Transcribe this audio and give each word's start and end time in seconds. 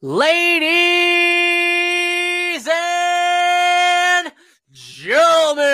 Ladies 0.00 0.68
and 2.72 4.32
gentlemen, 4.70 5.64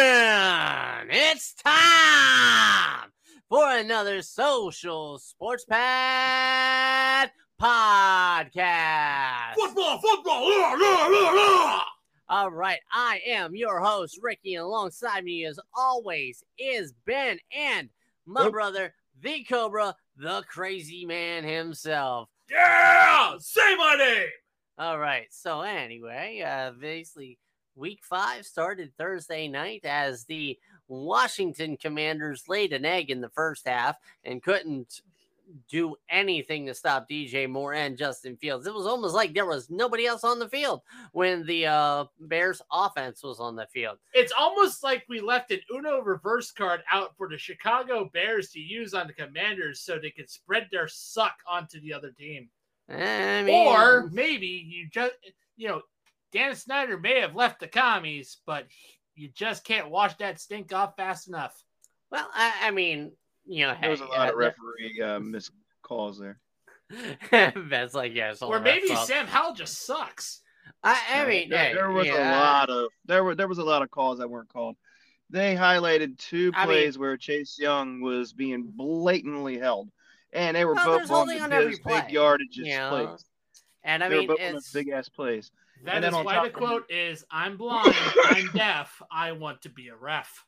it's 1.10 1.52
time 1.54 3.10
for 3.50 3.68
another 3.76 4.22
social 4.22 5.18
sports 5.18 5.66
pad 5.66 7.32
podcast. 7.60 9.54
Football, 9.56 9.98
football. 10.00 10.48
la, 10.48 10.72
la, 10.72 11.06
la, 11.06 11.30
la. 11.30 11.84
All 12.30 12.50
right, 12.50 12.80
I 12.90 13.20
am 13.26 13.54
your 13.54 13.80
host, 13.80 14.18
Ricky, 14.22 14.54
and 14.54 14.64
alongside 14.64 15.22
me, 15.24 15.44
as 15.44 15.60
always, 15.76 16.42
is 16.58 16.94
Ben 17.06 17.38
and 17.54 17.90
my 18.24 18.44
Yep. 18.44 18.52
brother, 18.52 18.94
the 19.20 19.44
Cobra, 19.44 19.94
the 20.16 20.42
crazy 20.48 21.04
man 21.04 21.44
himself. 21.44 22.30
Yeah, 22.50 23.34
say 23.38 23.76
my 23.76 23.96
name. 23.98 24.28
All 24.78 24.98
right. 24.98 25.26
So 25.30 25.62
anyway, 25.62 26.42
uh 26.46 26.72
basically 26.72 27.38
week 27.76 28.00
five 28.02 28.44
started 28.44 28.92
Thursday 28.96 29.48
night 29.48 29.84
as 29.84 30.24
the 30.24 30.58
Washington 30.88 31.76
Commanders 31.76 32.44
laid 32.48 32.72
an 32.72 32.84
egg 32.84 33.10
in 33.10 33.20
the 33.20 33.30
first 33.30 33.66
half 33.66 33.96
and 34.24 34.42
couldn't 34.42 35.00
do 35.70 35.96
anything 36.08 36.66
to 36.66 36.74
stop 36.74 37.08
DJ 37.08 37.48
Moore 37.48 37.74
and 37.74 37.96
Justin 37.96 38.36
Fields. 38.36 38.66
It 38.66 38.74
was 38.74 38.86
almost 38.86 39.14
like 39.14 39.34
there 39.34 39.46
was 39.46 39.70
nobody 39.70 40.06
else 40.06 40.24
on 40.24 40.38
the 40.38 40.48
field 40.48 40.80
when 41.12 41.44
the 41.46 41.66
uh 41.66 42.04
Bears 42.20 42.60
offense 42.72 43.22
was 43.22 43.40
on 43.40 43.56
the 43.56 43.66
field. 43.66 43.98
It's 44.12 44.32
almost 44.36 44.82
like 44.82 45.04
we 45.08 45.20
left 45.20 45.50
an 45.50 45.60
Uno 45.74 46.00
reverse 46.00 46.50
card 46.52 46.82
out 46.90 47.16
for 47.16 47.28
the 47.28 47.38
Chicago 47.38 48.10
Bears 48.12 48.50
to 48.50 48.60
use 48.60 48.94
on 48.94 49.06
the 49.06 49.12
Commanders 49.12 49.80
so 49.80 49.98
they 49.98 50.10
could 50.10 50.30
spread 50.30 50.68
their 50.70 50.88
suck 50.88 51.36
onto 51.46 51.80
the 51.80 51.92
other 51.92 52.10
team. 52.10 52.48
I 52.88 53.42
mean, 53.42 53.66
or 53.66 54.10
maybe 54.12 54.46
you 54.46 54.88
just, 54.90 55.12
you 55.56 55.68
know, 55.68 55.82
Dan 56.32 56.54
Snyder 56.54 56.98
may 56.98 57.20
have 57.20 57.34
left 57.34 57.60
the 57.60 57.68
commies, 57.68 58.38
but 58.44 58.66
you 59.14 59.28
just 59.28 59.64
can't 59.64 59.90
wash 59.90 60.14
that 60.16 60.40
stink 60.40 60.72
off 60.72 60.96
fast 60.96 61.28
enough. 61.28 61.62
well, 62.10 62.28
I, 62.34 62.52
I 62.62 62.70
mean, 62.72 63.12
you 63.46 63.66
know, 63.66 63.74
There 63.80 63.90
was 63.90 64.00
a 64.00 64.04
hey, 64.06 64.18
lot 64.18 64.28
of 64.30 64.36
referee 64.36 65.00
uh, 65.02 65.20
missed 65.20 65.52
calls 65.82 66.18
there. 66.18 66.38
That's 67.30 67.94
like 67.94 68.14
yeah, 68.14 68.34
Or 68.42 68.60
maybe 68.60 68.88
refs' 68.90 69.06
Sam 69.06 69.26
Howell 69.26 69.54
just 69.54 69.84
sucks. 69.86 70.40
I, 70.82 71.00
I 71.14 71.26
mean, 71.26 71.48
there, 71.48 71.58
hey, 71.68 71.74
there 71.74 71.90
was 71.90 72.06
yeah, 72.06 72.30
a 72.30 72.40
lot 72.40 72.70
of 72.70 72.88
there 73.06 73.24
were 73.24 73.34
there 73.34 73.48
was 73.48 73.58
a 73.58 73.64
lot 73.64 73.82
of 73.82 73.90
calls 73.90 74.18
that 74.18 74.28
weren't 74.28 74.48
called. 74.50 74.76
They 75.30 75.54
highlighted 75.56 76.18
two 76.18 76.52
I 76.54 76.60
mean- 76.66 76.66
plays 76.76 76.98
where 76.98 77.16
Chase 77.16 77.56
Young 77.58 78.00
was 78.02 78.32
being 78.32 78.70
blatantly 78.74 79.58
held, 79.58 79.90
and 80.32 80.56
they 80.56 80.64
were 80.64 80.74
Well, 80.74 80.98
both 80.98 81.02
on 81.02 81.08
holding 81.08 81.38
the 81.38 81.54
every 81.54 81.70
big, 81.72 81.82
play, 81.82 82.00
big 82.02 82.10
yardage 82.12 82.56
you 82.56 82.66
know? 82.76 82.90
plays. 83.06 83.24
And 83.82 84.04
I 84.04 84.08
they 84.08 84.18
mean, 84.20 84.28
were 84.28 84.36
both 84.36 84.54
it's 84.56 84.72
big 84.72 84.88
ass 84.90 85.08
plays. 85.08 85.50
That 85.84 85.96
And 85.96 86.04
is 86.04 86.10
then 86.10 86.18
on 86.20 86.24
why 86.24 86.34
top 86.34 86.42
the 86.44 86.48
of 86.50 86.54
quote 86.54 86.90
is 86.90 87.24
I'm 87.30 87.56
blind, 87.56 87.94
I'm 88.26 88.48
deaf, 88.54 89.02
I 89.10 89.32
want 89.32 89.62
to 89.62 89.68
be 89.70 89.88
a 89.88 89.96
ref. 89.96 90.44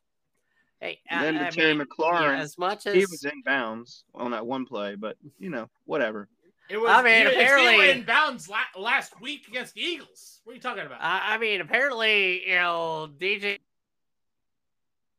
Hey, 0.80 1.00
And 1.08 1.20
I- 1.20 1.22
then 1.24 1.36
I 1.38 1.50
to 1.50 1.56
Terry 1.56 1.74
mean, 1.74 1.86
McLaurin, 1.86 2.36
yeah, 2.36 2.38
as 2.40 2.58
much 2.58 2.86
as 2.86 2.94
He 2.94 3.00
was 3.00 3.24
in 3.24 3.42
bounds 3.42 4.04
on 4.14 4.30
that 4.32 4.46
one 4.46 4.66
play, 4.66 4.94
but 4.94 5.16
you 5.38 5.50
know 5.50 5.68
whatever. 5.84 6.28
It 6.68 6.78
was 6.78 6.90
I 6.90 7.02
mean, 7.02 7.26
it's 7.28 7.36
apparently- 7.36 7.90
in 7.90 8.02
bounds 8.04 8.48
la- 8.48 8.64
last 8.80 9.20
week 9.20 9.46
against 9.48 9.74
the 9.74 9.82
Eagles. 9.82 10.40
What 10.44 10.52
are 10.52 10.54
you 10.56 10.60
talking 10.60 10.84
about? 10.84 11.00
I, 11.00 11.34
I 11.34 11.38
mean, 11.38 11.60
apparently, 11.60 12.48
you 12.48 12.56
know, 12.56 13.08
DJ 13.18 13.58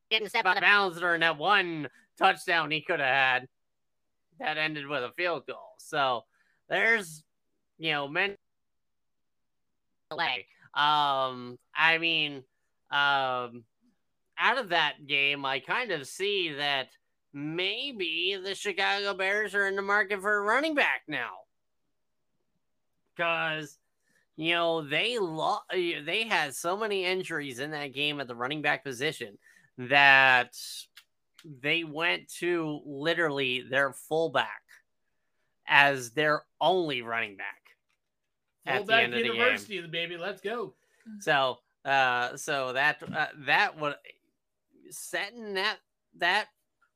getting 0.10 0.28
stepped 0.30 0.46
out 0.48 0.58
of 0.58 0.62
bounds 0.62 1.00
during 1.00 1.22
that 1.22 1.38
one 1.38 1.90
touchdown 2.18 2.72
he 2.72 2.82
could 2.82 3.00
have 3.00 3.08
had 3.42 3.48
that 4.40 4.58
ended 4.58 4.88
with 4.88 5.04
a 5.04 5.12
field 5.14 5.46
goal. 5.48 5.74
So 5.80 6.26
there's, 6.70 7.24
you 7.78 7.92
know, 7.92 8.08
men 8.08 8.36
delay. 10.10 10.48
Um, 10.74 11.58
I 11.76 11.98
mean, 12.00 12.44
um, 12.92 13.64
out 14.40 14.58
of 14.58 14.70
that 14.70 15.08
game, 15.08 15.46
I 15.46 15.60
kind 15.60 15.92
of 15.92 16.08
see 16.08 16.54
that 16.54 16.90
maybe 17.34 18.40
the 18.42 18.56
Chicago 18.56 19.14
Bears 19.14 19.56
are 19.56 19.68
in 19.68 19.76
the 19.76 19.82
market 19.82 20.22
for 20.22 20.34
a 20.38 20.42
running 20.42 20.76
back 20.76 21.04
now. 21.08 21.32
Because 23.16 23.78
you 24.36 24.54
know 24.54 24.82
they 24.82 25.18
lo- 25.18 25.66
they 25.72 26.26
had 26.28 26.54
so 26.54 26.78
many 26.78 27.06
injuries 27.06 27.60
in 27.60 27.72
that 27.72 27.94
game 27.94 28.20
at 28.20 28.28
the 28.28 28.36
running 28.36 28.62
back 28.62 28.84
position 28.84 29.38
that 29.78 30.56
they 31.62 31.84
went 31.84 32.28
to 32.40 32.82
literally 32.86 33.64
their 33.68 33.94
fullback 33.94 34.62
as 35.68 36.12
their 36.12 36.44
only 36.62 37.02
running 37.02 37.38
back 37.38 37.62
at 38.66 38.74
the 38.74 38.78
Fullback 38.80 39.04
end 39.04 39.14
of 39.14 39.20
the 39.20 39.24
game. 39.24 39.36
University, 39.36 39.82
the 39.82 39.88
baby. 39.88 40.18
Let's 40.18 40.42
go. 40.42 40.74
So, 41.20 41.58
uh, 41.86 42.36
so 42.36 42.74
that 42.74 43.02
uh, 43.04 43.28
that 43.46 43.80
would 43.80 43.96
setting 44.92 45.56
that 45.56 45.78
that 46.18 46.48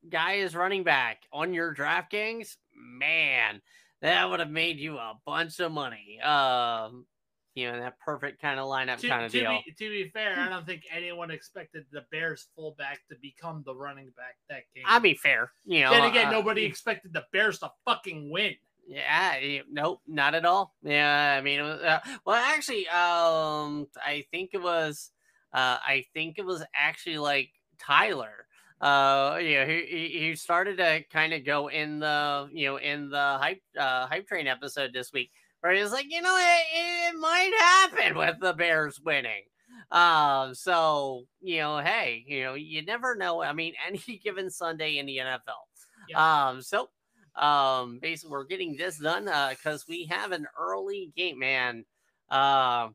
guy 0.09 0.33
is 0.33 0.55
running 0.55 0.83
back 0.83 1.23
on 1.31 1.53
your 1.53 1.73
DraftKings, 1.73 2.57
man, 2.75 3.61
that 4.01 4.29
would 4.29 4.39
have 4.39 4.49
made 4.49 4.79
you 4.79 4.97
a 4.97 5.17
bunch 5.25 5.59
of 5.59 5.71
money. 5.71 6.19
Um, 6.21 7.05
you 7.53 7.69
know, 7.69 7.79
that 7.79 7.99
perfect 7.99 8.41
kind 8.41 8.59
of 8.59 8.67
lineup 8.67 8.97
To, 8.99 9.09
kind 9.09 9.25
of 9.25 9.31
to 9.31 9.39
deal. 9.39 9.59
be, 9.65 9.71
to 9.73 9.89
be 9.89 10.09
fair, 10.09 10.39
I 10.39 10.49
don't 10.49 10.65
think 10.65 10.83
anyone 10.89 11.31
expected 11.31 11.85
the 11.91 12.05
Bears 12.11 12.47
fullback 12.55 13.01
to 13.09 13.15
become 13.21 13.63
the 13.65 13.75
running 13.75 14.11
back 14.15 14.37
that 14.49 14.63
game. 14.73 14.85
I'll 14.87 15.01
be 15.01 15.13
fair, 15.15 15.51
you 15.65 15.81
know. 15.81 15.91
then 15.91 16.09
again, 16.09 16.27
uh, 16.27 16.31
nobody 16.31 16.63
expected 16.63 17.13
the 17.13 17.25
Bears 17.33 17.59
to 17.59 17.71
fucking 17.85 18.31
win. 18.31 18.55
Yeah, 18.87 19.59
nope, 19.69 20.01
not 20.07 20.33
at 20.33 20.45
all. 20.45 20.75
Yeah, 20.81 21.35
I 21.37 21.41
mean, 21.41 21.59
it 21.59 21.63
was, 21.63 21.81
uh, 21.81 21.99
well, 22.25 22.35
actually, 22.35 22.87
um, 22.87 23.87
I 24.03 24.25
think 24.31 24.51
it 24.53 24.61
was, 24.61 25.11
uh, 25.53 25.77
I 25.85 26.05
think 26.13 26.39
it 26.39 26.45
was 26.45 26.63
actually 26.75 27.17
like 27.17 27.51
Tyler. 27.81 28.45
Uh, 28.79 29.37
you 29.41 29.55
know, 29.59 29.65
he 29.67 30.09
he- 30.11 30.35
started 30.35 30.77
to 30.77 31.03
kind 31.11 31.33
of 31.33 31.45
go 31.45 31.69
in 31.69 31.99
the, 31.99 32.49
you 32.51 32.67
know, 32.67 32.77
in 32.77 33.09
the 33.09 33.37
hype 33.39 33.61
uh 33.77 34.07
hype 34.07 34.27
train 34.27 34.47
episode 34.47 34.91
this 34.93 35.11
week, 35.13 35.31
where 35.61 35.73
he 35.73 35.81
was 35.81 35.91
like, 35.91 36.07
you 36.09 36.21
know, 36.21 36.35
it, 36.37 37.11
it 37.13 37.19
might 37.19 37.51
happen 37.59 38.17
with 38.17 38.39
the 38.39 38.53
Bears 38.53 38.99
winning. 38.99 39.43
Um, 39.91 40.55
so 40.55 41.25
you 41.41 41.59
know, 41.59 41.79
hey, 41.79 42.23
you 42.27 42.43
know, 42.43 42.53
you 42.55 42.83
never 42.83 43.15
know. 43.15 43.41
I 43.43 43.53
mean, 43.53 43.73
any 43.87 43.99
given 44.23 44.49
Sunday 44.49 44.97
in 44.97 45.05
the 45.05 45.17
NFL. 45.17 46.17
Um, 46.19 46.61
so 46.61 46.89
um 47.35 47.99
basically 48.01 48.31
we're 48.31 48.43
getting 48.43 48.75
this 48.75 48.97
done 48.97 49.27
uh 49.27 49.49
because 49.51 49.85
we 49.87 50.05
have 50.05 50.33
an 50.33 50.45
early 50.59 51.13
game 51.15 51.39
man 51.39 51.85
uh 52.29 52.89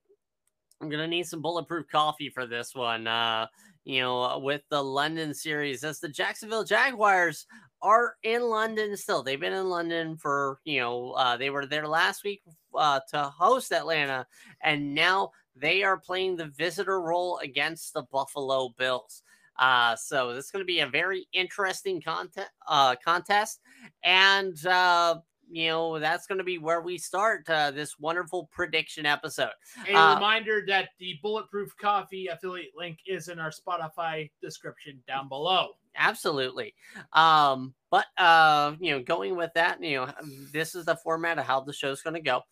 i'm 0.81 0.89
gonna 0.91 1.07
need 1.07 1.27
some 1.27 1.41
bulletproof 1.41 1.87
coffee 1.91 2.29
for 2.29 2.47
this 2.47 2.75
one 2.75 3.07
uh 3.07 3.47
you 3.87 4.01
know 4.01 4.39
with 4.43 4.63
the 4.69 4.83
london 4.83 5.33
series 5.33 5.85
as 5.85 6.01
the 6.01 6.09
jacksonville 6.09 6.65
jaguars 6.65 7.47
are 7.83 8.17
in 8.25 8.43
london 8.43 8.97
still. 8.97 9.23
They've 9.23 9.41
been 9.41 9.53
in 9.53 9.71
london 9.71 10.17
for 10.17 10.59
you 10.65 10.81
know 10.81 11.13
uh 11.13 11.37
they 11.37 11.51
were 11.51 11.65
there 11.67 11.87
last 11.87 12.25
week 12.25 12.43
uh 12.75 13.01
to 13.11 13.23
host 13.23 13.73
atlanta 13.73 14.27
and 14.63 14.95
now 14.95 15.31
they 15.57 15.83
are 15.83 15.99
playing 15.99 16.37
the 16.37 16.47
visitor 16.47 17.01
role 17.01 17.39
against 17.39 17.95
the 17.95 18.03
buffalo 18.13 18.71
bills. 18.77 19.23
Uh, 19.59 19.97
so 19.97 20.35
this 20.35 20.45
is 20.47 20.51
going 20.51 20.61
to 20.63 20.67
be 20.67 20.81
a 20.81 20.87
very 20.87 21.27
interesting 21.33 22.01
content, 22.01 22.49
uh, 22.69 22.95
contest, 23.03 23.61
and 24.05 24.67
uh, 24.67 25.17
you 25.51 25.69
know 25.69 25.99
that's 25.99 26.27
going 26.27 26.39
to 26.39 26.45
be 26.45 26.59
where 26.59 26.81
we 26.81 26.99
start 26.99 27.49
uh, 27.49 27.71
this 27.71 27.99
wonderful 27.99 28.49
prediction 28.53 29.07
episode. 29.07 29.51
A 29.89 29.95
Uh, 29.95 30.15
reminder 30.15 30.65
that 30.67 30.91
the 30.99 31.19
Bulletproof 31.23 31.77
Coffee 31.81 32.29
affiliate 32.29 32.73
link 32.77 32.99
is 33.07 33.29
in 33.29 33.39
our 33.39 33.51
Spotify 33.51 34.31
description 34.43 35.03
down 35.07 35.29
below. 35.29 35.71
Absolutely. 35.97 36.75
Um, 37.13 37.75
but 37.91 38.07
uh, 38.19 38.75
you 38.81 38.91
know, 38.93 39.03
going 39.03 39.37
with 39.37 39.53
that, 39.55 39.83
you 39.83 39.97
know, 39.97 40.13
this 40.53 40.75
is 40.75 40.85
the 40.85 40.97
format 40.97 41.39
of 41.39 41.47
how 41.47 41.61
the 41.61 41.73
show's 41.73 42.03
going 42.03 42.15
to 42.15 42.21
go. 42.21 42.43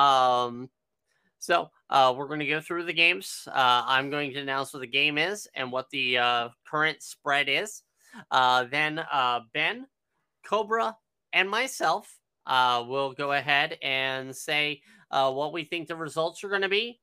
Um, 0.00 0.70
so 1.38 1.70
uh, 1.90 2.14
we're 2.16 2.28
going 2.28 2.38
to 2.40 2.46
go 2.46 2.60
through 2.60 2.84
the 2.84 2.92
games. 2.92 3.48
Uh, 3.48 3.82
I'm 3.84 4.10
going 4.10 4.32
to 4.32 4.40
announce 4.40 4.72
what 4.72 4.80
the 4.80 4.86
game 4.86 5.18
is 5.18 5.48
and 5.54 5.72
what 5.72 5.90
the 5.90 6.18
uh, 6.18 6.48
current 6.64 7.02
spread 7.02 7.48
is. 7.48 7.82
Uh, 8.30 8.64
then 8.64 9.00
uh, 9.00 9.40
Ben, 9.52 9.86
Cobra, 10.44 10.96
and 11.32 11.50
myself 11.50 12.18
uh, 12.46 12.84
we'll 12.86 13.12
go 13.12 13.32
ahead 13.32 13.78
and 13.82 14.34
say 14.34 14.82
uh, 15.10 15.32
what 15.32 15.52
we 15.52 15.64
think 15.64 15.88
the 15.88 15.96
results 15.96 16.42
are 16.42 16.48
going 16.48 16.62
to 16.62 16.68
be. 16.68 17.00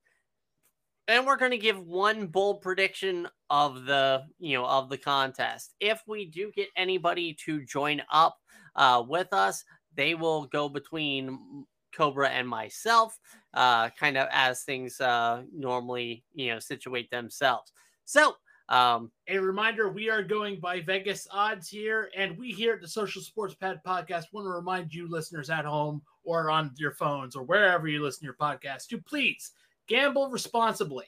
And 1.08 1.26
we're 1.26 1.38
going 1.38 1.52
to 1.52 1.58
give 1.58 1.80
one 1.80 2.28
bold 2.28 2.62
prediction 2.62 3.28
of 3.50 3.86
the 3.86 4.26
you 4.40 4.56
know 4.56 4.66
of 4.66 4.90
the 4.90 4.98
contest. 4.98 5.74
If 5.80 6.04
we 6.08 6.26
do 6.26 6.52
get 6.56 6.70
anybody 6.76 7.34
to 7.46 7.66
join 7.66 8.02
up 8.12 8.38
uh, 8.76 9.04
with 9.08 9.34
us, 9.34 9.64
they 9.96 10.14
will 10.14 10.46
go 10.46 10.70
between 10.70 11.66
Cobra 11.96 12.30
and 12.30 12.48
myself, 12.48 13.18
uh, 13.56 13.90
kind 13.90 14.18
of 14.18 14.28
as 14.32 14.62
things 14.62 15.02
uh, 15.02 15.42
normally 15.52 16.24
you 16.36 16.54
know 16.54 16.60
situate 16.60 17.10
themselves. 17.10 17.72
So 18.06 18.36
um, 18.70 19.12
A 19.28 19.38
reminder 19.38 19.90
we 19.90 20.10
are 20.10 20.24
going 20.24 20.60
by 20.60 20.80
Vegas 20.82 21.28
odds 21.32 21.68
here, 21.68 22.10
and 22.16 22.38
we 22.38 22.52
here 22.52 22.74
at 22.74 22.82
the 22.82 22.88
Social 22.88 23.22
Sports 23.22 23.56
Pad 23.56 23.82
Podcast 23.86 24.26
want 24.32 24.46
to 24.46 24.52
remind 24.52 24.94
you, 24.94 25.10
listeners 25.10 25.50
at 25.50 25.66
home 25.66 26.02
or 26.24 26.50
on 26.50 26.72
your 26.78 26.94
phones 26.94 27.36
or 27.36 27.44
wherever 27.44 27.88
you 27.88 28.02
listen 28.02 28.22
to 28.22 28.26
your 28.26 28.36
podcast 28.36 28.88
to 28.88 29.00
please 29.00 29.52
gamble 29.90 30.30
responsibly. 30.30 31.06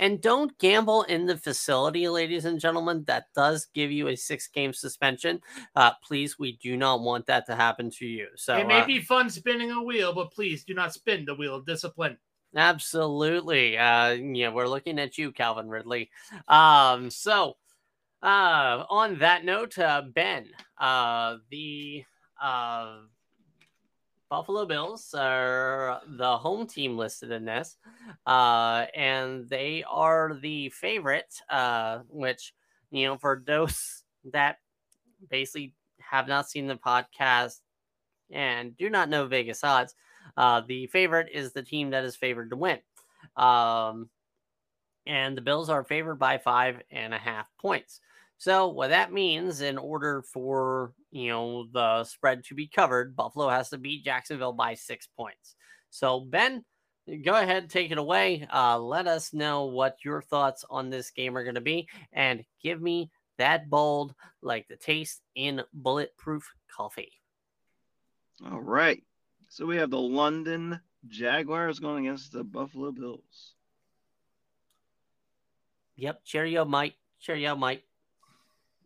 And 0.00 0.20
don't 0.20 0.58
gamble 0.58 1.02
in 1.02 1.26
the 1.26 1.36
facility, 1.36 2.08
ladies 2.08 2.46
and 2.46 2.58
gentlemen. 2.58 3.04
That 3.06 3.26
does 3.36 3.66
give 3.74 3.92
you 3.92 4.08
a 4.08 4.16
six 4.16 4.48
game 4.48 4.72
suspension. 4.72 5.40
Uh, 5.76 5.92
please, 6.02 6.38
we 6.38 6.56
do 6.62 6.76
not 6.76 7.02
want 7.02 7.26
that 7.26 7.46
to 7.46 7.54
happen 7.54 7.90
to 7.98 8.06
you. 8.06 8.28
So 8.36 8.56
it 8.56 8.66
may 8.66 8.80
uh, 8.80 8.86
be 8.86 9.00
fun 9.00 9.30
spinning 9.30 9.70
a 9.70 9.82
wheel, 9.82 10.12
but 10.12 10.32
please 10.32 10.64
do 10.64 10.74
not 10.74 10.92
spin 10.92 11.24
the 11.24 11.34
wheel 11.34 11.54
of 11.54 11.66
discipline. 11.66 12.16
Absolutely. 12.54 13.78
Uh, 13.78 14.10
yeah, 14.10 14.50
we're 14.50 14.66
looking 14.68 14.98
at 14.98 15.16
you, 15.16 15.32
Calvin 15.32 15.68
Ridley. 15.68 16.10
Um, 16.48 17.10
so, 17.10 17.56
uh, 18.22 18.84
on 18.90 19.18
that 19.18 19.44
note, 19.44 19.78
uh, 19.78 20.02
Ben, 20.14 20.48
uh, 20.78 21.36
the 21.50 22.04
uh, 22.40 22.98
Buffalo 24.28 24.64
Bills 24.64 25.14
are 25.14 26.00
the 26.06 26.38
home 26.38 26.66
team 26.66 26.96
listed 26.96 27.30
in 27.30 27.44
this, 27.44 27.76
uh, 28.26 28.86
and 28.94 29.48
they 29.48 29.84
are 29.88 30.38
the 30.40 30.70
favorite, 30.70 31.34
uh, 31.50 31.98
which, 32.08 32.54
you 32.90 33.06
know, 33.06 33.18
for 33.18 33.42
those 33.46 34.04
that 34.32 34.56
basically 35.30 35.74
have 36.00 36.28
not 36.28 36.48
seen 36.48 36.66
the 36.66 36.76
podcast 36.76 37.60
and 38.30 38.76
do 38.76 38.90
not 38.90 39.08
know 39.08 39.26
Vegas 39.26 39.64
odds, 39.64 39.94
uh, 40.36 40.62
the 40.66 40.86
favorite 40.88 41.28
is 41.32 41.52
the 41.52 41.62
team 41.62 41.90
that 41.90 42.04
is 42.04 42.16
favored 42.16 42.50
to 42.50 42.56
win. 42.56 42.78
Um, 43.36 44.08
and 45.06 45.36
the 45.36 45.42
Bills 45.42 45.68
are 45.68 45.84
favored 45.84 46.16
by 46.16 46.38
five 46.38 46.80
and 46.90 47.12
a 47.12 47.18
half 47.18 47.48
points. 47.60 48.00
So 48.38 48.68
what 48.68 48.90
that 48.90 49.12
means, 49.12 49.60
in 49.60 49.78
order 49.78 50.22
for 50.22 50.92
you 51.10 51.28
know 51.28 51.66
the 51.72 52.04
spread 52.04 52.44
to 52.44 52.54
be 52.54 52.66
covered, 52.66 53.14
Buffalo 53.14 53.48
has 53.48 53.70
to 53.70 53.78
beat 53.78 54.04
Jacksonville 54.04 54.52
by 54.52 54.74
six 54.74 55.06
points. 55.06 55.54
So 55.90 56.20
Ben, 56.20 56.64
go 57.24 57.34
ahead, 57.34 57.70
take 57.70 57.90
it 57.90 57.98
away. 57.98 58.46
Uh, 58.52 58.78
let 58.78 59.06
us 59.06 59.32
know 59.32 59.66
what 59.66 60.04
your 60.04 60.22
thoughts 60.22 60.64
on 60.68 60.90
this 60.90 61.10
game 61.10 61.36
are 61.36 61.44
going 61.44 61.54
to 61.54 61.60
be, 61.60 61.88
and 62.12 62.44
give 62.62 62.80
me 62.80 63.10
that 63.38 63.70
bold 63.70 64.14
like 64.40 64.66
the 64.68 64.76
taste 64.76 65.20
in 65.34 65.62
bulletproof 65.72 66.48
coffee. 66.74 67.12
All 68.44 68.60
right. 68.60 69.02
So 69.52 69.66
we 69.66 69.76
have 69.76 69.90
the 69.90 69.98
London 69.98 70.80
Jaguars 71.08 71.78
going 71.78 72.06
against 72.06 72.32
the 72.32 72.42
Buffalo 72.42 72.90
Bills. 72.90 73.52
Yep, 75.96 76.24
cheerio, 76.24 76.64
Mike. 76.64 76.94
Cheerio, 77.20 77.54
Mike. 77.54 77.82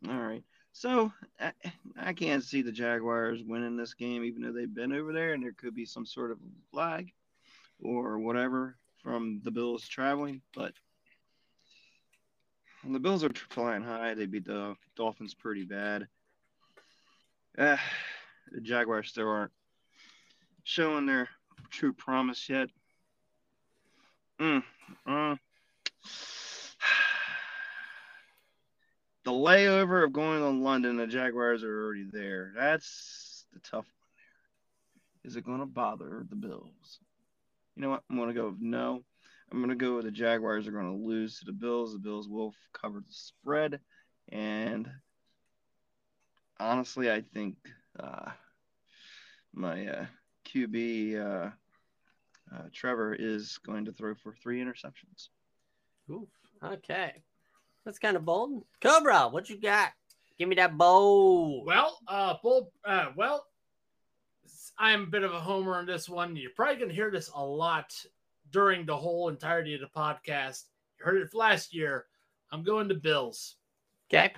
All 0.09 0.19
right. 0.19 0.43
So 0.73 1.13
I, 1.39 1.53
I 1.97 2.13
can't 2.15 2.43
see 2.43 2.63
the 2.63 2.73
Jaguars 2.73 3.45
winning 3.45 3.77
this 3.77 3.95
game, 3.95 4.25
even 4.25 4.43
though 4.43 4.51
they've 4.51 4.75
been 4.75 4.93
over 4.93 5.13
there, 5.13 5.35
and 5.35 5.43
there 5.45 5.53
could 5.53 5.73
be 5.73 5.87
some 5.87 6.05
sort 6.05 6.33
of 6.33 6.39
flag 6.73 7.13
or 7.81 8.19
whatever 8.19 8.77
from 9.05 9.41
the 9.45 9.53
Bills 9.53 9.87
traveling. 9.87 10.43
But 10.53 10.73
the 12.85 12.99
Bills 12.99 13.23
are 13.23 13.31
flying 13.51 13.85
high. 13.85 14.15
They 14.15 14.27
beat 14.27 14.47
the 14.47 14.75
Dolphins 14.97 15.33
pretty 15.33 15.63
bad. 15.63 16.09
Uh, 17.57 17.77
the 18.51 18.61
Jaguars 18.61 19.11
still 19.11 19.29
aren't 19.29 19.53
showing 20.67 21.07
their 21.07 21.29
true 21.71 21.93
promise 21.93 22.49
yet. 22.49 22.69
Mm, 24.41 24.65
uh, 25.07 25.37
the 29.25 29.31
layover 29.31 30.05
of 30.05 30.13
going 30.13 30.41
to 30.41 30.49
London, 30.49 30.97
the 30.97 31.07
Jaguars 31.07 31.63
are 31.63 31.85
already 31.85 32.09
there. 32.11 32.53
That's 32.57 33.47
the 33.53 33.61
tough 33.61 33.87
one 33.87 34.09
there. 34.17 35.31
Is 35.31 35.37
it 35.37 35.45
going 35.45 35.61
to 35.61 35.67
bother 35.67 36.27
the 36.29 36.35
Bills? 36.35 36.99
You 37.77 37.83
know 37.83 37.91
what? 37.91 38.03
I'm 38.11 38.17
going 38.17 38.29
to 38.29 38.35
go 38.35 38.49
with 38.49 38.61
no. 38.61 39.05
I'm 39.53 39.59
going 39.59 39.71
to 39.71 39.77
go 39.77 39.95
with 39.95 40.07
the 40.07 40.11
Jaguars 40.11 40.67
are 40.67 40.73
going 40.73 40.99
to 40.99 41.07
lose 41.07 41.39
to 41.39 41.45
the 41.45 41.53
Bills. 41.53 41.93
The 41.93 42.01
Bills 42.01 42.29
will 42.29 42.53
cover 42.73 42.99
the 42.99 43.13
spread. 43.13 43.79
And 44.31 44.91
honestly, 46.59 47.09
I 47.09 47.23
think 47.33 47.55
uh, 48.01 48.33
my 49.55 49.87
uh, 49.87 50.07
QB 50.47 51.17
uh, 51.17 51.51
uh, 52.55 52.63
Trevor 52.73 53.15
is 53.15 53.59
going 53.59 53.85
to 53.87 53.93
throw 53.93 54.15
for 54.15 54.35
three 54.35 54.61
interceptions. 54.61 55.29
Ooh, 56.11 56.29
okay. 56.63 57.23
That's 57.85 57.99
kind 57.99 58.17
of 58.17 58.25
bold. 58.25 58.65
Cobra, 58.81 59.29
what 59.29 59.49
you 59.49 59.61
got? 59.61 59.93
Give 60.39 60.49
me 60.49 60.57
that 60.57 60.77
bowl. 60.77 61.65
Well, 61.65 61.99
uh, 62.07 62.35
bold, 62.43 62.69
uh, 62.85 63.11
well, 63.17 63.47
I'm 64.79 65.05
a 65.05 65.07
bit 65.07 65.23
of 65.23 65.33
a 65.33 65.41
homer 65.41 65.77
on 65.77 65.87
this 65.87 66.09
one. 66.09 66.37
You're 66.37 66.51
probably 66.55 66.77
going 66.77 66.89
to 66.89 66.95
hear 66.95 67.11
this 67.11 67.31
a 67.35 67.45
lot 67.45 67.95
during 68.51 68.85
the 68.85 68.97
whole 68.97 69.29
entirety 69.29 69.75
of 69.75 69.81
the 69.81 69.87
podcast. 69.87 70.65
You 70.99 71.07
heard 71.07 71.23
it 71.23 71.35
last 71.35 71.75
year. 71.75 72.07
I'm 72.53 72.63
going 72.63 72.89
to 72.89 72.95
Bills. 72.95 73.57
Okay. 74.09 74.33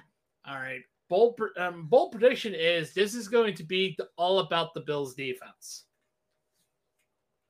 All 0.46 0.56
right. 0.56 0.80
Bold, 1.08 1.40
um, 1.56 1.86
bold 1.86 2.12
prediction 2.12 2.54
is 2.54 2.92
this 2.92 3.14
is 3.14 3.28
going 3.28 3.54
to 3.54 3.64
be 3.64 3.94
the, 3.98 4.08
all 4.16 4.40
about 4.40 4.74
the 4.74 4.80
Bills 4.80 5.14
defense. 5.14 5.84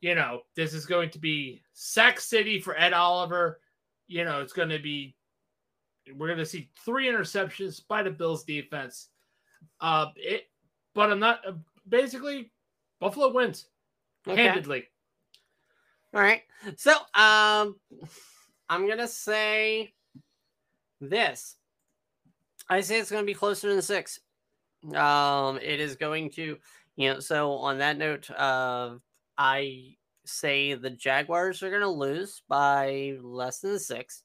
You 0.00 0.14
know, 0.14 0.42
this 0.54 0.74
is 0.74 0.86
going 0.86 1.10
to 1.10 1.18
be 1.18 1.62
Sack 1.72 2.20
City 2.20 2.60
for 2.60 2.78
Ed 2.78 2.92
Oliver. 2.92 3.60
You 4.06 4.24
know, 4.24 4.40
it's 4.40 4.52
going 4.52 4.68
to 4.68 4.78
be, 4.78 5.16
we're 6.16 6.28
going 6.28 6.38
to 6.38 6.46
see 6.46 6.70
three 6.84 7.06
interceptions 7.06 7.82
by 7.86 8.02
the 8.02 8.10
Bills 8.10 8.44
defense. 8.44 9.08
Uh, 9.80 10.06
it, 10.16 10.44
but 10.94 11.10
I'm 11.10 11.18
not, 11.18 11.40
uh, 11.46 11.52
basically, 11.88 12.50
Buffalo 13.00 13.32
wins 13.32 13.66
Okay. 14.26 14.42
handedly. 14.42 14.84
All 16.14 16.20
right. 16.20 16.42
So, 16.76 16.92
um, 17.14 17.76
I'm 18.68 18.86
gonna 18.86 19.08
say 19.08 19.94
this. 21.00 21.56
I 22.68 22.80
say 22.80 22.98
it's 22.98 23.10
gonna 23.10 23.24
be 23.24 23.34
closer 23.34 23.72
than 23.72 23.82
six. 23.82 24.20
Um, 24.94 25.58
it 25.58 25.80
is 25.80 25.96
going 25.96 26.30
to, 26.32 26.58
you 26.96 27.12
know. 27.12 27.20
So 27.20 27.52
on 27.52 27.78
that 27.78 27.98
note, 27.98 28.30
uh, 28.30 28.96
I 29.38 29.94
say 30.26 30.74
the 30.74 30.90
Jaguars 30.90 31.62
are 31.62 31.70
gonna 31.70 31.90
lose 31.90 32.42
by 32.48 33.16
less 33.22 33.60
than 33.60 33.78
six. 33.78 34.24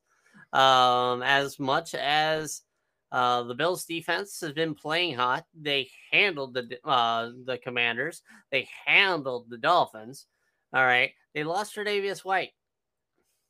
Um, 0.52 1.22
as 1.24 1.60
much 1.60 1.96
as 1.96 2.64
uh, 3.12 3.44
the 3.44 3.56
Bills' 3.56 3.86
defense 3.86 4.42
has 4.42 4.54
been 4.54 4.74
playing 4.74 5.16
hot, 5.16 5.46
they 5.54 5.90
handled 6.12 6.56
the 6.56 6.80
uh, 6.84 7.32
the 7.46 7.60
Commanders. 7.60 8.24
They 8.52 8.68
handled 8.86 9.50
the 9.50 9.58
Dolphins. 9.58 10.26
All 10.74 10.84
right. 10.84 11.12
They 11.36 11.44
lost 11.44 11.76
Tre'Davious 11.76 12.26
White. 12.26 12.52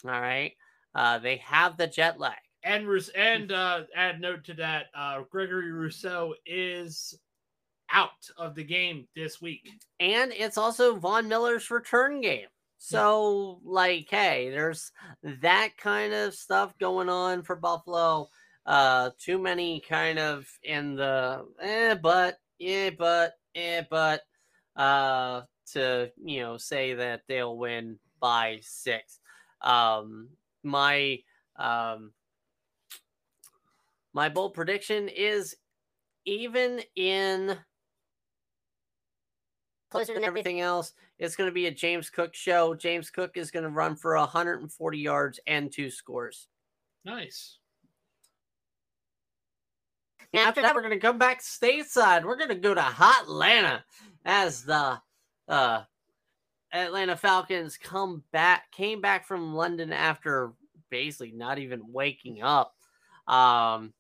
All 0.06 0.12
right. 0.12 0.54
Uh, 0.94 1.20
they 1.20 1.38
have 1.38 1.78
the 1.78 1.88
jet 1.88 2.20
lag. 2.20 2.38
And 2.64 2.88
and 3.16 3.52
uh, 3.52 3.84
add 3.96 4.22
note 4.22 4.44
to 4.46 4.54
that, 4.56 4.88
uh, 4.96 5.22
Gregory 5.30 5.72
Rousseau 5.72 6.34
is 6.46 7.18
out 7.94 8.30
of 8.38 8.56
the 8.56 8.64
game 8.64 9.08
this 9.16 9.42
week. 9.42 9.70
And 10.00 10.34
it's 10.34 10.58
also 10.58 10.96
Von 10.96 11.30
Miller's 11.30 11.72
return 11.72 12.20
game. 12.20 12.48
So, 12.80 13.62
like, 13.64 14.08
hey, 14.10 14.50
there's 14.50 14.92
that 15.42 15.78
kind 15.78 16.14
of 16.14 16.34
stuff 16.34 16.78
going 16.80 17.08
on 17.08 17.44
for 17.44 17.56
Buffalo. 17.56 18.28
Uh, 18.66 19.12
too 19.18 19.38
many 19.38 19.80
kind 19.80 20.20
of 20.20 20.46
in 20.64 20.96
the 20.96 21.46
eh, 21.62 21.96
but, 21.96 22.40
eh, 22.60 22.90
but, 22.98 23.36
eh, 23.56 23.84
but, 23.90 24.22
uh, 24.76 25.44
to 25.72 26.12
you 26.24 26.42
know 26.42 26.58
say 26.58 26.94
that 26.94 27.22
they'll 27.28 27.58
win 27.58 28.00
by 28.20 28.60
six. 28.62 29.20
Um, 29.62 30.30
my 30.64 31.20
um, 31.58 32.12
my 34.14 34.30
bold 34.30 34.54
prediction 34.54 35.10
is 35.10 35.56
even 36.26 36.82
in 36.96 37.58
closer 39.94 40.16
than 40.16 40.24
everything 40.24 40.60
else, 40.60 40.94
it's 41.20 41.36
going 41.36 41.48
to 41.48 41.54
be 41.54 41.68
a 41.68 41.72
James 41.72 42.10
Cook 42.10 42.34
show. 42.34 42.74
James 42.74 43.12
Cook 43.12 43.38
is 43.38 43.52
going 43.52 43.62
to 43.62 43.70
run 43.70 43.96
for 43.96 44.18
140 44.18 44.98
yards 44.98 45.40
and 45.46 45.72
two 45.72 45.92
scores. 45.92 46.48
Nice. 47.06 47.60
Now, 50.34 50.48
after 50.48 50.64
that, 50.64 50.74
we're 50.74 50.82
going 50.82 50.96
to 50.96 51.00
come 51.00 51.20
back 51.20 51.42
stateside. 51.42 52.24
We're 52.24 52.38
going 52.38 52.50
to 52.50 52.56
go 52.56 52.74
to 52.74 52.82
Hot 52.82 53.26
Atlanta 53.26 53.86
as 54.26 54.64
the 54.64 55.00
uh, 55.48 55.82
Atlanta 56.74 57.16
Falcons 57.16 57.78
come 57.78 58.24
back, 58.32 58.72
came 58.72 59.00
back 59.00 59.28
from 59.28 59.54
London 59.54 59.94
after 59.94 60.54
basically 60.90 61.34
not 61.34 61.60
even 61.60 61.82
waking 61.86 62.42
up. 62.42 62.74
Um, 63.28 63.94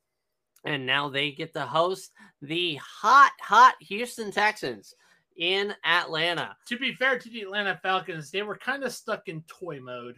and 0.65 0.87
now 0.87 1.09
they 1.09 1.29
get 1.29 1.53
to 1.53 1.67
host 1.67 2.13
the 2.41 2.79
hot, 2.81 3.33
hot 3.39 3.75
Houston 3.81 4.31
Texans 4.31 4.95
in 5.37 5.73
Atlanta. 5.83 6.55
To 6.67 6.77
be 6.77 6.93
fair 6.93 7.17
to 7.19 7.29
the 7.29 7.41
Atlanta 7.41 7.79
Falcons, 7.81 8.31
they 8.31 8.43
were 8.43 8.57
kind 8.57 8.83
of 8.83 8.91
stuck 8.93 9.27
in 9.27 9.43
toy 9.43 9.79
mode. 9.79 10.15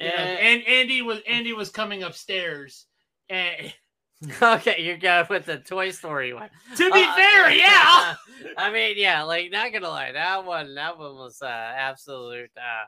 You 0.00 0.08
know, 0.08 0.14
And- 0.14 0.38
and 0.40 0.66
Andy 0.66 1.02
was 1.02 1.20
Andy 1.26 1.52
was 1.52 1.70
coming 1.70 2.02
upstairs, 2.02 2.86
and 3.28 3.72
okay, 4.42 4.80
you're 4.82 4.96
going 4.98 5.26
with 5.28 5.46
the 5.46 5.58
Toy 5.58 5.90
Story 5.90 6.32
one. 6.34 6.50
To 6.76 6.90
be 6.92 7.02
Uh, 7.02 7.14
fair, 7.14 7.50
yeah. 7.54 8.14
I 8.58 8.70
mean, 8.72 8.94
yeah, 8.98 9.22
like 9.22 9.50
not 9.50 9.72
gonna 9.72 9.88
lie, 9.88 10.12
that 10.12 10.44
one, 10.44 10.74
that 10.74 10.98
one 10.98 11.14
was 11.16 11.40
uh, 11.42 11.46
absolute. 11.46 12.50
Uh, 12.56 12.84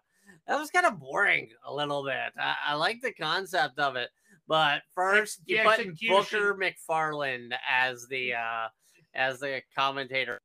that 0.47 0.59
was 0.59 0.71
kind 0.71 0.87
of 0.87 0.99
boring 1.01 1.49
a 1.67 1.73
little 1.75 2.05
bit. 2.05 2.33
I, 2.39 2.55
I 2.69 2.75
like 2.75 3.01
the 3.01 3.13
concept 3.15 3.79
of 3.79 3.97
it, 3.97 4.11
but 4.47 4.83
first 4.95 5.41
you 5.47 5.63
put 5.63 5.81
Booger 5.97 6.55
McFarland 6.57 7.53
as 7.69 8.07
the 8.09 8.35
uh, 8.35 8.69
as 9.15 9.41
the 9.41 9.63
commentator. 9.77 10.41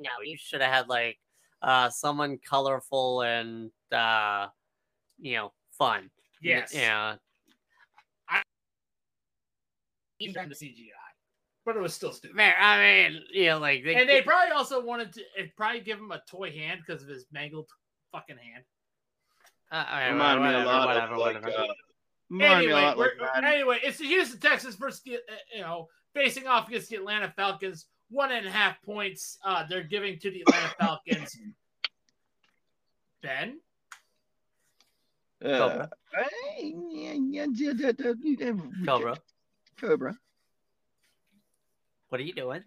No, 0.00 0.10
you 0.24 0.36
should 0.38 0.60
have 0.60 0.72
had 0.72 0.88
like 0.88 1.18
uh, 1.62 1.90
someone 1.90 2.38
colorful 2.38 3.22
and 3.22 3.70
uh, 3.92 4.48
you 5.20 5.36
know 5.36 5.52
fun. 5.78 6.10
yes. 6.42 6.74
Yeah. 6.74 7.16
Even 10.20 10.48
the 10.48 10.54
CGI, 10.54 10.90
but 11.66 11.76
it 11.76 11.80
was 11.80 11.92
still 11.92 12.12
stupid. 12.12 12.36
Man, 12.36 12.54
I 12.58 12.78
mean, 12.78 13.22
you 13.32 13.46
know, 13.46 13.58
like 13.58 13.84
and 13.84 14.08
they 14.08 14.22
probably 14.22 14.52
also 14.52 14.82
wanted 14.82 15.12
to 15.14 15.22
probably 15.56 15.80
give 15.80 15.98
him 15.98 16.12
a 16.12 16.22
toy 16.28 16.52
hand 16.52 16.80
because 16.86 17.02
of 17.02 17.08
his 17.08 17.26
mangled 17.32 17.68
fucking 18.12 18.36
hand. 18.36 18.64
Uh, 19.72 19.84
all 19.90 19.98
right, 19.98 20.08
Remind 20.10 20.42
me 20.42 20.54
a 20.54 20.64
lot 20.64 20.86
whatever, 20.86 21.14
of 21.14 21.20
like. 21.20 21.36
Uh, 21.36 21.66
remind 22.30 22.66
me 22.66 22.72
a 22.72 22.76
Anyway, 22.76 22.94
like 22.96 23.44
anyway, 23.44 23.78
it's 23.82 23.98
the 23.98 24.06
Houston 24.06 24.40
Texans 24.40 24.76
versus 24.76 25.02
uh, 25.08 25.34
you 25.54 25.62
know 25.62 25.88
facing 26.14 26.46
off 26.46 26.68
against 26.68 26.90
the 26.90 26.96
Atlanta 26.96 27.32
Falcons. 27.36 27.86
One 28.10 28.30
and 28.32 28.46
a 28.46 28.50
half 28.50 28.80
points. 28.82 29.38
Uh, 29.44 29.64
they're 29.68 29.82
giving 29.82 30.18
to 30.20 30.30
the 30.30 30.42
Atlanta 30.46 30.74
Falcons. 30.78 31.36
Ben, 33.22 33.58
Uh, 35.44 35.86
Cobra, 38.84 39.16
Cobra. 39.80 40.16
what 42.08 42.20
are 42.20 42.24
you 42.24 42.32
doing? 42.34 42.62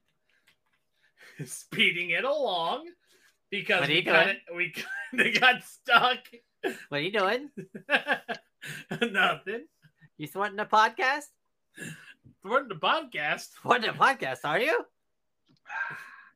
speeding 1.45 2.09
it 2.09 2.23
along 2.23 2.87
because 3.51 3.81
What 3.81 3.89
are 3.89 3.93
we 3.93 3.99
you 3.99 4.03
kind 4.05 4.29
of 4.31 4.37
we 4.55 4.71
kind 5.13 5.27
of 5.35 5.39
got 5.39 5.63
stuck. 5.63 6.17
What 6.89 6.99
are 6.99 7.03
you 7.03 7.11
doing? 7.11 7.49
Nothing. 9.11 9.65
You 10.17 10.27
thwarting 10.27 10.57
the 10.57 10.65
podcast? 10.65 11.25
We're 12.43 12.67
the 12.67 12.75
podcast. 12.75 13.49
Thwarting 13.61 13.91
the 13.91 13.97
podcast, 13.97 14.39
are 14.43 14.59
you? 14.59 14.83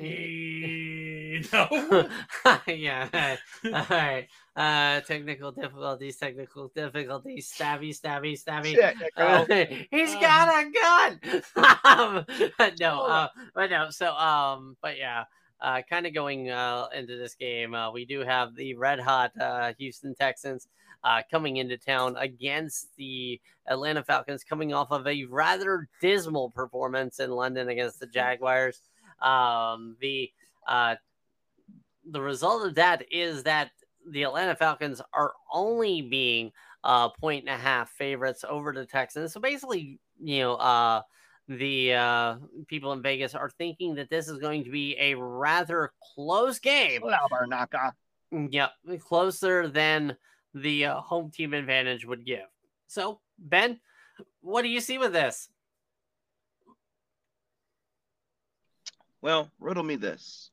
Eh, 0.00 1.42
no. 1.52 2.08
yeah. 2.68 3.36
All 3.64 3.86
right. 3.90 4.28
Uh, 4.54 5.00
technical 5.00 5.50
difficulties, 5.50 6.16
technical 6.16 6.68
difficulties, 6.68 7.52
stabby, 7.52 7.90
stabby, 7.90 8.40
stabby. 8.40 8.76
Yeah, 8.76 8.92
yeah, 9.16 9.44
Uh, 9.50 9.66
he's 9.90 10.14
Uh, 10.14 10.20
got 10.20 10.48
a 10.48 10.70
gun. 10.70 11.42
um, 11.84 12.26
no, 12.78 13.00
uh, 13.02 13.28
but 13.54 13.70
no. 13.70 13.90
So, 13.90 14.14
um, 14.14 14.76
but 14.80 14.98
yeah, 14.98 15.24
uh, 15.60 15.82
kind 15.88 16.06
of 16.06 16.14
going 16.14 16.50
uh, 16.50 16.86
into 16.94 17.16
this 17.16 17.34
game, 17.34 17.74
uh, 17.74 17.90
we 17.90 18.04
do 18.04 18.20
have 18.20 18.54
the 18.54 18.74
red 18.74 19.00
hot 19.00 19.32
uh, 19.40 19.72
Houston 19.78 20.14
Texans 20.14 20.68
uh, 21.04 21.22
coming 21.30 21.58
into 21.58 21.76
town 21.76 22.16
against 22.18 22.94
the 22.96 23.40
Atlanta 23.66 24.02
Falcons, 24.02 24.44
coming 24.44 24.72
off 24.72 24.90
of 24.90 25.06
a 25.06 25.24
rather 25.24 25.88
dismal 26.00 26.50
performance 26.50 27.20
in 27.20 27.30
London 27.30 27.68
against 27.68 28.00
the 28.00 28.06
Jaguars. 28.06 28.80
Um, 29.20 29.96
the 30.00 30.30
uh, 30.66 30.96
the 32.10 32.20
result 32.20 32.66
of 32.66 32.74
that 32.76 33.04
is 33.10 33.42
that 33.44 33.70
the 34.10 34.22
Atlanta 34.22 34.54
Falcons 34.54 35.02
are 35.12 35.32
only 35.52 36.02
being 36.02 36.52
uh 36.84 37.08
point 37.08 37.44
and 37.44 37.54
a 37.54 37.58
half 37.58 37.90
favorites 37.90 38.44
over 38.48 38.72
the 38.72 38.86
Texans. 38.86 39.32
So 39.32 39.40
basically, 39.40 39.98
you 40.22 40.40
know, 40.40 40.54
uh 40.54 41.02
the 41.48 41.94
uh 41.94 42.36
people 42.68 42.92
in 42.92 43.02
Vegas 43.02 43.34
are 43.34 43.50
thinking 43.50 43.94
that 43.96 44.10
this 44.10 44.28
is 44.28 44.38
going 44.38 44.64
to 44.64 44.70
be 44.70 44.96
a 44.98 45.14
rather 45.14 45.92
close 46.14 46.58
game. 46.58 47.02
Flabernaka. 47.02 47.92
Yep, 48.30 48.70
closer 49.00 49.68
than 49.68 50.16
the 50.54 50.86
uh, 50.86 51.00
home 51.00 51.30
team 51.30 51.54
advantage 51.54 52.04
would 52.04 52.24
give. 52.24 52.46
So, 52.86 53.20
Ben, 53.38 53.80
what 54.40 54.62
do 54.62 54.68
you 54.68 54.80
see 54.80 54.98
with 54.98 55.12
this? 55.12 55.48
Well, 59.20 59.50
riddle 59.58 59.82
me 59.82 59.96
this. 59.96 60.50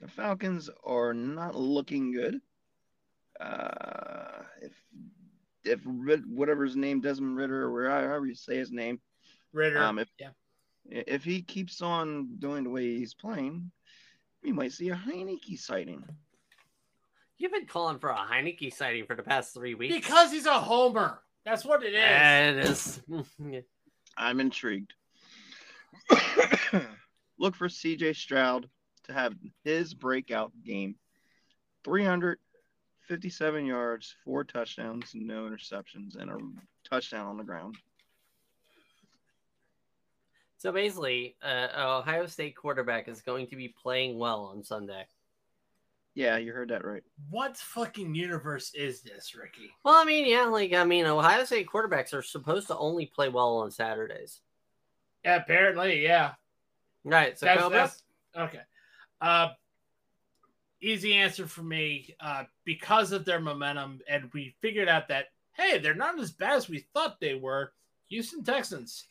The 0.00 0.08
Falcons 0.08 0.68
are 0.84 1.14
not 1.14 1.54
looking 1.54 2.12
good. 2.12 2.40
Uh, 3.40 4.42
if 4.62 4.72
if 5.64 5.80
Rid, 5.84 6.24
whatever 6.26 6.64
his 6.64 6.76
name, 6.76 7.00
Desmond 7.00 7.36
Ridder, 7.36 7.62
or 7.64 7.72
where- 7.72 7.90
however 7.90 8.26
you 8.26 8.34
say 8.34 8.56
his 8.56 8.70
name, 8.70 9.00
Ridder. 9.52 9.78
um, 9.78 9.98
if 9.98 10.08
yeah. 10.18 10.30
if 10.84 11.24
he 11.24 11.42
keeps 11.42 11.82
on 11.82 12.36
doing 12.38 12.64
the 12.64 12.70
way 12.70 12.96
he's 12.96 13.14
playing, 13.14 13.70
we 14.42 14.52
might 14.52 14.72
see 14.72 14.90
a 14.90 14.94
Heinicke 14.94 15.58
sighting. 15.58 16.04
You've 17.38 17.52
been 17.52 17.66
calling 17.66 17.98
for 17.98 18.08
a 18.08 18.16
Heinicke 18.16 18.72
sighting 18.72 19.06
for 19.06 19.14
the 19.14 19.22
past 19.22 19.52
three 19.52 19.74
weeks. 19.74 19.94
because 19.94 20.32
he's 20.32 20.46
a 20.46 20.58
homer. 20.58 21.20
That's 21.44 21.64
what 21.64 21.82
it 21.82 21.94
is. 21.94 23.00
It 23.06 23.54
is. 23.54 23.64
I'm 24.16 24.40
intrigued. 24.40 24.94
Look 27.38 27.54
for 27.54 27.68
CJ 27.68 28.16
Stroud 28.16 28.68
to 29.04 29.12
have 29.12 29.34
his 29.64 29.92
breakout 29.94 30.52
game. 30.64 30.96
357 31.84 33.66
yards, 33.66 34.14
four 34.24 34.42
touchdowns, 34.42 35.12
no 35.14 35.42
interceptions, 35.44 36.16
and 36.16 36.30
a 36.30 36.38
touchdown 36.88 37.26
on 37.26 37.36
the 37.36 37.44
ground. 37.44 37.76
So 40.58 40.72
basically, 40.72 41.36
uh, 41.42 41.68
Ohio 41.76 42.26
State 42.26 42.56
quarterback 42.56 43.08
is 43.08 43.20
going 43.20 43.46
to 43.48 43.56
be 43.56 43.68
playing 43.68 44.18
well 44.18 44.46
on 44.46 44.64
Sunday. 44.64 45.06
Yeah, 46.16 46.38
you 46.38 46.52
heard 46.54 46.70
that 46.70 46.82
right. 46.82 47.02
what 47.28 47.58
fucking 47.58 48.14
universe 48.14 48.72
is 48.74 49.02
this, 49.02 49.34
Ricky? 49.34 49.70
Well, 49.84 49.94
I 49.94 50.04
mean, 50.04 50.26
yeah, 50.26 50.46
like 50.46 50.72
I 50.72 50.82
mean, 50.82 51.04
Ohio 51.04 51.44
State 51.44 51.68
quarterbacks 51.68 52.14
are 52.14 52.22
supposed 52.22 52.68
to 52.68 52.78
only 52.78 53.04
play 53.04 53.28
well 53.28 53.58
on 53.58 53.70
Saturdays, 53.70 54.40
Yeah, 55.22 55.36
apparently, 55.36 56.02
yeah. 56.02 56.32
right? 57.04 57.38
So 57.38 57.44
That's, 57.44 57.68
that's 57.68 58.02
okay. 58.34 58.62
Uh, 59.20 59.50
easy 60.80 61.12
answer 61.12 61.46
for 61.46 61.62
me. 61.62 62.14
Uh, 62.18 62.44
because 62.64 63.12
of 63.12 63.26
their 63.26 63.40
momentum, 63.40 64.00
and 64.08 64.30
we 64.32 64.56
figured 64.62 64.88
out 64.88 65.08
that 65.08 65.26
hey, 65.52 65.76
they're 65.76 65.94
not 65.94 66.18
as 66.18 66.32
bad 66.32 66.56
as 66.56 66.68
we 66.68 66.86
thought 66.94 67.20
they 67.20 67.34
were. 67.34 67.72
Houston 68.08 68.42
Texans. 68.42 69.04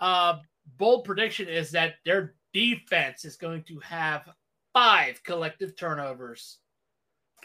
Uh, 0.00 0.38
bold 0.76 1.04
prediction 1.04 1.48
is 1.48 1.70
that 1.70 1.94
their 2.04 2.34
defense 2.52 3.24
is 3.24 3.36
going 3.36 3.62
to 3.64 3.78
have 3.80 4.28
five 4.76 5.22
collective 5.24 5.74
turnovers. 5.74 6.58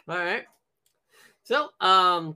all 0.09 0.17
right. 0.17 0.43
So, 1.43 1.69
um, 1.79 2.35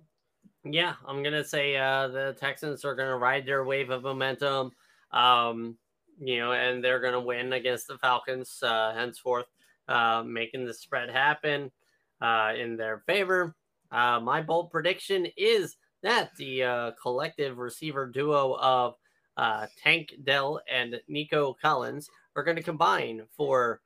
yeah, 0.63 0.93
I'm 1.05 1.21
gonna 1.21 1.43
say 1.43 1.75
uh, 1.75 2.07
the 2.07 2.37
Texans 2.39 2.85
are 2.85 2.95
gonna 2.95 3.17
ride 3.17 3.45
their 3.45 3.65
wave 3.65 3.89
of 3.89 4.03
momentum, 4.03 4.71
um, 5.11 5.77
you 6.17 6.39
know, 6.39 6.53
and 6.53 6.81
they're 6.81 7.01
gonna 7.01 7.19
win 7.19 7.51
against 7.51 7.87
the 7.87 7.97
Falcons 7.97 8.63
uh, 8.63 8.93
henceforth, 8.93 9.47
uh, 9.89 10.23
making 10.25 10.65
the 10.65 10.73
spread 10.73 11.09
happen 11.09 11.69
uh, 12.21 12.53
in 12.57 12.77
their 12.77 13.03
favor. 13.05 13.53
Uh, 13.91 14.21
my 14.21 14.41
bold 14.41 14.71
prediction 14.71 15.27
is 15.35 15.75
that 16.03 16.29
the 16.37 16.63
uh, 16.63 16.91
collective 17.01 17.57
receiver 17.57 18.07
duo 18.07 18.53
of 18.61 18.95
uh, 19.35 19.67
Tank 19.83 20.13
Dell 20.23 20.61
and 20.71 21.01
Nico 21.09 21.53
Collins 21.61 22.09
are 22.37 22.45
going 22.45 22.55
to 22.55 22.63
combine 22.63 23.23
for 23.35 23.81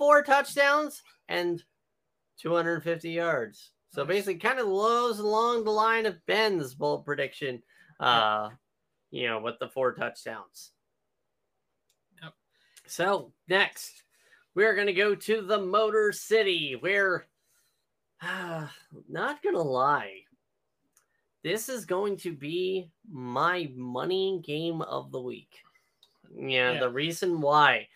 four 0.00 0.22
touchdowns 0.22 1.02
and 1.28 1.62
250 2.40 3.10
yards. 3.10 3.72
So 3.92 4.06
basically, 4.06 4.36
kind 4.36 4.58
of 4.58 4.66
lows 4.66 5.18
along 5.18 5.64
the 5.64 5.70
line 5.70 6.06
of 6.06 6.24
Ben's 6.24 6.74
bold 6.74 7.04
prediction, 7.04 7.62
uh, 8.00 8.48
you 9.10 9.28
know, 9.28 9.40
with 9.40 9.58
the 9.60 9.68
four 9.68 9.92
touchdowns. 9.92 10.70
Yep. 12.22 12.32
So 12.86 13.34
next, 13.46 14.04
we're 14.54 14.74
going 14.74 14.86
to 14.86 14.94
go 14.94 15.14
to 15.14 15.42
the 15.42 15.58
Motor 15.58 16.12
City, 16.12 16.76
where, 16.80 17.26
not 18.22 19.42
going 19.42 19.54
to 19.56 19.60
lie, 19.62 20.20
this 21.44 21.68
is 21.68 21.84
going 21.84 22.16
to 22.18 22.32
be 22.32 22.88
my 23.10 23.70
money 23.76 24.40
game 24.42 24.80
of 24.80 25.12
the 25.12 25.20
week. 25.20 25.58
Yeah, 26.34 26.72
Yeah. 26.72 26.80
the 26.80 26.90
reason 26.90 27.42
why 27.42 27.88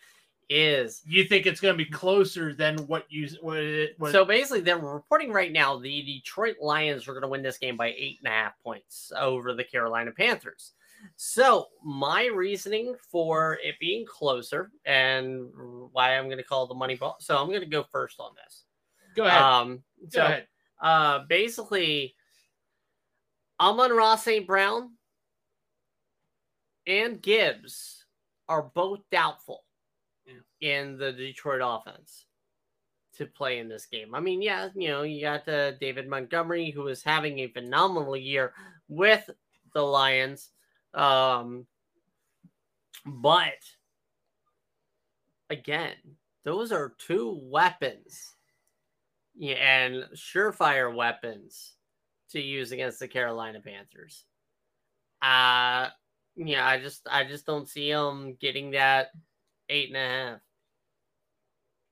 is 0.49 1.01
You 1.05 1.23
think 1.25 1.45
it's 1.45 1.59
going 1.59 1.73
to 1.73 1.83
be 1.83 1.89
closer 1.89 2.53
than 2.53 2.77
what 2.87 3.05
you 3.09 3.27
what 3.41 3.57
it 3.57 3.95
what, 3.97 4.11
so 4.11 4.23
basically 4.25 4.61
they're 4.61 4.77
reporting 4.77 5.31
right 5.31 5.51
now 5.51 5.77
the 5.77 6.03
Detroit 6.03 6.57
Lions 6.61 7.07
are 7.07 7.13
going 7.13 7.23
to 7.23 7.27
win 7.27 7.41
this 7.41 7.57
game 7.57 7.77
by 7.77 7.87
eight 7.87 8.19
and 8.23 8.27
a 8.27 8.35
half 8.35 8.53
points 8.63 9.11
over 9.17 9.53
the 9.53 9.63
Carolina 9.63 10.11
Panthers. 10.11 10.73
So 11.15 11.67
my 11.83 12.25
reasoning 12.25 12.95
for 13.11 13.59
it 13.63 13.75
being 13.79 14.05
closer 14.05 14.71
and 14.85 15.49
why 15.91 16.17
I'm 16.17 16.25
going 16.25 16.37
to 16.37 16.43
call 16.43 16.67
the 16.67 16.73
money 16.73 16.95
ball. 16.95 17.17
So 17.19 17.37
I'm 17.37 17.47
going 17.47 17.61
to 17.61 17.65
go 17.65 17.85
first 17.91 18.19
on 18.19 18.31
this. 18.43 18.63
go 19.15 19.25
ahead. 19.25 19.41
Um, 19.41 19.83
go 20.11 20.21
ahead. 20.21 20.47
uh, 20.81 21.19
basically, 21.27 22.15
Amon 23.59 23.91
Ross 23.91 24.23
St. 24.23 24.45
Brown 24.45 24.91
and 26.87 27.21
Gibbs 27.21 28.05
are 28.47 28.63
both 28.73 28.99
doubtful. 29.11 29.63
In 30.61 30.97
the 30.97 31.11
Detroit 31.11 31.61
offense 31.63 32.25
to 33.17 33.25
play 33.25 33.59
in 33.59 33.69
this 33.69 33.85
game. 33.85 34.13
I 34.13 34.19
mean, 34.19 34.41
yeah, 34.41 34.69
you 34.75 34.89
know, 34.89 35.03
you 35.03 35.21
got 35.21 35.47
uh, 35.47 35.71
David 35.71 36.07
Montgomery 36.07 36.71
who 36.71 36.87
is 36.87 37.03
having 37.03 37.39
a 37.39 37.47
phenomenal 37.47 38.17
year 38.17 38.53
with 38.87 39.29
the 39.73 39.81
Lions. 39.81 40.49
Um, 40.93 41.65
but 43.05 43.53
again, 45.49 45.95
those 46.43 46.71
are 46.71 46.95
two 46.97 47.39
weapons 47.41 48.35
yeah, 49.37 49.55
and 49.55 50.05
surefire 50.15 50.93
weapons 50.93 51.73
to 52.31 52.41
use 52.41 52.71
against 52.71 52.99
the 52.99 53.07
Carolina 53.07 53.59
Panthers. 53.61 54.25
Uh 55.21 55.89
yeah, 56.35 56.67
I 56.67 56.79
just 56.79 57.07
I 57.09 57.23
just 57.23 57.45
don't 57.45 57.67
see 57.67 57.91
them 57.91 58.35
getting 58.39 58.71
that 58.71 59.11
eight 59.69 59.89
and 59.89 59.97
a 59.97 59.99
half. 59.99 60.39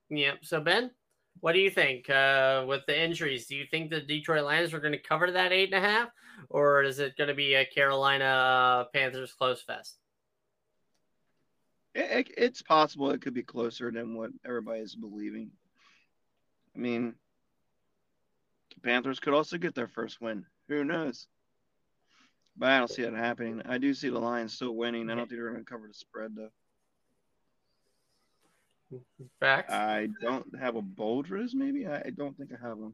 Yeah. 0.10 0.34
So 0.42 0.62
Ben, 0.62 0.92
what 1.40 1.54
do 1.54 1.60
you 1.60 1.70
think 1.70 2.10
uh, 2.10 2.66
with 2.68 2.82
the 2.88 3.00
injuries? 3.00 3.48
Do 3.48 3.56
you 3.56 3.66
think 3.70 3.90
the 3.90 4.02
Detroit 4.02 4.46
Lions 4.46 4.74
are 4.74 4.80
going 4.80 4.94
to 4.94 5.02
cover 5.02 5.32
that 5.32 5.52
eight 5.52 5.74
and 5.74 5.84
a 5.84 5.88
half, 5.88 6.10
or 6.50 6.84
is 6.84 7.00
it 7.00 7.18
going 7.18 7.28
to 7.28 7.34
be 7.34 7.56
a 7.56 7.66
Carolina 7.66 8.26
uh, 8.26 8.84
Panthers 8.94 9.34
close 9.34 9.62
fest? 9.62 9.98
It, 11.94 12.28
it, 12.28 12.34
it's 12.38 12.62
possible 12.62 13.12
it 13.12 13.22
could 13.22 13.34
be 13.34 13.44
closer 13.44 13.92
than 13.92 14.16
what 14.16 14.32
everybody 14.46 14.80
is 14.80 14.96
believing. 14.96 15.52
I 16.76 16.80
mean, 16.80 17.14
the 18.74 18.82
Panthers 18.82 19.20
could 19.20 19.34
also 19.34 19.58
get 19.58 19.76
their 19.76 19.88
first 19.88 20.22
win. 20.22 20.46
Who 20.70 20.84
knows? 20.84 21.28
But 22.56 22.70
I 22.70 22.80
don't 22.80 22.90
see 22.90 23.02
it 23.02 23.14
happening. 23.14 23.62
I 23.66 23.80
do 23.80 23.94
see 23.94 24.10
the 24.10 24.20
Lions 24.20 24.54
still 24.54 24.76
winning. 24.76 25.10
I 25.10 25.16
don't 25.16 25.28
think 25.28 25.42
they're 25.42 25.52
going 25.52 25.66
to 25.66 25.70
cover 25.70 25.88
the 25.88 25.94
spread, 25.94 26.32
though. 26.36 26.52
Facts. 29.40 29.74
I 29.74 30.10
don't 30.22 30.46
have 30.60 30.76
a 30.76 30.82
bold 30.82 31.30
riz, 31.30 31.54
maybe? 31.54 31.88
I, 31.88 31.98
I 31.98 32.10
don't 32.16 32.38
think 32.38 32.52
I 32.52 32.68
have 32.68 32.78
one. 32.78 32.94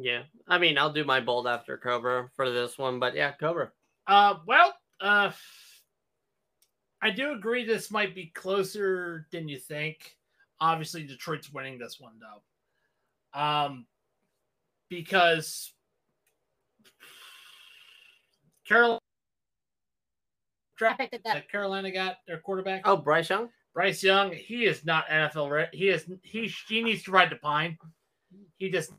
yeah. 0.00 0.22
I 0.46 0.58
mean, 0.58 0.78
I'll 0.78 0.92
do 0.92 1.04
my 1.04 1.20
bold 1.20 1.46
after 1.46 1.76
Cobra 1.78 2.30
for 2.36 2.50
this 2.50 2.78
one, 2.78 2.98
but 2.98 3.14
yeah, 3.14 3.32
Cobra. 3.32 3.70
Uh, 4.06 4.34
well, 4.46 4.74
uh, 5.00 5.30
I 7.00 7.10
do 7.10 7.32
agree 7.32 7.64
this 7.64 7.90
might 7.90 8.14
be 8.14 8.32
closer 8.34 9.26
than 9.30 9.48
you 9.48 9.58
think. 9.58 10.16
Obviously, 10.60 11.06
Detroit's 11.06 11.52
winning 11.52 11.78
this 11.78 11.98
one 12.00 12.14
though, 12.18 13.40
um, 13.40 13.86
because 14.88 15.72
Carolina 18.66 19.00
draft 20.76 21.02
that 21.24 21.50
Carolina 21.50 21.92
got 21.92 22.16
their 22.26 22.38
quarterback. 22.38 22.82
Oh, 22.84 22.96
Bryce 22.96 23.30
Young. 23.30 23.50
Bryce 23.78 24.02
Young, 24.02 24.32
he 24.32 24.64
is 24.64 24.84
not 24.84 25.06
NFL 25.06 25.52
ready. 25.52 25.78
He 25.78 25.88
is 25.88 26.04
he 26.24 26.52
he 26.68 26.82
needs 26.82 27.04
to 27.04 27.12
ride 27.12 27.30
the 27.30 27.36
pine. 27.36 27.78
He 28.56 28.70
just 28.70 28.90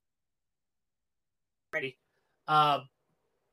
ready. 1.74 1.98
Uh, 2.48 2.80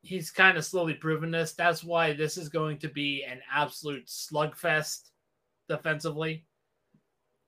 he's 0.03 0.31
kind 0.31 0.57
of 0.57 0.65
slowly 0.65 0.95
proven 0.95 1.33
this. 1.33 1.53
That's 1.55 1.83
why 1.83 2.13
this 2.13 2.37
is 2.37 2.49
going 2.49 2.79
to 2.79 2.89
be 2.89 3.25
an 3.25 3.41
absolute 3.53 4.07
slugfest 4.07 5.11
defensively. 5.69 6.45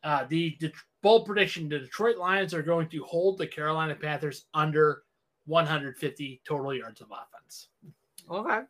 Uh, 0.02 0.25
the, 0.28 0.56
the 0.58 0.73
bold 1.00 1.25
prediction: 1.25 1.68
the 1.68 1.78
Detroit 1.78 2.16
Lions 2.16 2.54
are 2.54 2.62
going 2.62 2.88
to 2.88 3.04
hold 3.04 3.38
the 3.38 3.47
Carolina 3.47 3.94
Panthers 3.94 4.47
under 4.54 5.04
150 5.47 6.42
total 6.44 6.75
yards 6.75 7.00
of 7.00 7.12
offense. 7.12 7.68
Okay. 8.28 8.62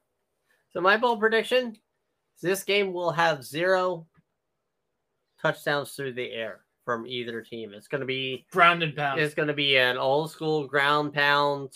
So 0.69 0.83
my 0.83 0.99
bold 0.99 1.19
prediction: 1.19 1.79
this 2.43 2.63
game 2.63 2.93
will 2.93 3.11
have 3.11 3.43
zero 3.43 4.07
touchdowns 5.41 5.93
through 5.93 6.15
the 6.15 6.31
air 6.33 6.61
from 6.85 7.07
either 7.07 7.43
team. 7.43 7.73
It's 7.75 7.89
going 7.89 8.01
to 8.01 8.07
be 8.07 8.47
Ground 8.51 8.83
and 8.83 8.95
pound. 8.97 9.21
it's 9.21 9.35
going 9.35 9.49
to 9.49 9.55
be 9.55 9.77
an 9.77 9.99
old 9.99 10.31
school 10.31 10.67
ground 10.67 11.13
pound. 11.13 11.73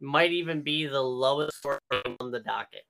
Might 0.00 0.32
even 0.32 0.62
be 0.62 0.86
the 0.86 1.00
lowest 1.00 1.56
score 1.58 1.78
on 1.92 2.30
the 2.30 2.40
docket. 2.40 2.84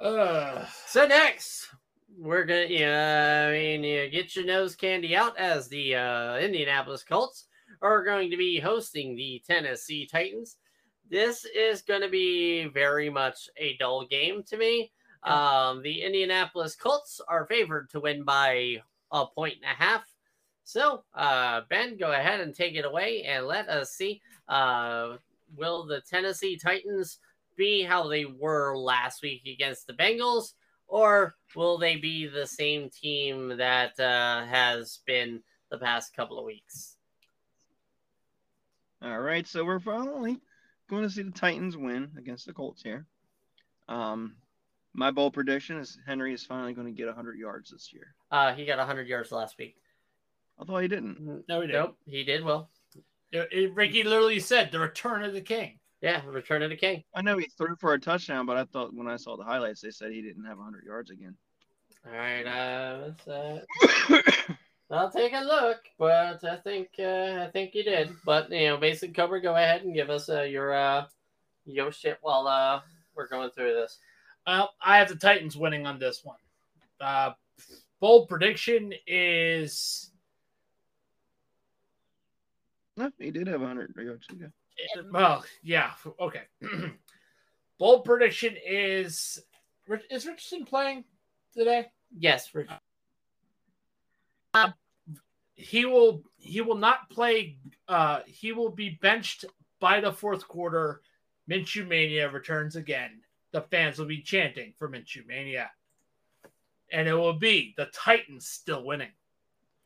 Uh, 0.00 0.64
So 0.86 1.06
next, 1.06 1.68
we're 2.16 2.44
gonna, 2.44 2.66
yeah, 2.68 3.46
I 3.48 3.52
mean, 3.52 3.84
you 3.84 4.08
get 4.08 4.34
your 4.34 4.46
nose 4.46 4.74
candy 4.74 5.14
out 5.14 5.36
as 5.38 5.68
the 5.68 5.94
uh, 5.96 6.36
Indianapolis 6.38 7.04
Colts 7.04 7.46
are 7.82 8.02
going 8.04 8.30
to 8.30 8.36
be 8.36 8.58
hosting 8.58 9.14
the 9.14 9.42
Tennessee 9.46 10.06
Titans. 10.10 10.56
This 11.10 11.44
is 11.44 11.82
going 11.82 12.00
to 12.02 12.08
be 12.08 12.66
very 12.68 13.10
much 13.10 13.48
a 13.56 13.76
dull 13.78 14.06
game 14.06 14.42
to 14.44 14.56
me. 14.56 14.92
Um, 15.22 15.82
the 15.82 16.02
Indianapolis 16.02 16.74
Colts 16.74 17.20
are 17.28 17.46
favored 17.46 17.90
to 17.90 18.00
win 18.00 18.24
by 18.24 18.82
a 19.12 19.26
point 19.26 19.56
and 19.62 19.70
a 19.70 19.82
half. 19.82 20.04
So, 20.64 21.04
uh, 21.14 21.62
Ben, 21.68 21.96
go 21.96 22.12
ahead 22.12 22.40
and 22.40 22.54
take 22.54 22.74
it 22.76 22.84
away 22.84 23.24
and 23.24 23.46
let 23.46 23.68
us 23.68 23.92
see. 23.92 24.22
Uh, 24.48 25.16
will 25.56 25.84
the 25.84 26.00
Tennessee 26.00 26.56
Titans 26.56 27.18
be 27.56 27.82
how 27.82 28.08
they 28.08 28.24
were 28.24 28.76
last 28.76 29.22
week 29.22 29.42
against 29.46 29.86
the 29.86 29.92
Bengals, 29.92 30.52
or 30.86 31.34
will 31.54 31.76
they 31.76 31.96
be 31.96 32.26
the 32.26 32.46
same 32.46 32.88
team 32.88 33.56
that 33.58 33.98
uh, 33.98 34.46
has 34.46 35.00
been 35.06 35.42
the 35.70 35.78
past 35.78 36.14
couple 36.14 36.38
of 36.38 36.44
weeks? 36.44 36.96
All 39.02 39.20
right, 39.20 39.46
so 39.46 39.64
we're 39.64 39.80
finally 39.80 40.38
going 40.88 41.02
to 41.02 41.10
see 41.10 41.22
the 41.22 41.30
Titans 41.30 41.76
win 41.76 42.10
against 42.16 42.46
the 42.46 42.52
Colts 42.52 42.82
here. 42.82 43.06
Um, 43.88 44.36
my 44.92 45.10
bold 45.10 45.32
prediction 45.34 45.78
is 45.78 45.98
Henry 46.06 46.32
is 46.34 46.44
finally 46.44 46.72
going 46.72 46.86
to 46.86 46.92
get 46.92 47.06
100 47.06 47.38
yards 47.38 47.70
this 47.70 47.92
year. 47.92 48.14
Uh, 48.30 48.52
he 48.52 48.64
got 48.64 48.78
100 48.78 49.06
yards 49.08 49.30
last 49.32 49.56
week. 49.58 49.76
Although 50.58 50.78
he 50.78 50.88
didn't. 50.88 51.44
no, 51.48 51.60
he 51.60 51.66
didn't. 51.66 51.80
Nope, 51.82 51.96
he 52.06 52.24
did 52.24 52.44
well. 52.44 52.70
It- 53.32 53.48
it- 53.52 53.74
Ricky 53.74 54.02
literally 54.02 54.40
said 54.40 54.70
the 54.72 54.80
return 54.80 55.22
of 55.22 55.32
the 55.32 55.40
king. 55.40 55.78
Yeah, 56.02 56.22
return 56.26 56.62
of 56.62 56.70
the 56.70 56.76
king. 56.76 57.04
I 57.14 57.20
know 57.22 57.36
he 57.36 57.46
threw 57.58 57.76
for 57.76 57.92
a 57.92 58.00
touchdown, 58.00 58.46
but 58.46 58.56
I 58.56 58.64
thought 58.64 58.94
when 58.94 59.06
I 59.06 59.16
saw 59.16 59.36
the 59.36 59.44
highlights, 59.44 59.82
they 59.82 59.90
said 59.90 60.12
he 60.12 60.22
didn't 60.22 60.44
have 60.46 60.56
100 60.56 60.84
yards 60.84 61.10
again. 61.10 61.36
All 62.06 62.12
right, 62.12 62.46
uh, 62.46 63.08
let's, 63.08 63.28
uh, 63.28 63.60
I'll 64.90 65.10
take 65.10 65.34
a 65.34 65.40
look, 65.44 65.78
but 65.98 66.42
I 66.42 66.56
think 66.56 66.88
uh, 66.98 67.44
I 67.46 67.50
think 67.52 67.74
you 67.74 67.84
did. 67.84 68.10
But 68.24 68.50
you 68.50 68.68
know, 68.68 68.76
basic 68.78 69.14
cover. 69.14 69.38
Go 69.38 69.54
ahead 69.54 69.82
and 69.82 69.94
give 69.94 70.08
us 70.10 70.28
uh, 70.30 70.42
your 70.42 70.72
uh, 70.74 71.04
your 71.66 71.92
shit 71.92 72.18
while 72.22 72.46
uh, 72.48 72.80
we're 73.14 73.28
going 73.28 73.50
through 73.50 73.74
this. 73.74 73.98
Well, 74.46 74.74
I 74.82 74.98
have 74.98 75.08
the 75.08 75.16
Titans 75.16 75.56
winning 75.56 75.86
on 75.86 75.98
this 75.98 76.24
one. 76.24 76.36
Uh, 77.00 77.32
bold 78.00 78.28
prediction 78.28 78.92
is 79.06 80.10
no, 82.96 83.10
he 83.18 83.30
did 83.30 83.46
have 83.46 83.60
100 83.60 83.94
yards. 83.96 84.26
Yeah. 84.38 84.48
well, 85.10 85.44
yeah, 85.62 85.92
okay. 86.20 86.42
bold 87.78 88.04
prediction 88.04 88.56
is 88.66 89.40
is 90.10 90.26
Richardson 90.26 90.64
playing 90.64 91.04
today? 91.54 91.86
Yes, 92.16 92.54
Rich- 92.54 92.68
He 95.54 95.84
will 95.84 96.22
he 96.36 96.60
will 96.60 96.76
not 96.76 97.08
play. 97.10 97.58
Uh, 97.88 98.20
he 98.26 98.52
will 98.52 98.70
be 98.70 98.98
benched 99.00 99.44
by 99.78 100.00
the 100.00 100.12
fourth 100.12 100.46
quarter. 100.46 101.02
Minshew 101.48 101.86
Mania 101.86 102.30
returns 102.30 102.76
again. 102.76 103.20
The 103.52 103.62
fans 103.62 103.98
will 103.98 104.06
be 104.06 104.22
chanting 104.22 104.74
for 104.78 104.88
Minshew 104.88 105.26
Mania, 105.26 105.70
and 106.92 107.08
it 107.08 107.14
will 107.14 107.32
be 107.32 107.74
the 107.76 107.86
Titans 107.86 108.46
still 108.46 108.84
winning. 108.84 109.10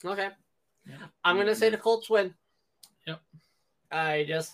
Okay. 0.04 0.28
Yeah. 0.86 0.96
I'm 1.24 1.36
gonna 1.36 1.54
say 1.54 1.70
the 1.70 1.78
Colts 1.78 2.10
win. 2.10 2.34
Yep. 3.06 3.20
I 3.90 4.24
just 4.28 4.52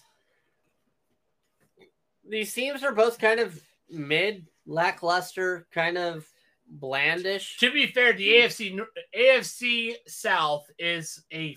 these 2.28 2.54
teams 2.54 2.84
are 2.84 2.92
both 2.92 3.18
kind 3.18 3.40
of 3.40 3.60
mid, 3.90 4.46
lackluster, 4.66 5.66
kind 5.72 5.98
of 5.98 6.26
blandish. 6.68 7.58
To 7.58 7.72
be 7.72 7.86
fair, 7.86 8.12
the 8.12 8.28
AFC 8.28 8.80
AFC 9.16 9.94
South 10.06 10.70
is 10.78 11.22
a 11.32 11.56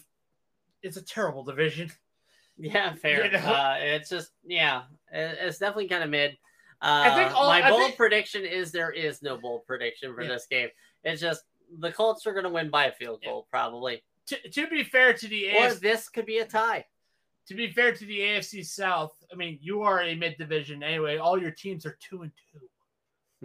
it's 0.82 0.98
a 0.98 1.02
terrible 1.02 1.44
division. 1.44 1.92
Yeah, 2.58 2.94
fair. 2.94 3.26
You 3.26 3.32
know? 3.32 3.39
Uh, 3.39 3.78
it's 3.80 4.10
just 4.10 4.32
yeah, 4.46 4.84
it's 5.12 5.58
definitely 5.60 5.88
kind 5.88 6.04
of 6.04 6.10
mid. 6.10 6.38
Uh, 6.84 7.04
I 7.10 7.15
think 7.15 7.34
all- 7.36 7.48
my 7.48 7.63
I 7.65 7.69
bold 7.69 7.82
think- 7.82 7.96
prediction 7.98 8.46
is 8.46 8.72
there 8.72 8.91
is 8.91 9.22
no 9.24 9.38
bold 9.38 9.65
prediction 9.65 10.13
for 10.13 10.22
Yeah. 10.22 10.28
this 10.30 10.46
game. 10.48 10.69
It's 11.04 11.22
just 11.22 11.43
the 11.80 11.91
Colts 11.91 12.28
are 12.28 12.34
going 12.34 12.43
to 12.43 12.50
win 12.50 12.69
by 12.69 12.86
a 12.86 12.91
field 12.91 13.22
Yeah. 13.24 13.30
goal 13.30 13.48
probably, 13.50 14.04
To, 14.28 14.50
to 14.50 14.67
be 14.67 14.84
fair 14.84 15.13
to 15.13 15.28
the 15.28 15.50
or 15.50 15.67
AFC, 15.69 15.80
this 15.80 16.10
could 16.10 16.26
be 16.26 16.39
a 16.39 16.46
tie. 16.46 16.86
to 17.48 17.54
be 17.56 17.72
fair 17.72 17.93
to 17.96 18.06
the 18.06 18.19
AFC 18.22 18.63
South, 18.63 19.15
I 19.32 19.36
mean 19.36 19.58
you 19.62 19.82
are 19.82 20.02
a 20.04 20.13
mid 20.15 20.38
division 20.38 20.84
anyway. 20.84 21.17
All 21.17 21.41
your 21.41 21.52
teams 21.52 21.86
are 21.86 21.98
two 22.02 22.22
and 22.24 22.32
two. 22.52 22.69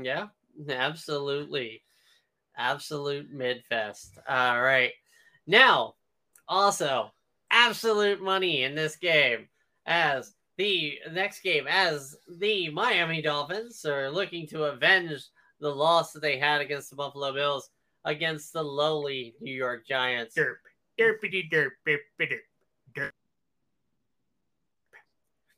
Yeah, 0.03 0.29
absolutely. 0.69 1.83
Absolute 2.57 3.33
midfest. 3.33 4.19
All 4.29 4.61
right. 4.63 4.93
Now, 5.47 5.95
also, 6.49 7.13
absolute 7.51 8.21
money 8.21 8.65
in 8.65 8.75
this 8.75 8.97
game 8.97 9.49
as 9.87 10.35
the 10.59 10.99
next 11.13 11.41
game 11.41 11.67
as 11.69 12.17
the 12.39 12.69
Miami 12.71 13.23
Dolphins 13.23 13.85
are 13.85 14.11
looking 14.11 14.47
to 14.49 14.65
avenge 14.65 15.23
the 15.61 15.75
loss 15.75 16.13
that 16.13 16.21
they 16.21 16.37
had 16.37 16.61
against 16.61 16.91
the 16.91 16.97
Buffalo 16.97 17.33
Bills 17.33 17.71
against 18.05 18.53
the 18.53 18.63
lowly 18.63 19.35
New 19.41 19.55
York 19.55 19.87
Giants. 19.87 20.35
Derp. 20.37 20.57
Derpity 20.99 21.51
derp. 21.51 21.71
Derpity 21.87 22.01
derp. 22.21 22.41
Derp. 22.97 23.11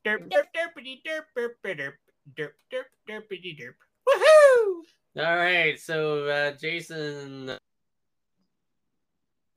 Derp. 0.05 0.29
Derp. 0.29 0.47
Derpity 0.55 1.01
derp. 1.03 1.25
Derp. 1.37 1.51
Derp. 1.65 1.93
Derp. 2.37 2.51
Derp. 2.71 2.85
Derpity 3.09 3.59
derp. 3.59 3.75
Woohoo! 4.07 4.83
All 5.17 5.37
right, 5.37 5.79
so 5.79 6.27
uh, 6.27 6.53
Jason 6.53 7.59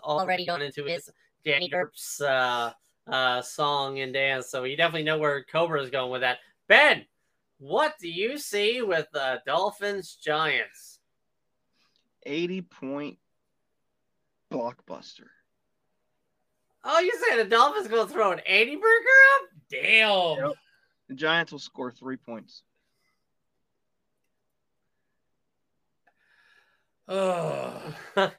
already 0.01 0.45
gone 0.45 0.61
into 0.61 0.85
his 0.85 1.09
Danny 1.45 1.69
Derp's 1.69 2.21
uh, 2.21 2.71
uh, 3.07 3.41
song 3.41 3.99
and 3.99 4.13
dance, 4.13 4.49
so 4.49 4.63
you 4.63 4.77
definitely 4.77 5.03
know 5.03 5.17
where 5.17 5.43
Cobra 5.43 5.81
is 5.81 5.89
going 5.89 6.11
with 6.11 6.21
that. 6.21 6.39
Ben, 6.67 7.05
what 7.59 7.95
do 7.99 8.09
you 8.09 8.37
see 8.37 8.81
with 8.81 9.07
the 9.13 9.41
Dolphins 9.45 10.17
Giants? 10.21 10.99
80 12.25 12.61
point 12.61 13.17
blockbuster. 14.51 15.27
Oh, 16.83 16.99
you 16.99 17.13
say 17.27 17.37
the 17.37 17.49
Dolphins 17.49 17.87
going 17.87 18.07
to 18.07 18.13
throw 18.13 18.31
an 18.31 18.41
80 18.45 18.75
burger 18.75 18.85
up? 18.85 19.49
Damn. 19.69 20.45
Yep. 20.45 20.55
The 21.09 21.15
Giants 21.15 21.51
will 21.51 21.59
score 21.59 21.91
three 21.91 22.17
points. 22.17 22.63
Oh. 27.07 27.81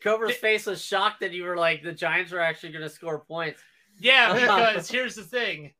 Cobra's 0.00 0.36
face 0.36 0.66
was 0.66 0.84
shocked 0.84 1.20
that 1.20 1.32
you 1.32 1.44
were 1.44 1.56
like, 1.56 1.82
the 1.82 1.92
Giants 1.92 2.32
were 2.32 2.40
actually 2.40 2.72
going 2.72 2.82
to 2.82 2.90
score 2.90 3.20
points. 3.20 3.60
Yeah, 3.98 4.34
because 4.34 4.90
here's 4.90 5.14
the 5.14 5.22
thing. 5.22 5.72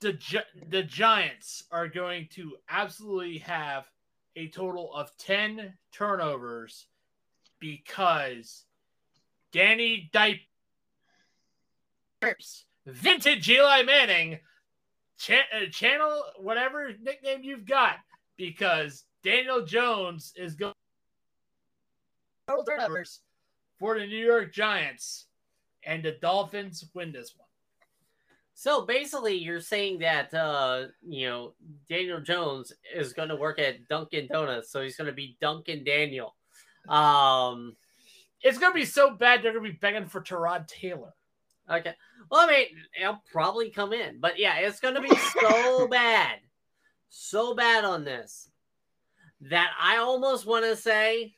The 0.00 0.14
Gi- 0.14 0.38
the 0.68 0.82
Giants 0.82 1.64
are 1.70 1.88
going 1.88 2.28
to 2.32 2.56
absolutely 2.68 3.38
have 3.38 3.88
a 4.36 4.48
total 4.48 4.92
of 4.92 5.16
10 5.16 5.72
turnovers 5.92 6.86
because 7.60 8.64
Danny 9.52 10.10
Diapers, 10.12 10.44
vintage 12.84 13.48
Eli 13.48 13.82
Manning, 13.82 14.40
cha- 15.18 15.46
uh, 15.54 15.66
channel 15.70 16.22
whatever 16.38 16.92
nickname 17.00 17.42
you've 17.42 17.64
got, 17.64 17.96
because 18.36 19.04
Daniel 19.22 19.64
Jones 19.64 20.32
is 20.36 20.54
going 20.54 20.74
turnovers. 22.66 23.20
for 23.78 23.98
the 23.98 24.06
New 24.06 24.22
York 24.24 24.52
Giants, 24.52 25.26
and 25.86 26.02
the 26.02 26.12
Dolphins 26.12 26.84
win 26.94 27.12
this 27.12 27.34
one. 27.36 27.48
So 28.54 28.86
basically, 28.86 29.36
you're 29.36 29.60
saying 29.60 29.98
that 30.00 30.32
uh, 30.32 30.86
you 31.06 31.28
know 31.28 31.54
Daniel 31.88 32.20
Jones 32.20 32.72
is 32.94 33.12
going 33.12 33.28
to 33.30 33.36
work 33.36 33.58
at 33.58 33.88
Dunkin' 33.88 34.28
Donuts, 34.28 34.70
so 34.70 34.80
he's 34.82 34.96
going 34.96 35.08
to 35.08 35.12
be 35.12 35.36
Dunkin' 35.40 35.84
Daniel. 35.84 36.34
Um, 36.88 37.76
It's 38.42 38.58
going 38.58 38.72
to 38.72 38.78
be 38.78 38.84
so 38.84 39.10
bad 39.10 39.42
they're 39.42 39.52
going 39.52 39.64
to 39.64 39.70
be 39.72 39.78
begging 39.78 40.06
for 40.06 40.20
Tyrod 40.20 40.68
Taylor. 40.68 41.14
okay. 41.70 41.94
Well, 42.30 42.48
I 42.48 42.50
mean, 42.50 42.66
he'll 42.94 43.22
probably 43.32 43.70
come 43.70 43.92
in, 43.92 44.18
but 44.20 44.38
yeah, 44.38 44.58
it's 44.58 44.80
going 44.80 44.94
to 44.94 45.00
be 45.00 45.14
so 45.40 45.88
bad, 45.90 46.38
so 47.08 47.54
bad 47.54 47.84
on 47.84 48.04
this 48.04 48.50
that 49.40 49.72
I 49.80 49.96
almost 49.96 50.46
want 50.46 50.64
to 50.64 50.76
say, 50.76 51.34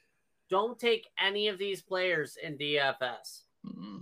don't 0.51 0.79
take 0.79 1.09
any 1.19 1.49
of 1.49 1.59
these 1.59 1.81
players 1.83 2.37
in 2.43 2.57
DFS 2.59 3.43
Mm. 3.67 3.96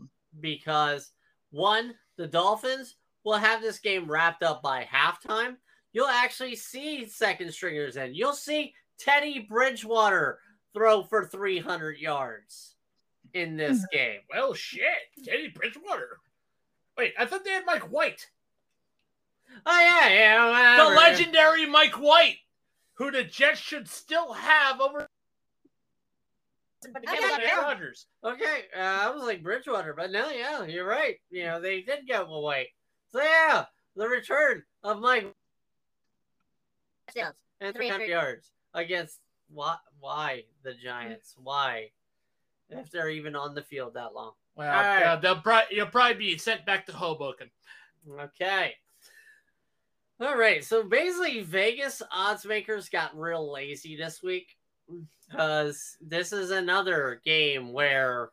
Because 0.45 1.11
one, 1.51 1.95
the 2.19 2.27
Dolphins 2.27 2.97
will 3.25 3.39
have 3.39 3.63
this 3.63 3.79
game 3.79 4.09
wrapped 4.09 4.43
up 4.43 4.63
by 4.63 4.85
halftime. 4.85 5.57
You'll 5.95 6.07
actually 6.07 6.55
see 6.55 7.07
second 7.07 7.51
stringers 7.51 7.97
in. 7.97 8.15
You'll 8.15 8.35
see 8.35 8.75
Teddy 8.99 9.47
Bridgewater 9.49 10.39
throw 10.75 11.03
for 11.03 11.25
300 11.25 11.99
yards 11.99 12.75
in 13.33 13.57
this 13.57 13.79
hmm. 13.79 13.97
game. 13.97 14.21
Well, 14.31 14.53
shit. 14.53 14.85
Teddy 15.25 15.49
Bridgewater. 15.49 16.19
Wait, 16.99 17.15
I 17.19 17.25
thought 17.25 17.43
they 17.43 17.53
had 17.53 17.65
Mike 17.65 17.91
White. 17.91 18.29
Oh 19.65 19.81
yeah, 19.81 20.09
yeah. 20.13 20.85
The 20.85 20.95
legendary 20.95 21.65
Mike 21.65 21.99
White, 21.99 22.37
who 22.95 23.11
the 23.11 23.25
Jets 23.25 23.61
should 23.61 23.89
still 23.89 24.35
have 24.35 24.81
over 24.81 25.09
yeah. 27.03 27.61
Rodgers. 27.61 28.07
Okay, 28.25 28.65
uh, 28.77 28.81
I 28.81 29.11
was 29.11 29.25
like 29.25 29.43
Bridgewater, 29.43 29.95
but 29.95 30.11
no, 30.11 30.31
yeah, 30.31 30.65
you're 30.65 30.87
right. 30.87 31.17
You 31.31 31.45
know 31.45 31.61
they 31.61 31.83
did 31.83 32.09
go 32.09 32.25
away. 32.25 32.73
So 33.13 33.23
yeah, 33.23 33.67
the 33.97 34.09
return 34.09 34.63
of 34.83 35.01
Mike 35.01 35.33
touchdowns 37.09 37.35
and 37.61 37.75
300 37.75 38.09
yards 38.09 38.51
against 38.75 39.21
why? 39.51 39.77
Why 40.01 40.45
the 40.63 40.75
Giants? 40.75 41.35
Why? 41.43 41.91
If 42.71 42.91
they're 42.91 43.11
even 43.11 43.37
on 43.37 43.55
the 43.55 43.63
field 43.63 43.95
that 43.95 44.15
long. 44.15 44.33
Well, 44.57 44.75
All 44.75 44.83
right. 44.83 45.01
yeah, 45.01 45.17
they'll 45.17 45.41
probably, 45.41 45.77
you'll 45.77 45.87
probably 45.87 46.17
be 46.17 46.39
sent 46.39 46.65
back 46.65 46.87
to 46.87 46.93
Hoboken. 46.93 47.51
Okay. 48.21 48.75
All 50.21 50.37
right. 50.37 50.65
So 50.65 50.83
basically, 50.83 51.43
Vegas 51.43 52.03
odds 52.11 52.47
makers 52.47 52.89
got 52.89 53.19
real 53.19 53.53
lazy 53.53 53.97
this 53.97 54.23
week 54.23 54.57
because 55.29 55.97
this 56.01 56.33
is 56.33 56.51
another 56.51 57.21
game 57.25 57.73
where, 57.73 58.31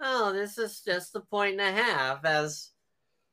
oh, 0.00 0.32
this 0.32 0.58
is 0.58 0.80
just 0.80 1.14
a 1.16 1.20
point 1.20 1.60
and 1.60 1.76
a 1.76 1.82
half 1.82 2.24
as 2.24 2.70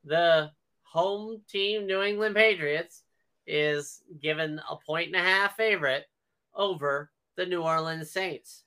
the 0.03 0.51
home 0.83 1.41
team, 1.49 1.85
New 1.85 2.01
England 2.01 2.35
Patriots, 2.35 3.03
is 3.45 4.01
given 4.21 4.61
a 4.69 4.75
point 4.75 5.07
and 5.07 5.15
a 5.15 5.19
half 5.19 5.55
favorite 5.55 6.05
over 6.53 7.11
the 7.35 7.45
New 7.45 7.61
Orleans 7.61 8.11
Saints. 8.11 8.63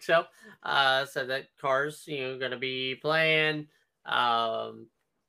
So, 0.00 0.24
uh, 0.62 1.06
so 1.06 1.26
that 1.26 1.48
cars, 1.60 2.04
you 2.06 2.20
know, 2.20 2.38
going 2.38 2.50
to 2.50 2.58
be 2.58 2.94
playing. 2.96 3.68
Um, 4.04 4.86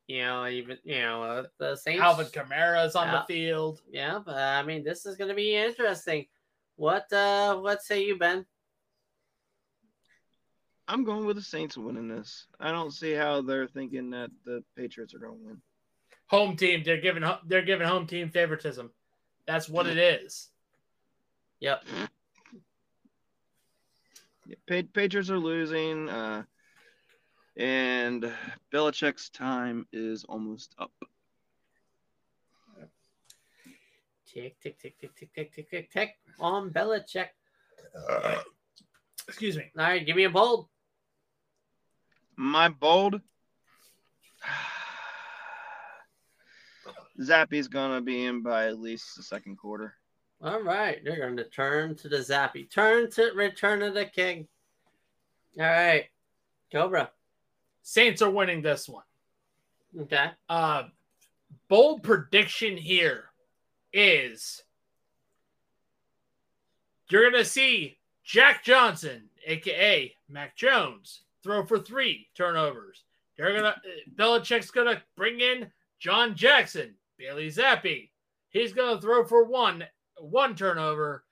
you 0.08 0.19
know, 0.19 0.47
even 0.47 0.77
you 0.84 0.99
know 0.99 1.23
uh, 1.23 1.43
the 1.58 1.75
Saints. 1.75 2.01
Alvin 2.01 2.27
Kamara's 2.27 2.95
on 2.95 3.08
Yeah. 3.08 3.19
the 3.19 3.34
field. 3.34 3.81
Yeah, 3.89 4.19
but 4.23 4.36
I 4.36 4.63
mean, 4.63 4.84
this 4.84 5.05
is 5.05 5.15
going 5.15 5.29
to 5.29 5.36
be 5.36 5.55
interesting. 5.55 6.27
What 6.75 7.11
uh, 7.13 7.57
what 7.57 7.81
say 7.81 8.03
you, 8.03 8.17
Ben? 8.17 8.45
I'm 10.88 11.03
going 11.03 11.25
with 11.25 11.38
the 11.38 11.41
Saints 11.41 11.77
winning 11.77 12.07
this. 12.07 12.45
I 12.59 12.71
don't 12.71 12.91
see 12.91 13.13
how 13.13 13.41
they're 13.41 13.67
thinking 13.67 14.11
that 14.11 14.29
the 14.45 14.63
Patriots 14.77 15.15
are 15.15 15.19
going 15.19 15.39
to 15.39 15.45
win. 15.47 15.61
Home 16.27 16.55
team. 16.55 16.83
They're 16.83 17.01
giving 17.01 17.23
they're 17.47 17.61
giving 17.63 17.88
home 17.88 18.07
team 18.07 18.29
favoritism. 18.29 18.91
That's 19.47 19.69
what 19.69 19.88
it 19.88 19.97
is. 19.97 20.49
Yep. 21.59 21.83
Yeah, 24.47 24.55
Pa- 24.67 24.88
Patriots 24.93 25.29
are 25.29 25.39
losing, 25.39 26.09
uh, 26.09 26.43
and 27.57 28.31
Belichick's 28.73 29.29
time 29.29 29.88
is 29.91 30.23
almost 30.25 30.75
up. 30.77 30.91
Tick 34.36 34.60
tick 34.60 34.78
tick 34.78 35.00
tick 35.00 35.15
tick 35.15 35.34
tick 35.34 35.54
tick 35.54 35.69
tick 35.69 35.89
tick 35.89 36.17
on 36.41 36.69
Belichick. 36.69 37.30
Excuse 39.30 39.56
me. 39.56 39.71
All 39.78 39.86
right, 39.86 40.06
give 40.06 40.17
me 40.17 40.26
a 40.26 40.30
bold. 40.30 40.67
My 42.36 42.67
bold. 42.67 43.21
Zappe's 47.21 47.69
gonna 47.69 48.02
be 48.02 48.26
in 48.26 48.41
by 48.41 48.67
at 48.67 48.78
least 48.78 49.15
the 49.15 49.24
second 49.24 49.56
quarter. 49.56 49.93
All 50.41 50.62
right, 50.62 51.00
they're 51.02 51.15
going 51.15 51.38
to 51.38 51.45
turn 51.45 51.95
to 51.95 52.10
the 52.10 52.17
Zappe. 52.17 52.69
Turn 52.69 53.10
to 53.12 53.32
Return 53.34 53.82
of 53.84 53.93
the 53.93 54.04
King. 54.04 54.50
All 55.58 55.65
right, 55.65 56.08
Cobra. 56.74 57.10
Saints 57.84 58.21
are 58.21 58.30
winning 58.30 58.62
this 58.62 58.89
one. 58.89 59.06
Okay. 59.98 60.32
Uh, 60.50 60.84
bold 61.69 62.04
prediction 62.04 62.76
here 62.76 63.30
is 63.95 64.62
you're 67.10 67.31
going 67.31 67.41
to 67.41 67.49
see 67.49 67.97
Jack 68.23 68.63
Johnson, 68.63 69.29
aka 69.47 70.13
Mac 70.29 70.55
Jones, 70.58 71.21
throw 71.43 71.65
for 71.65 71.79
three 71.79 72.27
turnovers. 72.36 73.03
They're 73.38 73.51
to, 73.63 73.75
Belichick's 74.15 74.71
to 74.88 75.01
bring 75.15 75.39
in 75.39 75.71
John 75.99 76.36
Jackson, 76.36 76.95
Bailey 77.17 77.47
Zappe. 77.47 78.10
He's 78.49 78.73
to 78.95 79.01
throw 79.01 79.25
for 79.25 79.45
one, 79.45 79.86
one 80.19 80.55
turnover, 80.55 81.23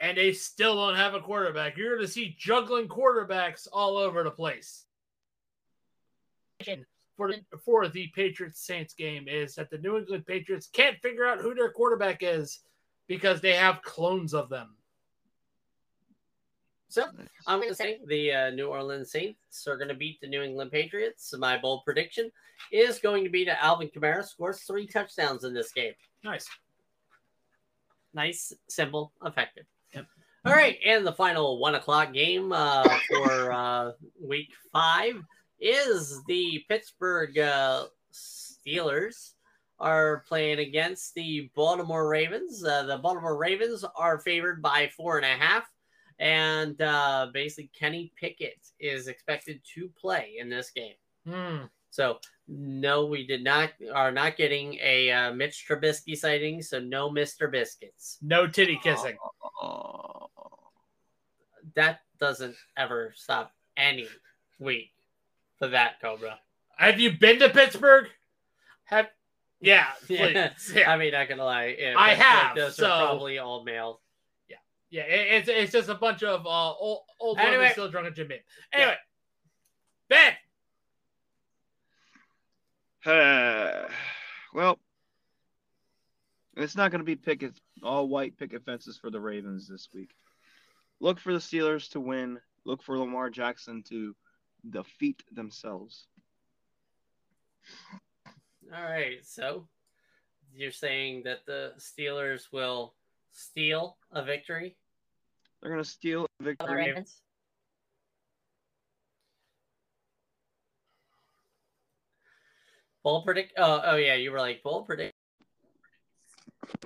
and 0.00 0.18
they 0.18 0.32
still 0.32 0.74
don't 0.74 0.96
have 0.96 1.14
a 1.14 1.20
quarterback. 1.20 1.76
You're 1.76 1.98
to 1.98 2.08
see 2.08 2.36
juggling 2.38 2.88
quarterbacks 2.88 3.68
all 3.72 3.96
over 3.96 4.22
the 4.22 4.30
place 4.30 4.84
for 7.16 7.28
the, 7.28 7.40
for 7.64 7.88
the 7.88 8.08
Patriots 8.14 8.60
Saints 8.60 8.94
game 8.94 9.26
is 9.28 9.54
that 9.54 9.70
the 9.70 9.78
New 9.78 9.98
England 9.98 10.26
Patriots 10.26 10.68
can't 10.72 11.00
figure 11.00 11.26
out 11.26 11.40
who 11.40 11.54
their 11.54 11.70
quarterback 11.70 12.18
is 12.22 12.60
because 13.06 13.40
they 13.40 13.54
have 13.54 13.82
clones 13.82 14.34
of 14.34 14.48
them. 14.48 14.74
So 16.88 17.04
I'm 17.46 17.58
going 17.58 17.70
to 17.70 17.74
say 17.74 18.00
the 18.06 18.32
uh, 18.32 18.50
New 18.50 18.68
Orleans 18.68 19.10
Saints 19.10 19.66
are 19.66 19.78
going 19.78 19.88
to 19.88 19.94
beat 19.94 20.20
the 20.20 20.26
New 20.26 20.42
England 20.42 20.70
Patriots. 20.70 21.32
My 21.38 21.56
bold 21.56 21.86
prediction 21.86 22.30
is 22.70 22.98
going 22.98 23.24
to 23.24 23.30
be 23.30 23.44
that 23.46 23.64
Alvin 23.64 23.88
Kamara 23.88 24.24
scores 24.24 24.60
three 24.60 24.86
touchdowns 24.86 25.44
in 25.44 25.54
this 25.54 25.72
game. 25.72 25.94
Nice. 26.22 26.46
Nice, 28.12 28.52
simple, 28.68 29.12
effective. 29.24 29.64
Yep. 29.94 30.06
All 30.44 30.52
right, 30.52 30.76
and 30.84 31.06
the 31.06 31.12
final 31.12 31.58
one 31.58 31.76
o'clock 31.76 32.12
game 32.12 32.52
uh, 32.52 32.86
for 33.08 33.52
uh, 33.52 33.92
week 34.20 34.50
five 34.70 35.14
is 35.62 36.22
the 36.26 36.64
Pittsburgh 36.68 37.38
uh, 37.38 37.86
Steelers 38.12 39.32
are 39.78 40.24
playing 40.28 40.58
against 40.58 41.14
the 41.14 41.50
Baltimore 41.54 42.08
Ravens. 42.08 42.64
Uh, 42.64 42.82
the 42.82 42.98
Baltimore 42.98 43.36
Ravens 43.36 43.84
are 43.96 44.18
favored 44.18 44.60
by 44.60 44.90
four 44.96 45.16
and 45.16 45.24
a 45.24 45.28
half, 45.28 45.64
and 46.18 46.80
uh, 46.82 47.28
basically 47.32 47.70
Kenny 47.78 48.12
Pickett 48.16 48.58
is 48.80 49.08
expected 49.08 49.60
to 49.74 49.88
play 50.00 50.34
in 50.38 50.50
this 50.50 50.70
game. 50.70 50.94
Hmm. 51.26 51.66
So 51.90 52.18
no, 52.48 53.06
we 53.06 53.26
did 53.26 53.44
not 53.44 53.70
are 53.94 54.12
not 54.12 54.36
getting 54.36 54.78
a 54.82 55.10
uh, 55.10 55.32
Mitch 55.32 55.64
Trubisky 55.68 56.16
sighting. 56.16 56.62
So 56.62 56.80
no 56.80 57.10
Mister 57.10 57.48
Biscuits. 57.48 58.18
No 58.22 58.46
titty 58.46 58.80
kissing. 58.82 59.16
Oh, 59.62 60.28
That 61.74 62.00
doesn't 62.18 62.56
ever 62.76 63.12
stop 63.14 63.52
any 63.76 64.08
week 64.58 64.92
for 65.62 65.68
that 65.68 66.00
Cobra. 66.00 66.40
Have 66.76 66.98
you 66.98 67.12
been 67.16 67.38
to 67.38 67.48
Pittsburgh? 67.48 68.06
Have 68.84 69.06
yeah, 69.60 69.86
please. 70.06 70.18
Yeah. 70.18 70.50
Yeah. 70.74 70.90
I 70.90 70.96
mean, 70.98 71.12
not 71.12 71.28
gonna 71.28 71.44
lie, 71.44 71.76
yeah, 71.78 71.94
I 71.96 72.14
have, 72.14 72.56
Those 72.56 72.76
so- 72.76 72.90
are 72.90 73.06
probably 73.06 73.38
all 73.38 73.62
male. 73.64 74.00
Yeah, 74.90 75.04
it, 75.04 75.48
it's 75.48 75.48
it's 75.48 75.72
just 75.72 75.88
a 75.88 75.94
bunch 75.94 76.22
of 76.22 76.44
uh, 76.44 76.74
old 76.74 77.04
old 77.18 77.38
Anyway. 77.38 77.56
women 77.56 77.72
still 77.72 77.90
drunk 77.90 78.08
at 78.08 78.14
Jim 78.14 78.28
Beam. 78.28 78.40
Anyway, 78.74 78.96
Ben, 80.10 80.34
well, 84.52 84.78
it's 86.58 86.76
not 86.76 86.90
going 86.90 86.98
to 87.00 87.06
be 87.06 87.16
picket 87.16 87.58
all 87.82 88.06
white 88.06 88.36
picket 88.36 88.66
fences 88.66 88.98
for 88.98 89.08
the 89.08 89.18
Ravens 89.18 89.66
this 89.66 89.88
week. 89.94 90.10
Look 91.00 91.18
for 91.18 91.32
the 91.32 91.38
Steelers 91.38 91.88
to 91.92 92.00
win. 92.00 92.38
Look 92.66 92.82
for 92.82 92.98
Lamar 92.98 93.30
Jackson 93.30 93.82
to 93.88 94.14
defeat 94.68 95.22
themselves. 95.32 96.06
All 98.74 98.82
right, 98.82 99.24
so 99.24 99.68
you're 100.54 100.72
saying 100.72 101.22
that 101.24 101.44
the 101.46 101.72
Steelers 101.78 102.52
will 102.52 102.94
steal 103.32 103.96
a 104.12 104.22
victory 104.22 104.76
They're 105.60 105.70
going 105.70 105.82
to 105.82 105.88
steal 105.88 106.24
a 106.24 106.26
from 106.26 106.44
the 106.44 106.50
victory. 106.50 106.86
Ravens? 106.86 107.20
Bold 113.02 113.24
predict. 113.24 113.54
Oh, 113.58 113.80
oh 113.84 113.96
yeah, 113.96 114.14
you 114.14 114.30
were 114.30 114.38
like 114.38 114.62
bold 114.62 114.86
predict. 114.86 115.14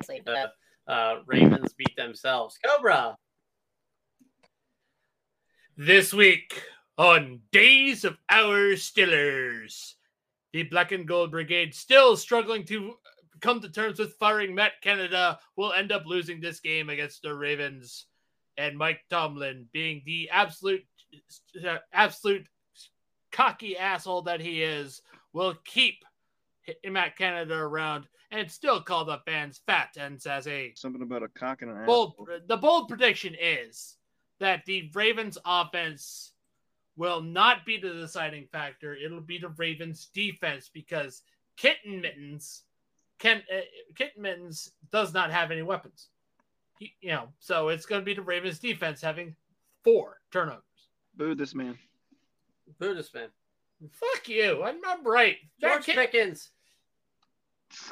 The 0.07 0.51
uh, 0.89 1.17
Ravens 1.27 1.75
beat 1.75 1.95
themselves. 1.97 2.59
Cobra. 2.65 3.17
this 5.77 6.15
week 6.15 6.63
on 6.99 7.41
Days 7.53 8.05
of 8.05 8.17
Our 8.31 8.75
Stillers. 8.77 9.95
the 10.53 10.63
Black 10.65 10.93
and 10.93 11.07
Gold 11.07 11.31
Brigade 11.31 11.75
still 11.75 12.17
struggling 12.17 12.65
to 12.65 12.91
uh, 12.93 12.95
come 13.41 13.61
to 13.61 13.69
terms 13.69 13.99
with 13.99 14.15
firing 14.15 14.55
Matt 14.55 14.81
Canada 14.81 15.39
will 15.57 15.73
end 15.73 15.93
up 15.93 16.05
losing 16.07 16.41
this 16.41 16.61
game 16.61 16.89
against 16.89 17.23
the 17.23 17.35
Ravens, 17.35 18.07
and 18.57 18.79
Mike 18.79 19.01
Tomlin, 19.11 19.67
being 19.73 20.03
the 20.07 20.31
absolute 20.33 20.85
uh, 21.67 21.77
absolute 21.93 22.47
cocky 23.33 23.77
asshole 23.77 24.23
that 24.23 24.41
he 24.41 24.63
is, 24.63 25.03
will 25.35 25.55
keep 25.65 26.03
Matt 26.89 27.17
Canada 27.17 27.55
around 27.55 28.09
and 28.31 28.51
still 28.51 28.81
call 28.81 29.05
the 29.05 29.19
fans 29.27 29.61
fat 29.67 29.91
and 29.99 30.21
sassy. 30.21 30.73
Something 30.77 31.03
about 31.03 31.23
a 31.23 31.29
cock 31.29 31.61
and 31.63 31.71
an 31.71 31.85
Bold, 31.85 32.15
asshole. 32.23 32.39
the 32.49 32.57
bold 32.57 32.89
prediction 32.89 33.37
is 33.41 33.97
that 34.41 34.65
the 34.65 34.91
Ravens 34.95 35.37
offense 35.45 36.33
will 36.97 37.21
not 37.21 37.65
be 37.65 37.79
the 37.79 37.93
deciding 37.93 38.47
factor. 38.47 38.95
It'll 38.95 39.21
be 39.21 39.39
the 39.39 39.49
Ravens 39.51 40.07
defense 40.15 40.71
because 40.73 41.23
Kitten 41.57 42.01
Mittens 42.01 42.63
can 43.19 43.43
uh, 43.55 43.61
Kitten 43.95 44.23
Mittens 44.23 44.73
does 44.91 45.15
not 45.15 45.31
have 45.31 45.51
any 45.51 45.63
weapons. 45.63 46.09
He, 46.79 46.95
you 47.01 47.11
know, 47.11 47.29
so 47.39 47.69
it's 47.69 47.87
going 47.87 48.01
to 48.01 48.05
be 48.05 48.15
the 48.15 48.23
Ravens 48.23 48.59
defense 48.59 49.01
having 49.01 49.35
four 49.83 50.19
turnovers. 50.31 50.63
Boo 51.17 51.35
this 51.35 51.55
man. 51.55 51.79
Boo 52.79 52.95
this 52.95 53.15
man. 53.15 53.29
Fuck 53.91 54.29
you. 54.29 54.63
I'm, 54.63 54.81
I'm 54.87 55.07
right. 55.07 55.37
Matt, 55.63 55.73
George 55.73 55.87
Ca- 55.87 55.95
Pickens. 55.95 56.51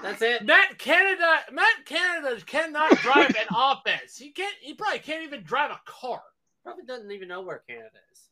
That's 0.02 0.22
it. 0.22 0.44
Matt 0.44 0.78
Canada. 0.78 1.40
Matt 1.52 1.84
Canada 1.84 2.40
cannot 2.44 2.96
drive 2.98 3.30
an 3.30 3.46
offense. 3.54 4.16
He 4.16 4.30
can't. 4.30 4.54
He 4.60 4.74
probably 4.74 4.98
can't 5.00 5.24
even 5.24 5.42
drive 5.42 5.70
a 5.70 5.80
car. 5.84 6.22
Probably 6.62 6.84
doesn't 6.84 7.10
even 7.10 7.28
know 7.28 7.42
where 7.42 7.62
Canada 7.68 7.98
is. 8.12 8.28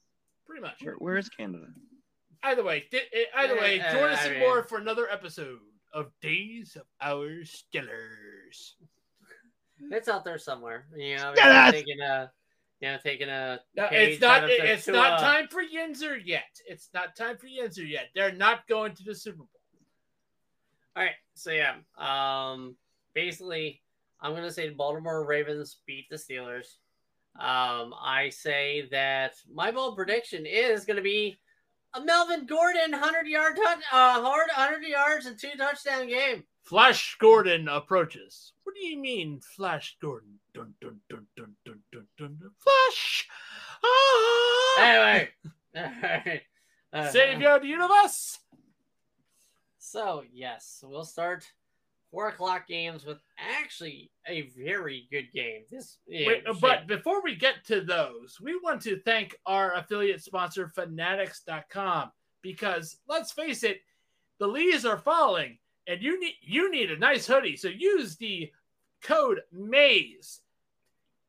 Pretty 0.52 0.66
much. 0.66 0.82
Where, 0.82 0.96
where 0.96 1.16
is 1.16 1.30
Canada? 1.30 1.64
Either 2.42 2.62
way, 2.62 2.84
di- 2.90 2.98
eh, 2.98 3.24
either 3.36 3.54
way, 3.56 3.80
Uh, 3.80 3.90
join 3.92 4.10
us 4.10 4.18
I 4.18 4.22
some 4.24 4.32
mean- 4.32 4.40
more 4.40 4.62
for 4.64 4.76
another 4.76 5.08
episode 5.10 5.60
of 5.94 6.12
Days 6.20 6.76
of 6.76 6.82
Our 7.00 7.40
Steelers. 7.44 8.72
It's 9.90 10.08
out 10.08 10.24
there 10.26 10.36
somewhere. 10.36 10.88
You 10.94 11.16
know, 11.16 11.32
Yes! 11.34 11.72
taking 11.72 12.00
a, 12.00 12.30
you 12.80 12.88
know, 12.90 12.98
taking 13.02 13.28
a. 13.30 13.60
No, 13.74 13.88
page 13.88 14.10
it's 14.16 14.20
not. 14.20 14.42
out 14.42 14.44
of 14.44 14.50
the- 14.50 14.72
It's 14.72 14.84
to, 14.84 14.92
not 14.92 15.12
uh, 15.14 15.20
time 15.22 15.48
for 15.48 15.62
Yinzer 15.64 16.20
yet. 16.22 16.44
It's 16.66 16.90
not 16.92 17.16
time 17.16 17.38
for 17.38 17.46
Yinzer 17.46 17.88
yet. 17.88 18.10
They're 18.14 18.32
not 18.32 18.66
going 18.68 18.94
to 18.96 19.04
the 19.04 19.14
Super 19.14 19.38
Bowl. 19.38 19.48
All 20.94 21.02
right, 21.02 21.14
so 21.32 21.50
yeah, 21.50 21.76
um, 21.96 22.76
basically, 23.14 23.80
I'm 24.20 24.34
gonna 24.34 24.52
say 24.52 24.68
the 24.68 24.74
Baltimore 24.74 25.24
Ravens 25.24 25.78
beat 25.86 26.10
the 26.10 26.16
Steelers. 26.16 26.66
Um, 27.38 27.94
I 27.98 28.28
say 28.30 28.88
that 28.90 29.34
my 29.52 29.70
bold 29.70 29.96
prediction 29.96 30.44
is 30.46 30.84
gonna 30.84 31.02
be 31.02 31.38
a 31.94 32.00
Melvin 32.00 32.46
Gordon 32.46 32.92
hundred 32.92 33.26
yard 33.26 33.56
touch, 33.56 33.78
uh, 33.90 34.22
hard 34.22 34.50
hundred 34.50 34.84
yards 34.84 35.26
and 35.26 35.38
two 35.38 35.50
touchdown 35.56 36.08
game. 36.08 36.44
Flash 36.62 37.16
Gordon 37.18 37.68
approaches. 37.68 38.52
What 38.64 38.74
do 38.76 38.86
you 38.86 38.98
mean, 38.98 39.40
Flash 39.40 39.96
Gordon? 40.00 40.38
Dun 40.54 40.74
dun 40.80 41.00
dun 41.08 41.26
dun 41.36 41.54
dun 41.64 41.80
dun 41.92 42.06
dun. 42.18 42.38
dun. 42.40 42.50
Flash. 42.58 43.28
Ah! 43.84 44.80
Anyway, 44.80 45.28
all 45.76 45.82
right. 46.02 46.42
Uh, 46.92 47.10
Savior 47.10 47.50
of 47.50 47.62
the 47.62 47.68
universe. 47.68 48.38
So 49.78 50.22
yes, 50.32 50.84
we'll 50.86 51.04
start 51.04 51.50
four 52.12 52.28
o'clock 52.28 52.68
games 52.68 53.04
with 53.04 53.18
actually 53.38 54.10
a 54.28 54.42
very 54.56 55.08
good 55.10 55.32
game. 55.32 55.62
This, 55.70 55.96
yeah, 56.06 56.28
Wait, 56.28 56.44
but 56.60 56.86
before 56.86 57.22
we 57.22 57.34
get 57.34 57.64
to 57.66 57.80
those, 57.80 58.38
we 58.40 58.54
want 58.62 58.82
to 58.82 59.00
thank 59.00 59.34
our 59.46 59.74
affiliate 59.74 60.22
sponsor, 60.22 60.68
Fanatics.com, 60.68 62.12
because 62.42 62.98
let's 63.08 63.32
face 63.32 63.64
it, 63.64 63.80
the 64.38 64.46
leaves 64.46 64.84
are 64.84 64.98
falling, 64.98 65.58
and 65.88 66.02
you 66.02 66.20
need 66.20 66.34
you 66.42 66.70
need 66.70 66.90
a 66.90 66.98
nice 66.98 67.26
hoodie. 67.26 67.56
So 67.56 67.68
use 67.68 68.16
the 68.16 68.52
code 69.02 69.40
MAZE 69.50 70.40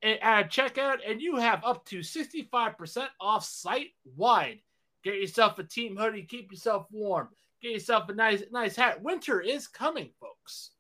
at 0.04 0.52
checkout, 0.52 0.98
and 1.08 1.22
you 1.22 1.38
have 1.38 1.64
up 1.64 1.86
to 1.86 2.00
65% 2.00 3.08
off 3.22 3.46
site 3.46 3.92
wide. 4.18 4.60
Get 5.04 5.16
yourself 5.16 5.60
a 5.60 5.64
team 5.64 5.96
hoodie, 5.96 6.24
keep 6.24 6.52
yourself 6.52 6.88
warm. 6.92 7.30
Get 7.62 7.72
yourself 7.72 8.10
a 8.10 8.14
nice 8.14 8.44
nice 8.52 8.76
hat. 8.76 9.02
Winter 9.02 9.40
is 9.40 9.68
coming, 9.68 10.10
folks. 10.20 10.72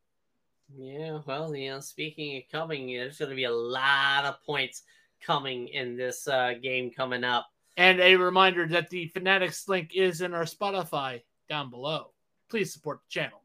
Yeah, 0.77 1.19
well, 1.25 1.55
you 1.55 1.71
know, 1.71 1.79
speaking 1.79 2.37
of 2.37 2.43
coming, 2.51 2.87
there's 2.87 3.19
going 3.19 3.29
to 3.29 3.35
be 3.35 3.43
a 3.43 3.51
lot 3.51 4.25
of 4.25 4.41
points 4.43 4.83
coming 5.21 5.67
in 5.67 5.95
this 5.95 6.27
uh, 6.27 6.53
game 6.61 6.91
coming 6.91 7.23
up. 7.23 7.47
And 7.77 7.99
a 7.99 8.15
reminder 8.15 8.67
that 8.67 8.89
the 8.89 9.07
Fanatics 9.07 9.67
link 9.67 9.91
is 9.95 10.21
in 10.21 10.33
our 10.33 10.45
Spotify 10.45 11.21
down 11.49 11.69
below. 11.69 12.11
Please 12.49 12.73
support 12.73 12.99
the 13.03 13.09
channel. 13.09 13.41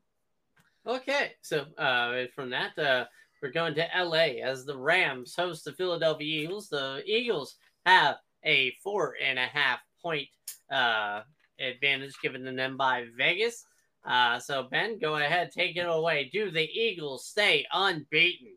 Okay, 0.87 1.33
so 1.43 1.67
uh, 1.77 2.25
from 2.35 2.51
that, 2.51 2.79
uh, 2.79 3.05
we're 3.43 3.51
going 3.51 3.75
to 3.75 3.87
LA 3.97 4.43
as 4.43 4.65
the 4.65 4.77
Rams 4.77 5.35
host 5.37 5.65
the 5.65 5.73
Philadelphia 5.73 6.45
Eagles. 6.45 6.69
The 6.69 7.03
Eagles 7.07 7.57
have 7.85 8.17
a 8.45 8.73
four 8.83 9.15
and 9.23 9.39
a 9.39 9.47
half 9.47 9.81
point 10.03 10.29
uh, 10.71 11.23
advantage 11.61 12.15
given 12.23 12.43
to 12.45 12.53
them 12.53 12.77
by 12.77 13.05
Vegas. 13.17 13.67
Uh, 14.05 14.39
so, 14.39 14.65
Ben, 14.71 14.99
go 14.99 15.17
ahead, 15.17 15.51
take 15.53 15.77
it 15.77 15.87
away. 15.89 16.31
Do 16.33 16.51
the 16.51 16.63
Eagles 16.63 17.27
stay 17.27 17.67
unbeaten? 17.73 18.55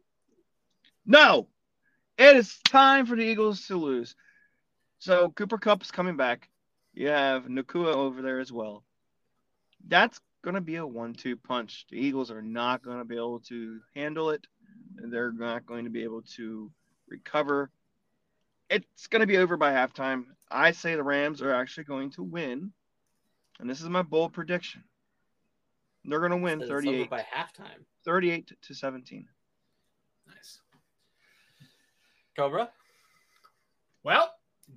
No, 1.05 1.47
it 2.17 2.35
is 2.37 2.59
time 2.63 3.05
for 3.05 3.15
the 3.15 3.23
Eagles 3.23 3.65
to 3.67 3.75
lose. 3.75 4.15
So 4.99 5.29
Cooper 5.31 5.57
Kupp's 5.57 5.91
coming 5.91 6.15
back. 6.15 6.47
You 6.93 7.07
have 7.09 7.45
Nacua 7.45 7.93
over 7.95 8.21
there 8.21 8.39
as 8.39 8.51
well. 8.51 8.83
That's 9.87 10.19
going 10.43 10.53
to 10.55 10.61
be 10.61 10.75
a 10.75 10.85
one-two 10.85 11.37
punch. 11.37 11.85
The 11.89 11.97
Eagles 11.97 12.29
are 12.29 12.41
not 12.41 12.83
going 12.83 12.99
to 12.99 13.05
be 13.05 13.15
able 13.15 13.39
to 13.47 13.79
handle 13.95 14.29
it. 14.29 14.45
They're 14.95 15.31
not 15.31 15.65
going 15.65 15.85
to 15.85 15.89
be 15.89 16.03
able 16.03 16.21
to 16.35 16.71
recover. 17.09 17.71
it's 18.69 19.07
going 19.07 19.21
to 19.21 19.27
be 19.27 19.37
over 19.37 19.57
by 19.57 19.71
halftime. 19.71 20.25
I 20.49 20.71
say 20.71 20.95
the 20.95 21.03
Rams 21.03 21.41
are 21.41 21.53
actually 21.53 21.85
going 21.85 22.11
to 22.11 22.23
win, 22.23 22.71
and 23.59 23.69
this 23.69 23.81
is 23.81 23.89
my 23.89 24.01
bold 24.01 24.33
prediction. 24.33 24.83
They're 26.05 26.19
going 26.19 26.31
to 26.31 26.37
win 26.37 26.59
38, 26.67 27.09
by 27.09 27.19
halftime. 27.21 27.85
38 28.05 28.51
to 28.61 28.73
17. 28.73 29.27
Nice. 30.27 30.59
Cobra. 32.35 32.69
Well, 34.03 34.31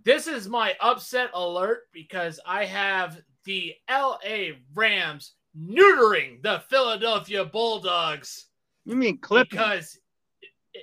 this 0.05 0.27
is 0.27 0.49
my 0.49 0.75
upset 0.81 1.31
alert 1.33 1.83
because 1.93 2.41
I 2.45 2.65
have 2.67 3.21
the 3.45 3.75
LA 3.91 4.57
Rams 4.75 5.33
neutering 5.59 6.43
the 6.43 6.63
Philadelphia 6.69 7.45
Bulldogs 7.45 8.47
You 8.85 8.97
mean 8.97 9.19
clipping? 9.19 9.51
because 9.51 9.99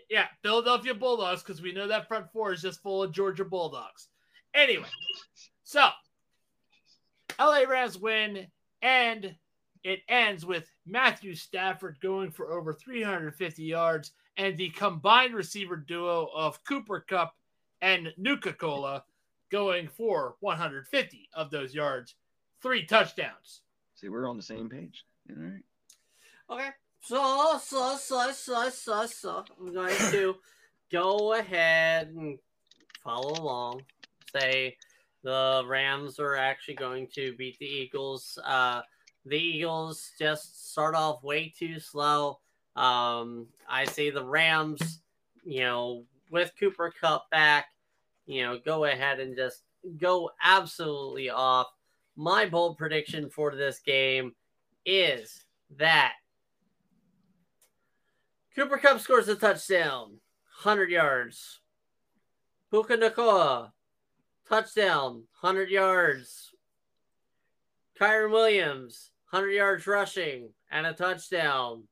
yeah, 0.10 0.28
Philadelphia 0.42 0.94
Bulldogs 0.94 1.44
because 1.44 1.62
we 1.62 1.74
know 1.74 1.88
that 1.88 2.08
front 2.08 2.32
four 2.32 2.54
is 2.54 2.62
just 2.62 2.82
full 2.82 3.04
of 3.04 3.12
Georgia 3.12 3.44
Bulldogs. 3.44 4.08
Anyway, 4.54 4.88
so 5.64 5.90
LA 7.38 7.64
Rams 7.68 7.98
win 7.98 8.48
and 8.82 9.36
it 9.84 10.02
ends 10.08 10.46
with 10.46 10.70
Matthew 10.86 11.36
Stafford 11.36 11.98
going 12.02 12.32
for 12.32 12.52
over 12.52 12.74
350 12.74 13.64
yards 13.64 14.12
and 14.38 14.58
the 14.58 14.70
combined 14.70 15.34
receiver 15.34 15.76
duo 15.76 16.30
of 16.34 16.64
Cooper 16.64 17.00
Kupp 17.08 17.36
and 17.82 18.14
Nuka 18.18 18.54
Cola 18.54 19.04
going 19.52 19.88
for 19.88 20.36
150 20.40 21.30
of 21.34 21.52
those 21.52 21.74
yards, 21.74 22.16
three 22.62 22.86
touchdowns. 22.86 23.62
See, 23.96 24.10
we're 24.10 24.30
on 24.30 24.38
the 24.38 24.44
same 24.44 24.70
page. 24.70 25.06
All 25.30 25.44
right. 25.44 25.64
Okay. 26.50 26.70
So, 27.02 27.60
so, 27.64 27.98
so, 27.98 28.32
so, 28.32 28.70
so, 28.70 29.06
so, 29.06 29.46
I'm 29.60 29.74
going 29.74 29.96
to 30.12 30.36
go 30.92 31.34
ahead 31.34 32.10
and 32.10 32.38
follow 33.04 33.34
along. 33.42 33.82
Say 34.36 34.78
the 35.24 35.64
Rams 35.68 36.20
are 36.20 36.36
actually 36.36 36.76
going 36.76 37.08
to 37.16 37.36
beat 37.38 37.58
the 37.60 37.66
Eagles. 37.66 38.38
Uh, 38.44 38.82
the 39.26 39.38
Eagles 39.38 40.12
just 40.18 40.72
start 40.72 40.96
off 40.96 41.24
way 41.24 41.54
too 41.58 41.80
slow. 41.80 42.40
Um, 42.76 43.48
I 43.70 43.86
see 43.86 44.10
the 44.10 44.24
Rams, 44.24 45.02
you 45.44 45.62
know, 45.62 46.06
with 46.30 46.54
Cooper 46.60 46.94
Kupp 47.00 47.30
back, 47.30 47.68
you 48.26 48.44
know, 48.44 48.58
go 48.64 48.86
ahead 48.86 49.20
and 49.20 49.36
just 49.36 49.64
go 49.98 50.32
absolutely 50.42 51.30
off. 51.30 51.68
My 52.16 52.46
bold 52.46 52.78
prediction 52.78 53.30
for 53.30 53.56
this 53.56 53.80
game 53.80 54.34
is 54.86 55.46
that 55.78 56.14
Cooper 58.56 58.78
Kupp 58.78 59.00
scores 59.00 59.28
a 59.30 59.36
touchdown, 59.36 60.20
100 60.64 60.90
yards. 60.90 61.60
Puka 62.70 62.98
Nacua, 62.98 63.72
touchdown, 64.48 65.24
100 65.42 65.70
yards. 65.70 66.54
Kyren 68.00 68.32
Williams, 68.32 69.11
100 69.32 69.52
yards 69.52 69.88
rushing 69.88 70.50
and 70.70 70.86
a 70.86 70.94
touchdown. 70.94 71.84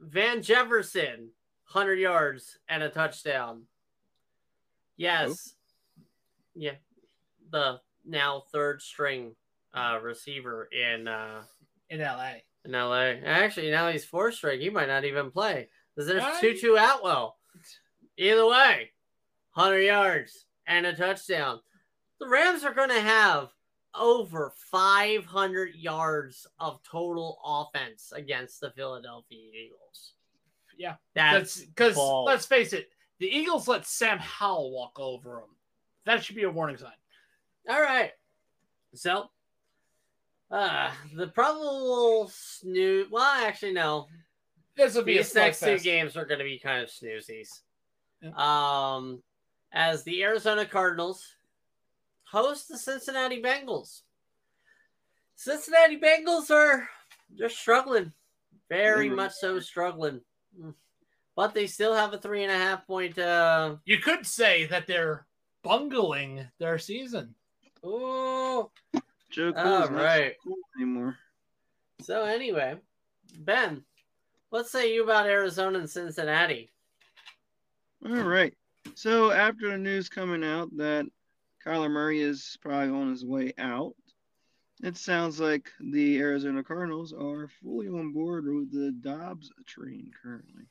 Van 0.00 0.42
Jefferson, 0.42 1.30
100 1.70 1.98
yards 1.98 2.58
and 2.68 2.82
a 2.82 2.88
touchdown. 2.88 3.62
Yes. 4.96 5.54
Yeah. 6.54 6.72
The 7.50 7.80
now 8.04 8.42
third 8.52 8.82
string 8.82 9.34
uh, 9.74 9.98
receiver 10.02 10.68
in 10.72 11.06
uh, 11.06 11.42
in 11.88 12.00
LA. 12.00 12.32
in 12.64 12.72
LA. 12.72 13.14
Actually, 13.24 13.70
now 13.70 13.88
he's 13.88 14.04
fourth 14.04 14.34
string. 14.34 14.60
He 14.60 14.70
might 14.70 14.88
not 14.88 15.04
even 15.04 15.30
play. 15.30 15.68
There's 15.96 16.22
Right. 16.22 16.40
Tutu 16.40 16.74
Atwell. 16.74 17.36
Either 18.16 18.46
way, 18.46 18.90
100 19.54 19.80
yards 19.80 20.46
and 20.66 20.86
a 20.86 20.94
touchdown. 20.94 21.60
The 22.18 22.28
Rams 22.28 22.64
are 22.64 22.74
going 22.74 22.88
to 22.90 23.00
have 23.00 23.48
over 23.94 24.52
500 24.70 25.74
yards 25.74 26.46
of 26.58 26.80
total 26.82 27.38
offense 27.44 28.12
against 28.14 28.60
the 28.60 28.70
Philadelphia 28.70 29.50
Eagles. 29.66 30.14
Yeah, 30.76 30.94
That's 31.14 31.60
because 31.60 31.96
let's 31.96 32.46
face 32.46 32.72
it, 32.72 32.88
the 33.20 33.26
Eagles 33.26 33.68
let 33.68 33.86
Sam 33.86 34.18
Howell 34.18 34.72
walk 34.72 34.98
over 34.98 35.34
them. 35.34 35.56
That 36.06 36.24
should 36.24 36.36
be 36.36 36.42
a 36.42 36.50
warning 36.50 36.78
sign. 36.78 36.90
all 37.68 37.80
right. 37.80 38.12
So, 38.94 39.30
uh, 40.50 40.90
the 41.14 41.28
probable 41.28 42.30
snooze. 42.34 43.06
Well, 43.10 43.46
actually, 43.46 43.72
no. 43.72 44.06
This 44.76 44.94
will 44.94 45.02
be 45.02 45.18
These 45.18 45.34
a 45.36 45.38
next 45.40 45.60
two 45.60 45.78
games 45.78 46.16
are 46.16 46.24
going 46.24 46.38
to 46.38 46.44
be 46.44 46.58
kind 46.58 46.82
of 46.82 46.88
snoozies. 46.88 47.60
Yeah. 48.22 48.30
Um, 48.36 49.22
as 49.72 50.02
the 50.04 50.22
Arizona 50.22 50.64
Cardinals 50.66 51.26
host 52.32 52.68
the 52.68 52.78
Cincinnati 52.78 53.42
Bengals. 53.42 54.00
Cincinnati 55.36 56.00
Bengals 56.00 56.50
are 56.50 56.88
they're 57.36 57.48
struggling, 57.48 58.12
very 58.68 59.08
They 59.08 59.14
much 59.14 59.32
so 59.32 59.60
struggling, 59.60 60.22
but 61.36 61.54
they 61.54 61.66
still 61.66 61.94
have 61.94 62.12
a 62.14 62.18
three 62.18 62.42
and 62.42 62.50
a 62.52 62.56
half 62.56 62.86
point. 62.86 63.18
Uh, 63.18 63.76
You 63.84 63.98
could 63.98 64.26
say 64.26 64.64
that 64.66 64.86
they're 64.86 65.26
bungling 65.62 66.46
their 66.58 66.78
season. 66.78 67.34
Oh, 67.84 68.70
Joe 69.30 69.52
Cool's 69.52 69.56
all 69.66 69.90
not 69.90 69.92
right. 69.92 70.34
so 70.42 70.50
cool 70.50 70.56
anymore. 70.76 71.16
So 72.00 72.24
anyway, 72.24 72.76
Ben, 73.38 73.84
what 74.50 74.68
say 74.68 74.94
you 74.94 75.04
about 75.04 75.26
Arizona 75.26 75.78
and 75.80 75.90
Cincinnati? 75.90 76.70
All 78.04 78.22
right. 78.22 78.54
So 78.94 79.30
after 79.30 79.70
the 79.70 79.78
news 79.78 80.08
coming 80.08 80.44
out 80.44 80.68
that 80.76 81.06
Kyler 81.64 81.90
Murray 81.90 82.20
is 82.20 82.56
probably 82.60 82.88
on 82.88 83.10
his 83.10 83.24
way 83.24 83.52
out, 83.58 83.94
it 84.82 84.96
sounds 84.96 85.38
like 85.38 85.70
the 85.80 86.18
Arizona 86.18 86.64
Cardinals 86.64 87.12
are 87.12 87.48
fully 87.62 87.86
on 87.88 88.12
board 88.12 88.46
with 88.46 88.72
the 88.72 88.90
Dobbs 88.90 89.50
train 89.64 90.10
currently. 90.22 90.64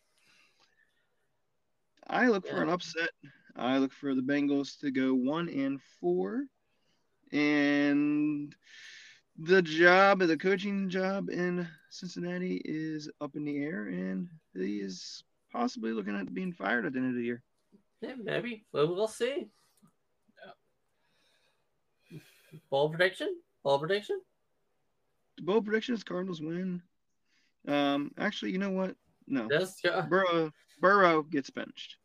I 2.07 2.27
look 2.27 2.45
for 2.45 2.61
an 2.61 2.69
upset. 2.69 3.11
I 3.55 3.77
look 3.77 3.93
for 3.93 4.13
the 4.13 4.21
Bengals 4.21 4.77
to 4.79 4.91
go 4.91 5.13
one 5.13 5.47
and 5.47 5.79
four, 5.99 6.45
and 7.31 8.53
the 9.37 9.61
job, 9.61 10.19
the 10.19 10.37
coaching 10.37 10.89
job 10.89 11.29
in 11.29 11.67
Cincinnati 11.89 12.61
is 12.65 13.09
up 13.21 13.35
in 13.35 13.45
the 13.45 13.63
air, 13.63 13.85
and 13.85 14.27
he 14.53 14.79
is 14.79 15.23
possibly 15.53 15.93
looking 15.93 16.17
at 16.17 16.33
being 16.33 16.51
fired 16.51 16.85
at 16.85 16.93
the 16.93 16.99
end 16.99 17.09
of 17.09 17.15
the 17.15 17.23
year. 17.23 17.43
Yeah, 18.01 18.15
maybe. 18.21 18.65
Well, 18.73 18.93
we'll 18.93 19.07
see. 19.07 19.47
Bold 22.69 22.91
prediction? 22.91 23.37
Bold 23.63 23.81
prediction? 23.81 24.21
The 25.37 25.43
bold 25.43 25.65
predictions: 25.65 26.03
Cardinals 26.03 26.41
win. 26.41 26.81
Um, 27.67 28.11
actually, 28.17 28.51
you 28.51 28.57
know 28.57 28.71
what? 28.71 28.95
No, 29.27 29.47
yes, 29.51 29.79
yeah. 29.83 30.01
Burrow. 30.01 30.51
Burrow 30.79 31.21
gets 31.21 31.49
benched. 31.49 31.97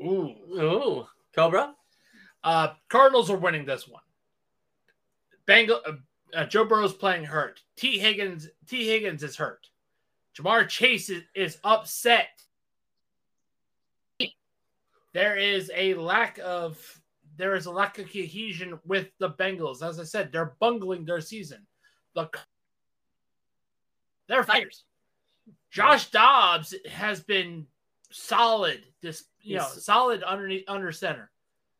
Ooh. 0.00 0.34
Ooh. 0.58 1.06
Cobra? 1.34 1.74
Uh, 2.42 2.68
Cardinals 2.88 3.30
are 3.30 3.36
winning 3.36 3.64
this 3.64 3.86
one. 3.86 4.02
Bengal, 5.46 5.80
uh, 5.86 5.92
uh, 6.34 6.46
Joe 6.46 6.64
Burrow's 6.64 6.94
playing 6.94 7.24
hurt. 7.24 7.60
Tee 7.76 7.98
Higgins, 7.98 8.48
Tee 8.66 8.86
Higgins 8.86 9.22
is 9.22 9.36
hurt. 9.36 9.68
Ja'Marr 10.36 10.68
Chase 10.68 11.10
is, 11.10 11.22
is 11.34 11.58
upset. 11.62 12.28
There 15.12 15.36
is 15.36 15.70
a 15.74 15.94
lack 15.94 16.38
of 16.42 17.00
there 17.36 17.54
is 17.54 17.66
a 17.66 17.70
lack 17.70 17.98
of 17.98 18.06
cohesion 18.06 18.78
with 18.84 19.08
the 19.18 19.30
Bengals. 19.30 19.82
As 19.82 19.98
I 19.98 20.04
said, 20.04 20.30
they're 20.30 20.54
bungling 20.60 21.04
their 21.04 21.20
season. 21.20 21.66
The 22.14 22.28
they're 24.28 24.44
fighters. 24.44 24.84
Josh 25.70 26.10
Dobbs 26.10 26.74
has 26.90 27.20
been 27.20 27.66
solid. 28.10 28.84
This 29.02 29.24
you 29.40 29.56
know 29.56 29.64
He's- 29.64 29.84
solid 29.84 30.22
underneath 30.22 30.64
under 30.68 30.92
center. 30.92 31.30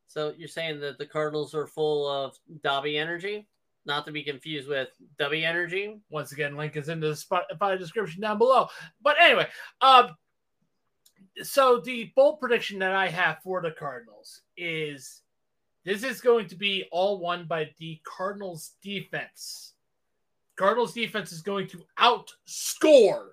So 0.06 0.34
you're 0.36 0.48
saying 0.48 0.80
that 0.80 0.98
the 0.98 1.06
Cardinals 1.06 1.54
are 1.54 1.66
full 1.66 2.08
of 2.08 2.38
Dobby 2.62 2.98
energy? 2.98 3.48
Not 3.86 4.06
to 4.06 4.12
be 4.12 4.22
confused 4.22 4.68
with 4.68 4.88
W 5.18 5.44
energy? 5.44 6.00
Once 6.08 6.32
again, 6.32 6.56
link 6.56 6.76
is 6.76 6.88
in 6.88 7.00
the 7.00 7.08
Spotify 7.08 7.78
description 7.78 8.20
down 8.20 8.38
below. 8.38 8.68
But 9.02 9.16
anyway, 9.20 9.48
um, 9.80 10.10
so 11.42 11.80
the 11.80 12.12
bold 12.14 12.38
prediction 12.38 12.78
that 12.78 12.92
I 12.92 13.08
have 13.08 13.42
for 13.42 13.60
the 13.60 13.72
Cardinals 13.72 14.42
is 14.56 15.22
this 15.84 16.02
is 16.02 16.20
going 16.20 16.48
to 16.48 16.56
be 16.56 16.86
all 16.90 17.18
won 17.18 17.46
by 17.46 17.70
the 17.78 18.00
Cardinals 18.04 18.72
defense. 18.82 19.74
Cardinals 20.56 20.94
defense 20.94 21.32
is 21.32 21.42
going 21.42 21.66
to 21.68 21.84
outscore 21.98 23.28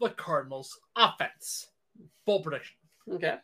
the 0.00 0.10
Cardinals 0.10 0.78
offense. 0.96 1.68
Bold 2.24 2.44
prediction. 2.44 2.76
Okay. 3.12 3.36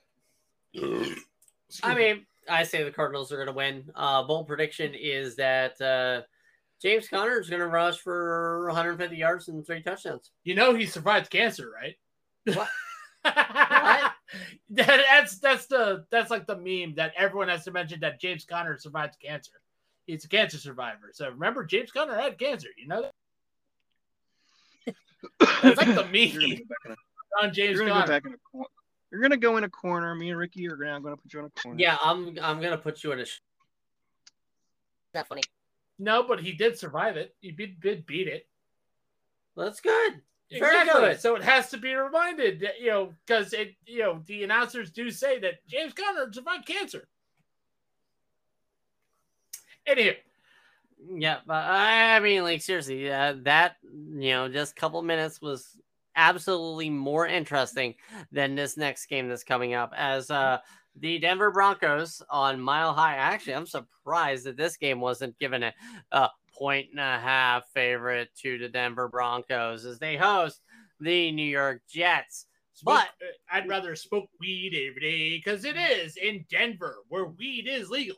I 1.82 1.94
mean, 1.94 2.26
I 2.48 2.62
say 2.64 2.82
the 2.82 2.90
Cardinals 2.90 3.30
are 3.32 3.36
going 3.36 3.46
to 3.48 3.52
win. 3.52 3.84
Uh, 3.94 4.22
bold 4.22 4.46
prediction 4.46 4.94
is 4.94 5.36
that 5.36 5.80
uh, 5.80 6.22
James 6.80 7.08
Conner 7.08 7.38
is 7.38 7.50
going 7.50 7.60
to 7.60 7.66
rush 7.66 7.98
for 7.98 8.66
150 8.66 9.16
yards 9.16 9.48
and 9.48 9.64
three 9.66 9.82
touchdowns. 9.82 10.30
you 10.44 10.54
know 10.54 10.74
he 10.74 10.86
survived 10.86 11.30
cancer, 11.30 11.70
right? 11.70 11.96
That- 14.70 15.02
that's 15.10 15.38
that's 15.38 15.66
the 15.66 16.04
that's 16.10 16.30
like 16.30 16.46
the 16.46 16.56
meme 16.56 16.94
that 16.96 17.14
everyone 17.16 17.48
has 17.48 17.64
to 17.64 17.70
mention 17.70 18.00
that 18.00 18.20
James 18.20 18.44
Conner 18.44 18.76
survived 18.76 19.16
cancer. 19.18 19.52
He's 20.06 20.24
a 20.26 20.28
cancer 20.28 20.58
survivor. 20.58 21.10
So 21.12 21.30
remember, 21.30 21.64
James 21.64 21.90
Conner 21.90 22.14
had 22.14 22.38
cancer. 22.38 22.68
You 22.76 22.88
know, 22.88 23.10
that? 24.86 24.94
it's 25.40 25.78
like 25.78 25.94
the 25.94 26.04
meme 26.12 26.56
go 26.58 26.64
back 26.68 26.78
in 26.84 26.92
a, 26.92 27.44
on 27.46 27.52
James 27.54 27.78
you're 27.78 27.86
gonna 27.88 28.00
go 28.00 28.06
Conner. 28.06 28.16
in 28.26 28.34
a 28.34 28.38
corner. 28.52 28.66
You're 29.10 29.22
gonna 29.22 29.36
go 29.38 29.56
in 29.56 29.64
a 29.64 29.68
corner. 29.70 30.14
Me 30.14 30.28
and 30.28 30.38
Ricky 30.38 30.68
are 30.68 30.76
gonna, 30.76 31.00
gonna 31.00 31.16
put 31.16 31.32
you 31.32 31.40
in 31.40 31.46
a 31.46 31.50
corner. 31.62 31.80
Yeah, 31.80 31.96
I'm 32.04 32.38
I'm 32.42 32.60
gonna 32.60 32.76
put 32.76 33.02
you 33.02 33.12
in 33.12 33.20
a. 33.20 33.24
Sh- 33.24 33.40
That 35.14 35.26
funny. 35.28 35.42
No, 35.98 36.22
but 36.22 36.40
he 36.40 36.52
did 36.52 36.78
survive 36.78 37.16
it. 37.16 37.34
He 37.40 37.50
did, 37.52 37.80
did 37.80 38.04
beat 38.06 38.28
it. 38.28 38.46
That's 39.56 39.80
good. 39.80 40.20
Very 40.50 40.80
Exactly. 40.80 41.00
good. 41.00 41.20
So 41.20 41.36
it 41.36 41.42
has 41.42 41.70
to 41.70 41.76
be 41.78 41.94
reminded 41.94 42.60
that, 42.60 42.80
you 42.80 42.88
know, 42.88 43.12
because 43.26 43.52
it, 43.52 43.74
you 43.86 44.00
know, 44.00 44.22
the 44.26 44.44
announcers 44.44 44.90
do 44.90 45.10
say 45.10 45.38
that 45.40 45.66
James 45.66 45.92
Conner 45.92 46.32
survived 46.32 46.66
cancer. 46.66 47.08
Anywho, 49.86 50.16
Yeah, 51.16 51.38
but 51.46 51.64
I 51.64 52.20
mean, 52.20 52.42
like 52.42 52.60
seriously, 52.62 53.10
uh, 53.10 53.34
that 53.42 53.76
you 53.82 54.30
know, 54.30 54.48
just 54.48 54.72
a 54.72 54.74
couple 54.80 55.00
minutes 55.02 55.40
was 55.40 55.78
absolutely 56.16 56.90
more 56.90 57.26
interesting 57.26 57.94
than 58.32 58.54
this 58.54 58.76
next 58.76 59.06
game 59.06 59.28
that's 59.28 59.44
coming 59.44 59.74
up. 59.74 59.92
As 59.96 60.30
uh, 60.30 60.58
the 60.96 61.18
Denver 61.18 61.50
Broncos 61.50 62.22
on 62.28 62.60
Mile 62.60 62.92
High, 62.92 63.14
actually, 63.16 63.54
I'm 63.54 63.66
surprised 63.66 64.44
that 64.44 64.56
this 64.56 64.76
game 64.76 65.00
wasn't 65.00 65.38
given 65.38 65.62
a, 65.62 65.74
a 66.12 66.28
point 66.58 66.88
and 66.90 67.00
a 67.00 67.18
half 67.18 67.68
favorite 67.72 68.28
to 68.42 68.58
the 68.58 68.68
Denver 68.68 69.08
Broncos 69.08 69.84
as 69.84 69.98
they 69.98 70.16
host 70.16 70.60
the 71.00 71.30
New 71.32 71.44
York 71.44 71.82
Jets. 71.88 72.46
smoke, 72.74 72.96
But 72.96 73.08
uh, 73.26 73.30
I'd 73.56 73.68
rather 73.68 73.94
smoke 73.94 74.28
weed 74.40 74.74
every 74.88 75.00
day 75.00 75.36
because 75.36 75.64
it 75.64 75.76
is 75.76 76.16
in 76.16 76.44
Denver 76.50 76.96
where 77.08 77.26
weed 77.26 77.68
is 77.68 77.88
legal. 77.90 78.16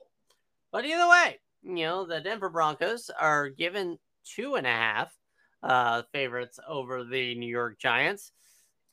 But 0.73 0.85
either 0.85 1.09
way, 1.09 1.39
you 1.63 1.85
know, 1.85 2.07
the 2.07 2.21
Denver 2.21 2.49
Broncos 2.49 3.11
are 3.11 3.49
given 3.49 3.99
two 4.25 4.55
and 4.57 4.67
a 4.67 4.71
half 4.71 5.13
uh 5.63 6.03
favorites 6.11 6.59
over 6.67 7.05
the 7.05 7.35
New 7.35 7.47
York 7.51 7.79
Giants. 7.79 8.33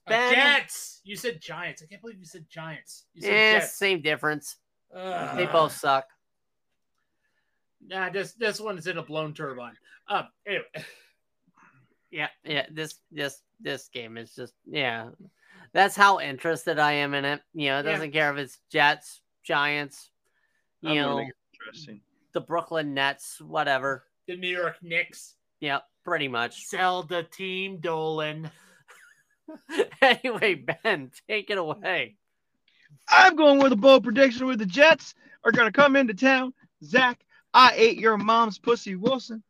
Ben- 0.05 0.33
Jets. 0.33 0.99
You 1.05 1.15
said 1.15 1.39
Giants. 1.41 1.81
I 1.81 1.85
can't 1.85 2.01
believe 2.01 2.19
you 2.19 2.25
said 2.25 2.45
Giants. 2.49 3.05
You 3.13 3.21
said 3.21 3.31
Eh, 3.31 3.59
same 3.61 4.01
difference. 4.01 4.57
They 4.93 5.47
both 5.51 5.73
suck. 5.73 6.05
Nah, 7.85 8.09
this 8.09 8.33
this 8.33 8.59
one 8.59 8.77
is 8.77 8.87
in 8.87 8.97
a 8.97 9.03
blown 9.03 9.33
turbine. 9.33 9.75
Um. 10.07 10.27
Anyway, 10.45 10.65
Yeah, 12.11 12.29
yeah. 12.43 12.65
This 12.71 12.95
this 13.11 13.41
this 13.59 13.87
game 13.89 14.17
is 14.17 14.33
just 14.35 14.53
yeah. 14.65 15.09
That's 15.73 15.95
how 15.95 16.19
interested 16.19 16.79
I 16.79 16.93
am 16.93 17.13
in 17.13 17.25
it. 17.25 17.41
You 17.53 17.69
know, 17.69 17.79
it 17.79 17.83
doesn't 17.83 18.11
care 18.11 18.31
if 18.31 18.37
it's 18.37 18.59
Jets, 18.71 19.21
Giants, 19.43 20.09
you 20.81 20.91
I'm 20.91 20.95
know, 20.97 21.17
make 21.17 21.27
interesting. 21.53 22.01
the 22.33 22.41
Brooklyn 22.41 22.93
Nets, 22.93 23.41
whatever. 23.41 24.05
the 24.27 24.37
New 24.37 24.47
York 24.47 24.77
Knicks 24.81 25.35
Yeah, 25.59 25.79
pretty 26.05 26.29
much. 26.29 26.65
sell 26.65 27.03
the 27.03 27.23
team, 27.23 27.77
Dolan. 27.77 28.49
anyway, 30.01 30.55
Ben, 30.55 31.11
take 31.29 31.49
it 31.49 31.57
away. 31.57 32.15
I'm 33.09 33.35
going 33.35 33.59
with 33.59 33.71
a 33.73 33.77
bold 33.77 34.03
prediction 34.03 34.47
with 34.47 34.59
the 34.59 34.65
Jets 34.65 35.13
are 35.43 35.51
going 35.51 35.67
to 35.67 35.71
come 35.71 35.95
into 35.95 36.13
town. 36.13 36.53
Zach, 36.83 37.19
I 37.57 37.73
ate 37.75 37.97
your 37.97 38.17
mom's 38.17 38.59
pussy, 38.59 38.93
Wilson. 38.95 39.41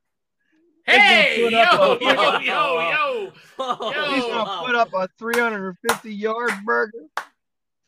Hey, 0.85 1.41
yo, 1.41 1.49
a- 1.49 1.99
yo, 1.99 2.39
yo, 2.39 2.39
yo. 2.39 3.31
He's 3.59 4.23
going 4.23 4.45
to 4.45 4.61
put 4.65 4.75
up 4.75 4.93
a 4.93 5.09
350 5.19 6.13
yard 6.15 6.51
burger, 6.63 7.03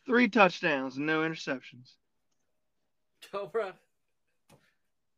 three 0.05 0.27
touchdowns, 0.27 0.97
and 0.97 1.05
no 1.05 1.21
interceptions. 1.21 1.93
Cobra. 3.31 3.73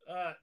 Uh, 0.07 0.33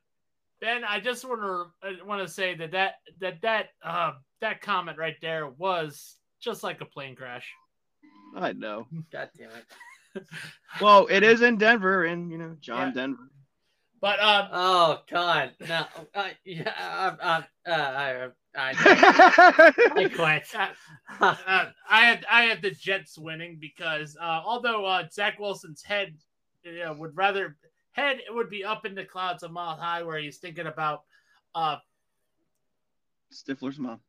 Ben, 0.61 0.83
I 0.83 0.99
just 0.99 1.25
want 1.25 1.41
to 1.41 2.05
want 2.05 2.27
to 2.27 2.33
say 2.33 2.57
that 2.57 2.73
that 2.73 2.95
that 3.21 3.41
that 3.43 3.67
uh 3.85 4.13
that 4.41 4.61
comment 4.61 4.99
right 4.99 5.15
there 5.23 5.47
was 5.47 6.17
just 6.41 6.65
like 6.65 6.81
a 6.81 6.85
plane 6.85 7.15
crash. 7.15 7.49
I 8.37 8.55
know. 8.55 8.89
God 9.13 9.31
damn 9.39 9.51
it. 9.51 10.25
Well, 10.81 11.07
it 11.09 11.23
is 11.23 11.43
in 11.43 11.59
Denver, 11.59 12.07
and, 12.07 12.33
you 12.33 12.39
know, 12.39 12.57
John 12.61 12.89
Yeah. 12.89 12.95
Denver. 13.03 13.31
But 14.01 14.21
um, 14.21 14.49
Oh 14.53 15.01
God, 15.11 15.53
no. 15.69 15.85
Uh, 16.15 16.29
yeah, 16.45 16.73
uh, 16.79 17.17
uh, 17.21 17.43
uh, 17.67 17.73
I, 17.73 18.29
I, 18.57 18.75
I 19.97 20.09
quit. 20.15 20.47
uh, 20.55 20.69
uh, 21.21 21.67
I 21.89 22.05
had 22.05 22.27
I 22.31 22.43
had 22.43 22.63
the 22.63 22.71
Jets 22.71 23.19
winning 23.19 23.59
because 23.61 24.17
uh, 24.21 24.41
although 24.45 24.85
uh, 24.85 25.05
Zach 25.13 25.39
Wilson's 25.39 25.83
head 25.83 26.15
you 26.63 26.79
know, 26.81 26.93
would 26.95 27.17
rather 27.17 27.57
head 27.93 28.19
it 28.19 28.33
would 28.33 28.51
be 28.51 28.65
up 28.65 28.87
in 28.87 28.95
the 28.95 29.05
clouds 29.05 29.43
a 29.43 29.49
mile 29.49 29.77
high 29.77 30.03
where 30.03 30.19
he's 30.19 30.39
thinking 30.39 30.67
about 30.67 31.03
uh 31.55 31.77
Stifler's 33.33 33.79
mom. 33.79 34.01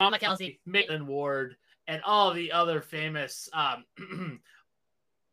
Mama 0.00 0.18
Kelce. 0.18 0.58
Maitland 0.66 1.06
Ward 1.06 1.56
and 1.86 2.02
all 2.04 2.32
the 2.32 2.52
other 2.52 2.80
famous 2.80 3.48
um, 3.52 3.84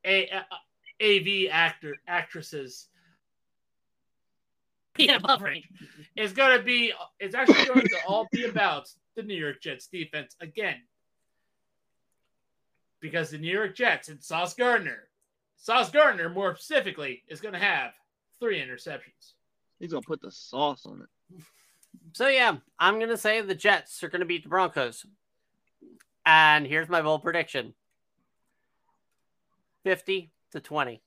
a, 0.06 0.30
a, 0.30 0.46
AV 1.02 1.50
actor 1.52 1.96
actresses 2.08 2.88
Peanut 5.00 5.24
buffering. 5.24 5.64
is 6.16 6.34
going 6.34 6.58
to 6.58 6.64
be 6.64 6.94
it's 7.20 7.36
actually 7.36 7.66
going 7.66 7.88
to 7.88 7.98
all 8.08 8.28
be 8.32 8.46
about 8.46 8.90
the 9.16 9.24
New 9.24 9.36
York 9.36 9.62
Jets 9.62 9.88
defense 9.88 10.36
again 10.42 10.78
because 13.00 13.30
the 13.30 13.38
New 13.38 13.52
York 13.52 13.76
Jets 13.76 14.10
and 14.10 14.22
Sauce 14.22 14.54
Gardner, 14.54 15.08
Sauce 15.58 15.90
Gardner 15.90 16.30
more 16.30 16.56
specifically 16.56 17.24
is 17.28 17.42
going 17.42 17.54
to 17.54 17.60
have 17.60 17.92
three 18.40 18.60
interceptions. 18.62 19.34
He's 19.80 19.92
going 19.92 20.04
to 20.04 20.08
put 20.08 20.22
the 20.22 20.32
sauce 20.32 20.86
on 20.86 21.02
it. 21.02 21.08
So 22.14 22.28
yeah, 22.28 22.58
I'm 22.78 23.00
gonna 23.00 23.18
say 23.18 23.42
the 23.42 23.56
Jets 23.56 24.04
are 24.04 24.10
gonna 24.10 24.26
beat 24.26 24.44
the 24.44 24.50
Broncos. 24.50 25.06
And 26.26 26.66
here's 26.66 26.90
my 26.90 27.02
bold 27.02 27.24
prediction: 27.24 27.74
fifty 29.84 30.32
to 30.52 30.60
twenty. 30.60 31.02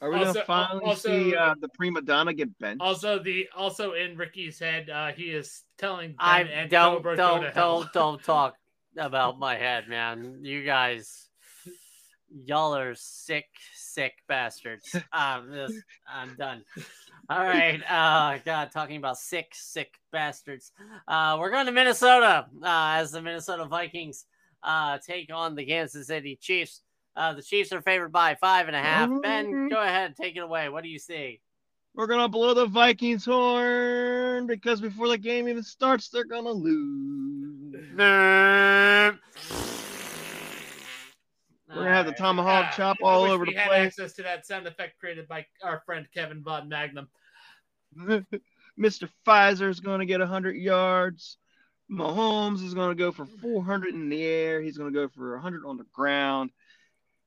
Are 0.00 0.10
we 0.10 0.18
gonna 0.18 0.44
finally 0.44 0.84
also- 0.84 1.08
see 1.08 1.34
uh, 1.34 1.54
the 1.60 1.68
prima 1.70 2.02
donna 2.02 2.32
get 2.34 2.56
benched? 2.58 2.80
Also, 2.82 3.18
the 3.18 3.48
also 3.56 3.92
in 3.92 4.16
Ricky's 4.16 4.58
head, 4.58 4.90
uh, 4.90 5.12
he 5.12 5.24
is 5.24 5.64
telling 5.78 6.10
Ben 6.10 6.16
I 6.18 6.40
and 6.42 6.70
don't 6.70 6.96
Cobra 6.96 7.16
don't 7.16 7.42
to 7.42 7.50
hell. 7.50 7.82
don't 7.82 7.92
don't 7.92 8.22
talk 8.22 8.56
about 8.96 9.38
my 9.38 9.56
head, 9.56 9.88
man. 9.88 10.40
You 10.42 10.64
guys, 10.64 11.28
y'all 12.44 12.74
are 12.74 12.94
sick, 12.94 13.46
sick 13.74 14.14
bastards. 14.28 14.94
Um, 15.12 15.50
this, 15.50 15.72
I'm 16.08 16.34
done. 16.36 16.64
All 17.28 17.44
right. 17.44 17.80
Uh, 17.90 18.38
God, 18.44 18.70
talking 18.72 18.96
about 18.96 19.18
sick, 19.18 19.48
sick 19.52 19.94
bastards. 20.12 20.72
Uh, 21.08 21.36
we're 21.40 21.50
going 21.50 21.66
to 21.66 21.72
Minnesota 21.72 22.46
uh, 22.62 22.94
as 22.98 23.12
the 23.12 23.20
Minnesota 23.20 23.64
Vikings 23.66 24.26
uh, 24.62 24.98
take 24.98 25.32
on 25.32 25.54
the 25.54 25.64
Kansas 25.66 26.06
City 26.06 26.38
Chiefs. 26.40 26.82
Uh, 27.16 27.32
the 27.32 27.42
Chiefs 27.42 27.72
are 27.72 27.80
favored 27.80 28.12
by 28.12 28.34
five 28.34 28.66
and 28.66 28.76
a 28.76 28.80
half. 28.80 29.08
Ben, 29.22 29.68
go 29.68 29.80
ahead, 29.80 30.06
and 30.08 30.16
take 30.16 30.36
it 30.36 30.40
away. 30.40 30.68
What 30.68 30.82
do 30.84 30.90
you 30.90 30.98
see? 30.98 31.40
We're 31.94 32.06
gonna 32.06 32.28
blow 32.28 32.52
the 32.52 32.66
Vikings 32.66 33.24
horn 33.24 34.46
because 34.46 34.82
before 34.82 35.08
the 35.08 35.16
game 35.16 35.48
even 35.48 35.62
starts, 35.62 36.10
they're 36.10 36.24
gonna 36.24 36.50
lose. 36.50 37.74
We're 37.96 39.18
We're 41.68 41.74
gonna 41.74 41.94
have 41.94 42.04
the 42.06 42.12
tomahawk 42.12 42.66
Ah, 42.68 42.74
chop 42.76 42.96
I 43.02 43.06
all 43.06 43.22
wish 43.22 43.30
over 43.32 43.44
we 43.46 43.54
the 43.54 43.58
had 43.60 43.68
place. 43.68 43.86
access 43.86 44.12
to 44.14 44.22
that 44.24 44.46
sound 44.46 44.66
effect 44.66 44.98
created 45.00 45.26
by 45.26 45.46
our 45.62 45.82
friend 45.86 46.06
Kevin 46.14 46.42
Von 46.42 46.68
Magnum. 46.68 47.08
Mr. 48.78 49.08
Pfizer 49.26 49.70
is 49.70 49.80
gonna 49.80 50.04
get 50.04 50.20
100 50.20 50.54
yards. 50.56 51.38
Mahomes 51.90 52.62
is 52.62 52.74
gonna 52.74 52.94
go 52.94 53.10
for 53.10 53.24
400 53.24 53.94
in 53.94 54.10
the 54.10 54.22
air. 54.22 54.60
He's 54.60 54.76
gonna 54.76 54.90
go 54.90 55.08
for 55.08 55.32
100 55.32 55.64
on 55.64 55.78
the 55.78 55.86
ground. 55.94 56.50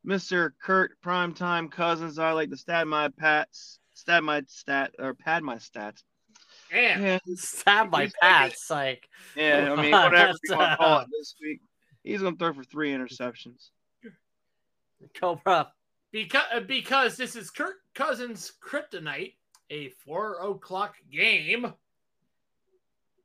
Mr. 0.06 0.52
Kirk 0.62 0.98
Primetime 1.04 1.72
Cousins, 1.72 2.20
I 2.20 2.32
like 2.32 2.50
to 2.50 2.58
stat 2.58 2.88
my 2.88 3.10
pats, 3.10 3.80
stat 3.94 4.24
my 4.24 4.44
stat 4.48 4.96
or 4.98 5.14
pad 5.14 5.44
my 5.44 5.56
stats. 5.56 6.04
And 6.72 7.04
Yeah, 7.04 7.20
Stab 7.36 7.92
my 7.92 8.04
He's 8.04 8.14
like 8.22 8.22
pats. 8.22 8.70
Like, 8.70 9.10
yeah. 9.36 9.74
I 9.76 9.82
mean, 9.82 9.92
whatever 9.92 10.34
you 10.44 10.56
want 10.56 10.72
to 10.72 10.78
call 10.78 10.98
uh, 10.98 11.02
it 11.02 11.08
this 11.18 11.36
week. 11.42 11.62
He's 12.04 12.22
gonna 12.22 12.36
throw 12.36 12.54
for 12.54 12.64
three 12.64 12.92
interceptions. 12.92 13.70
Cobra. 15.14 15.72
because 16.12 16.64
because 16.68 17.18
this 17.18 17.36
is 17.36 17.50
Kirk 17.50 17.78
Cousins 17.94 18.54
Kryptonite, 18.62 19.34
a 19.70 19.90
four 19.90 20.40
o'clock 20.42 20.96
game. 21.12 21.74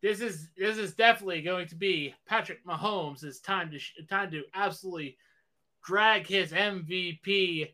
This 0.03 0.20
is 0.20 0.49
this 0.57 0.77
is 0.77 0.95
definitely 0.95 1.43
going 1.43 1.66
to 1.68 1.75
be 1.75 2.14
Patrick 2.27 2.64
Mahomes' 2.66 3.43
time 3.43 3.70
to 3.70 4.07
time 4.07 4.31
to 4.31 4.43
absolutely 4.55 5.16
drag 5.85 6.26
his 6.26 6.53
MVP 6.53 7.72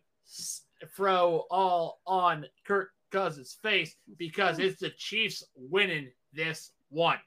throw 0.97 1.47
all 1.51 2.01
on 2.07 2.47
Kirk 2.67 2.91
Cousins' 3.11 3.57
face 3.63 3.97
because 4.17 4.59
it's 4.59 4.81
the 4.81 4.91
Chiefs 4.91 5.45
winning 5.55 6.11
this 6.33 6.73
one. 6.89 7.19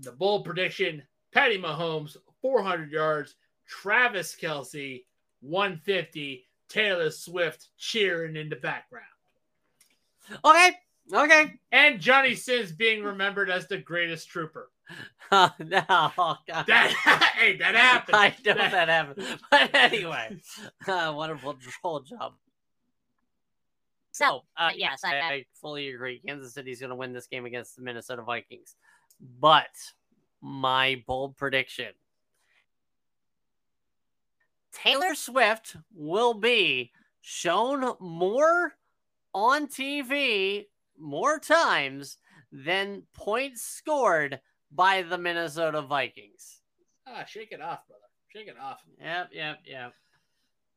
The 0.00 0.12
bold 0.12 0.44
prediction: 0.44 1.02
Patty 1.32 1.58
Mahomes 1.58 2.16
400 2.42 2.90
yards. 2.90 3.36
Travis 3.66 4.36
Kelce, 4.38 5.04
150. 5.40 6.46
Taylor 6.68 7.10
Swift 7.10 7.68
cheering 7.78 8.36
in 8.36 8.48
the 8.48 8.56
background. 8.56 9.06
Okay. 10.44 10.72
Okay. 11.12 11.54
And 11.70 12.00
Johnny 12.00 12.34
Sins 12.34 12.72
being 12.72 13.04
remembered 13.04 13.50
as 13.50 13.68
the 13.68 13.78
greatest 13.78 14.28
trooper. 14.28 14.70
no, 15.32 15.50
oh, 15.90 16.36
God. 16.46 16.66
That 16.66 17.32
hey, 17.36 17.56
that 17.56 17.74
happened. 17.74 18.16
I 18.16 18.28
know 18.44 18.54
That- 18.54 18.70
that 18.72 18.88
happened. 18.88 19.26
But 19.50 19.74
anyway, 19.74 20.36
uh, 20.86 21.12
wonderful 21.16 21.54
troll 21.54 22.00
job. 22.00 22.34
So, 24.12 24.42
uh, 24.56 24.70
yes, 24.76 25.02
I, 25.04 25.16
I 25.20 25.44
fully 25.60 25.88
agree. 25.88 26.20
Kansas 26.24 26.54
City's 26.54 26.78
going 26.78 26.90
to 26.90 26.96
win 26.96 27.12
this 27.12 27.26
game 27.26 27.46
against 27.46 27.74
the 27.74 27.82
Minnesota 27.82 28.22
Vikings. 28.22 28.76
But 29.40 29.70
my 30.40 31.02
bold 31.06 31.36
prediction 31.36 31.92
Taylor 34.72 35.14
Swift 35.14 35.76
will 35.94 36.34
be 36.34 36.92
shown 37.20 37.94
more 38.00 38.74
on 39.32 39.66
TV 39.66 40.66
more 40.98 41.38
times 41.38 42.18
than 42.52 43.02
points 43.14 43.62
scored 43.62 44.40
by 44.74 45.02
the 45.02 45.18
Minnesota 45.18 45.82
Vikings. 45.82 46.60
Ah, 47.06 47.24
shake 47.24 47.52
it 47.52 47.60
off, 47.60 47.86
brother. 47.86 48.00
Shake 48.28 48.48
it 48.48 48.56
off. 48.60 48.80
Yep, 49.00 49.30
yep, 49.32 49.58
yep. 49.64 49.94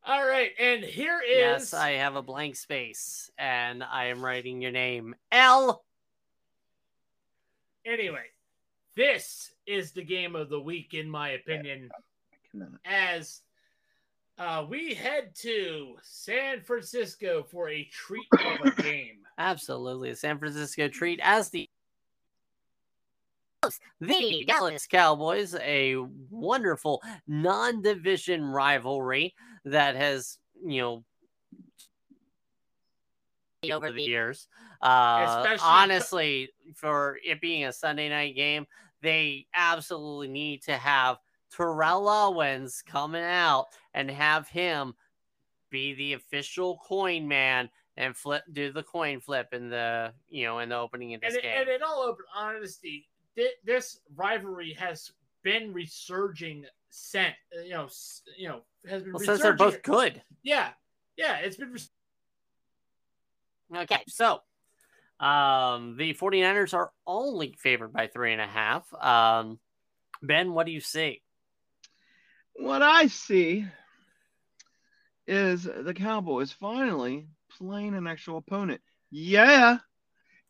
All 0.05 0.25
right, 0.25 0.51
and 0.59 0.83
here 0.83 1.19
is 1.21 1.37
Yes, 1.37 1.73
I 1.73 1.91
have 1.91 2.15
a 2.15 2.21
blank 2.21 2.55
space 2.55 3.29
and 3.37 3.83
I 3.83 4.05
am 4.05 4.23
writing 4.23 4.61
your 4.61 4.71
name. 4.71 5.15
L. 5.31 5.83
anyway. 7.85 8.25
This 8.97 9.51
is 9.67 9.91
the 9.91 10.03
game 10.03 10.35
of 10.35 10.49
the 10.49 10.59
week, 10.59 10.95
in 10.95 11.07
my 11.07 11.29
opinion, 11.29 11.91
as 12.83 13.41
uh, 14.39 14.65
we 14.67 14.95
head 14.95 15.35
to 15.35 15.95
San 16.01 16.61
Francisco 16.61 17.43
for 17.43 17.69
a 17.69 17.83
treat 17.91 18.25
of 18.33 18.65
a 18.65 18.71
game. 18.81 19.19
Absolutely. 19.37 20.09
A 20.09 20.15
San 20.15 20.39
Francisco 20.39 20.87
treat 20.87 21.19
as 21.21 21.51
the 21.51 21.66
the 23.99 24.45
Dallas 24.47 24.87
Cowboys, 24.87 25.55
a 25.55 25.95
wonderful 26.29 27.01
non-division 27.27 28.43
rivalry 28.45 29.33
that 29.65 29.95
has, 29.95 30.37
you 30.65 30.81
know, 30.81 31.03
over 33.71 33.91
the 33.91 34.01
years. 34.03 34.47
Uh, 34.81 35.37
Especially- 35.39 35.65
honestly, 35.67 36.49
for 36.75 37.17
it 37.25 37.41
being 37.41 37.65
a 37.65 37.73
Sunday 37.73 38.09
night 38.09 38.35
game, 38.35 38.67
they 39.01 39.47
absolutely 39.53 40.27
need 40.27 40.61
to 40.63 40.77
have 40.77 41.17
Terrell 41.55 42.07
Owens 42.07 42.81
coming 42.85 43.23
out 43.23 43.67
and 43.93 44.09
have 44.11 44.47
him 44.47 44.93
be 45.69 45.93
the 45.95 46.13
official 46.13 46.77
coin 46.87 47.27
man 47.27 47.69
and 47.97 48.15
flip 48.15 48.43
do 48.53 48.71
the 48.71 48.83
coin 48.83 49.19
flip 49.19 49.47
in 49.53 49.69
the 49.69 50.13
you 50.29 50.45
know 50.45 50.59
in 50.59 50.69
the 50.69 50.75
opening 50.77 51.13
of 51.15 51.21
this 51.21 51.33
And, 51.33 51.43
game. 51.43 51.61
and 51.61 51.69
in 51.69 51.83
all 51.83 52.01
open 52.03 52.25
honesty, 52.33 53.07
thi- 53.37 53.53
this 53.63 53.99
rivalry 54.15 54.73
has 54.73 55.11
been 55.43 55.71
resurging. 55.73 56.65
Sent, 56.89 57.35
you 57.65 57.71
know, 57.71 57.89
you 58.37 58.47
know, 58.47 58.61
has 58.89 59.03
been 59.03 59.11
well, 59.13 59.21
since 59.23 59.41
they're 59.41 59.51
both 59.53 59.83
good. 59.83 60.21
Yeah, 60.41 60.69
yeah, 61.17 61.37
it's 61.37 61.57
been. 61.57 61.71
Res- 61.73 61.91
Okay, 63.75 64.01
so 64.07 64.39
um 65.19 65.97
the 65.97 66.13
49ers 66.13 66.73
are 66.73 66.91
only 67.05 67.53
favored 67.59 67.91
by 67.91 68.07
three 68.07 68.31
and 68.31 68.41
a 68.41 68.47
half. 68.47 68.85
Um 68.93 69.59
Ben, 70.23 70.53
what 70.53 70.65
do 70.65 70.71
you 70.71 70.79
see? 70.79 71.21
What 72.53 72.81
I 72.81 73.07
see 73.07 73.65
is 75.27 75.63
the 75.63 75.93
Cowboys 75.93 76.51
finally 76.53 77.27
playing 77.57 77.93
an 77.95 78.07
actual 78.07 78.37
opponent. 78.37 78.81
Yeah. 79.11 79.79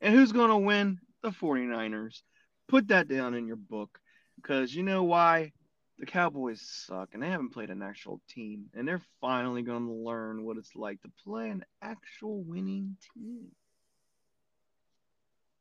And 0.02 0.14
who's 0.14 0.32
going 0.32 0.50
to 0.50 0.58
win? 0.58 1.00
The 1.24 1.32
49ers. 1.32 2.22
Put 2.68 2.90
that 2.90 3.08
down 3.08 3.34
in 3.34 3.48
your 3.48 3.56
book 3.56 4.00
because 4.36 4.76
you 4.76 4.84
know 4.84 5.04
why? 5.04 5.54
The 6.00 6.06
Cowboys 6.06 6.62
suck 6.62 7.10
and 7.14 7.24
they 7.24 7.30
haven't 7.30 7.54
played 7.54 7.70
an 7.70 7.82
actual 7.82 8.22
team. 8.30 8.66
And 8.74 8.88
they're 8.88 9.02
finally 9.20 9.64
going 9.64 9.88
to 9.88 9.94
learn 9.94 10.44
what 10.44 10.58
it's 10.58 10.76
like 10.76 11.02
to 11.02 11.12
play 11.24 11.50
an 11.50 11.64
actual 11.82 12.44
winning 12.44 12.98
team. 13.14 13.48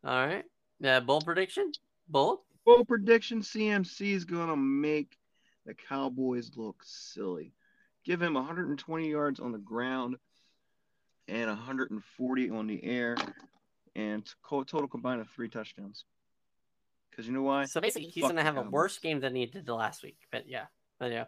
All 0.04 0.26
right. 0.26 0.44
Yeah, 0.78 1.00
bold 1.00 1.24
prediction? 1.24 1.72
Bold? 2.08 2.40
Full 2.64 2.84
prediction 2.84 3.40
CMC 3.40 4.12
is 4.12 4.24
going 4.24 4.48
to 4.48 4.56
make 4.56 5.16
the 5.64 5.74
Cowboys 5.74 6.50
look 6.56 6.82
silly. 6.84 7.52
Give 8.04 8.20
him 8.20 8.34
120 8.34 9.10
yards 9.10 9.40
on 9.40 9.52
the 9.52 9.58
ground 9.58 10.16
and 11.28 11.48
140 11.48 12.50
on 12.50 12.66
the 12.66 12.84
air, 12.84 13.16
and 13.96 14.28
total 14.48 14.86
combined 14.86 15.20
of 15.20 15.28
three 15.30 15.48
touchdowns. 15.48 16.04
Because 17.16 17.26
you 17.26 17.32
know 17.32 17.42
why? 17.42 17.64
So 17.64 17.80
basically 17.80 18.08
he's 18.08 18.22
Fuck 18.22 18.32
gonna 18.32 18.42
have 18.42 18.56
the 18.56 18.62
a 18.62 18.68
worse 18.68 18.98
game 18.98 19.20
than 19.20 19.34
he 19.34 19.46
did 19.46 19.64
the 19.64 19.74
last 19.74 20.02
week. 20.02 20.18
But 20.30 20.46
yeah. 20.48 20.66
But 20.98 21.12
yeah. 21.12 21.24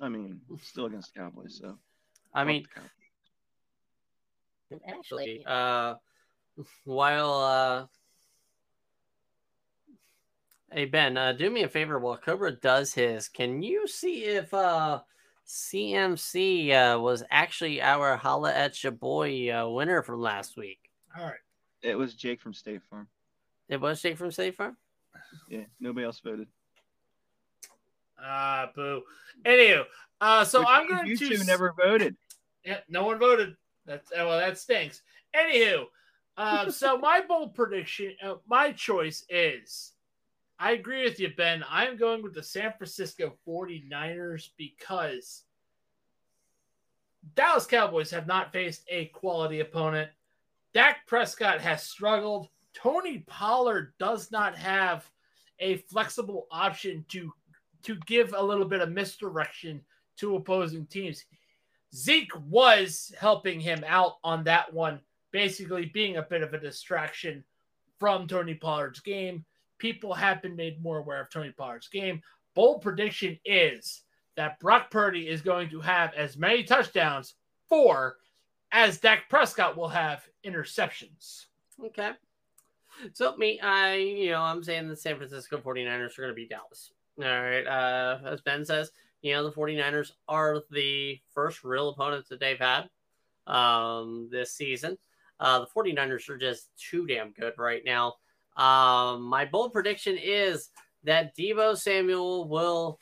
I 0.00 0.10
mean, 0.10 0.42
still 0.62 0.84
against 0.84 1.14
the 1.14 1.20
Cowboys, 1.20 1.58
so. 1.58 1.78
I 2.34 2.40
fuck 2.40 2.48
mean 2.48 2.62
the 2.62 2.68
Cowboys. 2.68 2.90
And 4.70 4.80
actually, 4.86 5.40
actually, 5.40 5.46
uh 5.46 5.94
while 6.84 7.32
uh 7.32 7.86
Hey 10.70 10.84
Ben, 10.84 11.16
uh, 11.16 11.32
do 11.32 11.48
me 11.48 11.62
a 11.62 11.68
favor 11.68 11.98
while 11.98 12.18
Cobra 12.18 12.52
does 12.52 12.92
his. 12.92 13.28
Can 13.28 13.62
you 13.62 13.86
see 13.86 14.24
if 14.24 14.52
uh 14.52 15.00
CMC 15.46 16.72
uh, 16.72 16.98
was 17.00 17.22
actually 17.30 17.80
our 17.80 18.16
holla 18.16 18.52
at 18.52 18.82
your 18.82 18.92
boy 18.92 19.48
uh, 19.48 19.68
winner 19.68 20.02
from 20.02 20.20
last 20.20 20.56
week? 20.56 20.90
all 21.16 21.24
right. 21.24 21.34
It 21.82 21.96
was 21.96 22.14
Jake 22.14 22.40
from 22.40 22.52
State 22.52 22.82
Farm. 22.90 23.06
It 23.68 23.80
was 23.80 24.00
Jake 24.00 24.16
from 24.16 24.30
State 24.30 24.54
Farm. 24.54 24.76
Yeah, 25.48 25.64
nobody 25.80 26.06
else 26.06 26.20
voted. 26.20 26.48
Ah, 28.22 28.70
boo. 28.74 29.02
Anywho, 29.44 29.84
uh, 30.20 30.44
so 30.44 30.60
Which 30.60 30.68
I'm 30.70 30.86
means 30.86 30.90
going 30.90 31.06
you 31.08 31.16
to 31.16 31.36
two 31.38 31.44
never 31.44 31.74
voted. 31.76 32.16
Yeah, 32.64 32.78
no 32.88 33.04
one 33.04 33.18
voted. 33.18 33.56
That's 33.84 34.10
uh, 34.12 34.24
well, 34.26 34.38
that 34.38 34.58
stinks. 34.58 35.02
Anywho, 35.34 35.84
uh, 36.36 36.70
so 36.70 36.98
my 36.98 37.20
bold 37.20 37.54
prediction, 37.54 38.14
uh, 38.22 38.34
my 38.46 38.72
choice 38.72 39.24
is, 39.28 39.92
I 40.58 40.72
agree 40.72 41.04
with 41.04 41.20
you, 41.20 41.30
Ben. 41.36 41.64
I'm 41.68 41.96
going 41.96 42.22
with 42.22 42.34
the 42.34 42.42
San 42.42 42.72
Francisco 42.76 43.34
49ers 43.46 44.50
because 44.56 45.44
Dallas 47.34 47.66
Cowboys 47.66 48.10
have 48.10 48.26
not 48.26 48.52
faced 48.52 48.84
a 48.88 49.06
quality 49.06 49.60
opponent. 49.60 50.10
Dak 50.72 51.06
Prescott 51.06 51.60
has 51.60 51.82
struggled. 51.82 52.48
Tony 52.76 53.24
Pollard 53.26 53.92
does 53.98 54.30
not 54.30 54.56
have 54.56 55.08
a 55.60 55.78
flexible 55.78 56.46
option 56.50 57.04
to 57.08 57.32
to 57.82 57.96
give 58.06 58.34
a 58.36 58.42
little 58.42 58.64
bit 58.64 58.80
of 58.80 58.90
misdirection 58.90 59.80
to 60.16 60.36
opposing 60.36 60.86
teams. 60.86 61.24
Zeke 61.94 62.32
was 62.48 63.14
helping 63.18 63.60
him 63.60 63.84
out 63.86 64.14
on 64.24 64.42
that 64.44 64.72
one, 64.72 65.00
basically 65.30 65.86
being 65.86 66.16
a 66.16 66.22
bit 66.22 66.42
of 66.42 66.52
a 66.52 66.58
distraction 66.58 67.44
from 68.00 68.26
Tony 68.26 68.54
Pollard's 68.54 69.00
game. 69.00 69.44
People 69.78 70.12
have 70.12 70.42
been 70.42 70.56
made 70.56 70.82
more 70.82 70.98
aware 70.98 71.20
of 71.20 71.30
Tony 71.30 71.52
Pollard's 71.52 71.88
game. 71.88 72.20
Bold 72.54 72.82
prediction 72.82 73.38
is 73.44 74.02
that 74.36 74.58
Brock 74.58 74.90
Purdy 74.90 75.28
is 75.28 75.42
going 75.42 75.70
to 75.70 75.80
have 75.80 76.12
as 76.14 76.36
many 76.36 76.64
touchdowns, 76.64 77.34
four, 77.68 78.16
as 78.72 78.98
Dak 78.98 79.28
Prescott 79.28 79.76
will 79.76 79.88
have 79.88 80.26
interceptions. 80.44 81.46
Okay. 81.82 82.12
So 83.12 83.36
me, 83.36 83.60
I 83.60 83.96
you 83.96 84.30
know, 84.30 84.42
I'm 84.42 84.62
saying 84.62 84.88
the 84.88 84.96
San 84.96 85.16
Francisco 85.16 85.58
49ers 85.58 86.18
are 86.18 86.22
gonna 86.22 86.34
beat 86.34 86.50
Dallas. 86.50 86.92
All 87.18 87.24
right. 87.24 87.66
Uh 87.66 88.18
as 88.24 88.40
Ben 88.40 88.64
says, 88.64 88.90
you 89.22 89.34
know, 89.34 89.44
the 89.44 89.52
49ers 89.52 90.12
are 90.28 90.62
the 90.70 91.20
first 91.34 91.64
real 91.64 91.90
opponents 91.90 92.28
that 92.28 92.40
they've 92.40 92.58
had 92.58 92.88
um 93.46 94.28
this 94.30 94.52
season. 94.52 94.98
Uh 95.40 95.60
the 95.60 95.66
49ers 95.66 96.28
are 96.28 96.38
just 96.38 96.68
too 96.78 97.06
damn 97.06 97.32
good 97.32 97.54
right 97.58 97.82
now. 97.84 98.14
Um 98.56 99.22
my 99.22 99.44
bold 99.44 99.72
prediction 99.72 100.16
is 100.16 100.70
that 101.04 101.36
Deebo 101.36 101.76
Samuel 101.76 102.48
will 102.48 102.98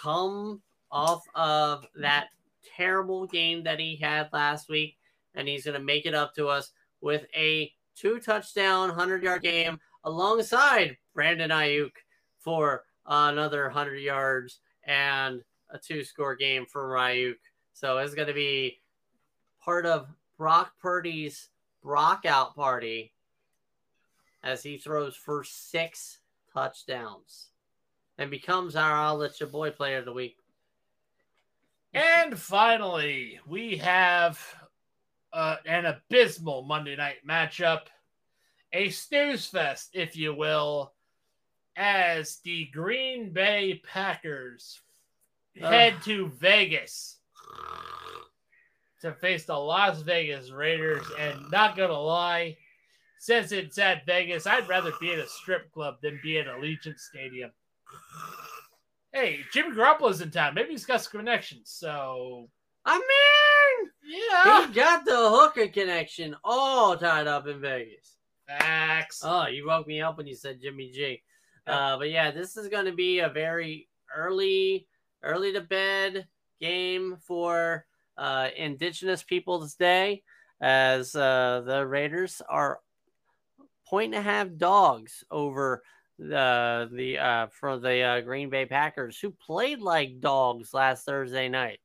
come 0.00 0.62
off 0.90 1.22
of 1.34 1.86
that 1.96 2.28
terrible 2.76 3.26
game 3.26 3.64
that 3.64 3.78
he 3.80 3.96
had 3.96 4.28
last 4.32 4.68
week 4.68 4.96
and 5.34 5.48
he's 5.48 5.64
going 5.64 5.78
to 5.78 5.84
make 5.84 6.06
it 6.06 6.14
up 6.14 6.34
to 6.34 6.48
us 6.48 6.70
with 7.00 7.26
a 7.36 7.70
two 7.96 8.18
touchdown, 8.18 8.88
100 8.88 9.22
yard 9.22 9.42
game 9.42 9.78
alongside 10.04 10.96
Brandon 11.14 11.50
Aiyuk 11.50 11.92
for 12.38 12.84
another 13.06 13.64
100 13.64 13.96
yards 13.96 14.60
and 14.84 15.42
a 15.70 15.78
two 15.78 16.04
score 16.04 16.36
game 16.36 16.66
for 16.66 16.90
Aiyuk. 16.90 17.36
So 17.72 17.98
it's 17.98 18.14
going 18.14 18.28
to 18.28 18.34
be 18.34 18.80
part 19.64 19.86
of 19.86 20.08
Brock 20.36 20.72
Purdy's 20.80 21.48
Brock 21.82 22.24
out 22.26 22.54
party 22.54 23.12
as 24.42 24.62
he 24.62 24.78
throws 24.78 25.16
for 25.16 25.44
six 25.44 26.18
touchdowns. 26.52 27.48
and 28.18 28.30
becomes 28.30 28.76
our 28.76 28.96
I'll 28.96 29.16
let 29.16 29.40
your 29.40 29.48
boy 29.48 29.70
player 29.70 29.98
of 29.98 30.04
the 30.04 30.12
week. 30.12 30.36
And 31.92 32.38
finally, 32.38 33.40
we 33.46 33.76
have 33.78 34.40
uh, 35.34 35.56
an 35.66 35.84
abysmal 35.86 36.62
Monday 36.62 36.96
night 36.96 37.26
matchup, 37.28 37.82
a 38.72 38.88
snooze 38.90 39.46
fest, 39.46 39.90
if 39.92 40.16
you 40.16 40.32
will, 40.32 40.92
as 41.76 42.38
the 42.44 42.66
Green 42.72 43.32
Bay 43.32 43.82
Packers 43.92 44.80
head 45.60 45.94
to 46.04 46.28
Vegas 46.28 47.18
to 49.00 49.12
face 49.12 49.44
the 49.44 49.54
Las 49.54 50.00
Vegas 50.02 50.50
Raiders. 50.50 51.04
And 51.18 51.50
not 51.50 51.76
gonna 51.76 51.98
lie, 51.98 52.56
since 53.18 53.50
it's 53.52 53.78
at 53.78 54.06
Vegas, 54.06 54.46
I'd 54.46 54.68
rather 54.68 54.92
be 55.00 55.12
at 55.12 55.18
a 55.18 55.28
strip 55.28 55.72
club 55.72 55.96
than 56.00 56.20
be 56.22 56.38
at 56.38 56.46
Allegiant 56.46 56.98
Stadium. 56.98 57.50
Hey, 59.12 59.40
Jimmy 59.52 59.76
Garoppolo's 59.76 60.20
in 60.20 60.30
town. 60.30 60.54
Maybe 60.54 60.70
he's 60.70 60.86
got 60.86 61.02
some 61.02 61.18
connections. 61.18 61.70
So 61.70 62.48
I 62.84 62.98
mean, 62.98 63.04
yeah, 64.06 64.66
he 64.66 64.72
got 64.72 65.04
the 65.04 65.16
hooker 65.16 65.68
connection 65.68 66.36
all 66.44 66.96
tied 66.96 67.26
up 67.26 67.46
in 67.46 67.60
Vegas. 67.60 68.16
facts. 68.46 69.22
Oh, 69.24 69.46
you 69.46 69.66
woke 69.66 69.86
me 69.86 70.00
up 70.00 70.16
when 70.16 70.26
you 70.26 70.34
said 70.34 70.60
Jimmy 70.60 70.90
G. 70.90 71.22
Uh, 71.66 71.96
but 71.96 72.10
yeah, 72.10 72.30
this 72.30 72.56
is 72.56 72.68
going 72.68 72.84
to 72.84 72.92
be 72.92 73.20
a 73.20 73.28
very 73.28 73.88
early, 74.14 74.86
early 75.22 75.52
to 75.52 75.62
bed 75.62 76.26
game 76.60 77.16
for 77.20 77.86
uh, 78.18 78.48
Indigenous 78.56 79.22
Peoples 79.22 79.74
Day, 79.74 80.22
as 80.60 81.16
uh, 81.16 81.62
the 81.64 81.86
Raiders 81.86 82.42
are 82.48 82.80
point 83.86 84.14
and 84.14 84.26
a 84.26 84.30
half 84.30 84.48
dogs 84.56 85.24
over 85.30 85.82
the 86.18 86.88
the 86.92 87.18
uh, 87.18 87.46
for 87.48 87.78
the 87.78 88.00
uh, 88.02 88.20
Green 88.20 88.50
Bay 88.50 88.66
Packers, 88.66 89.18
who 89.18 89.30
played 89.30 89.80
like 89.80 90.20
dogs 90.20 90.72
last 90.74 91.04
Thursday 91.04 91.48
night. 91.48 91.80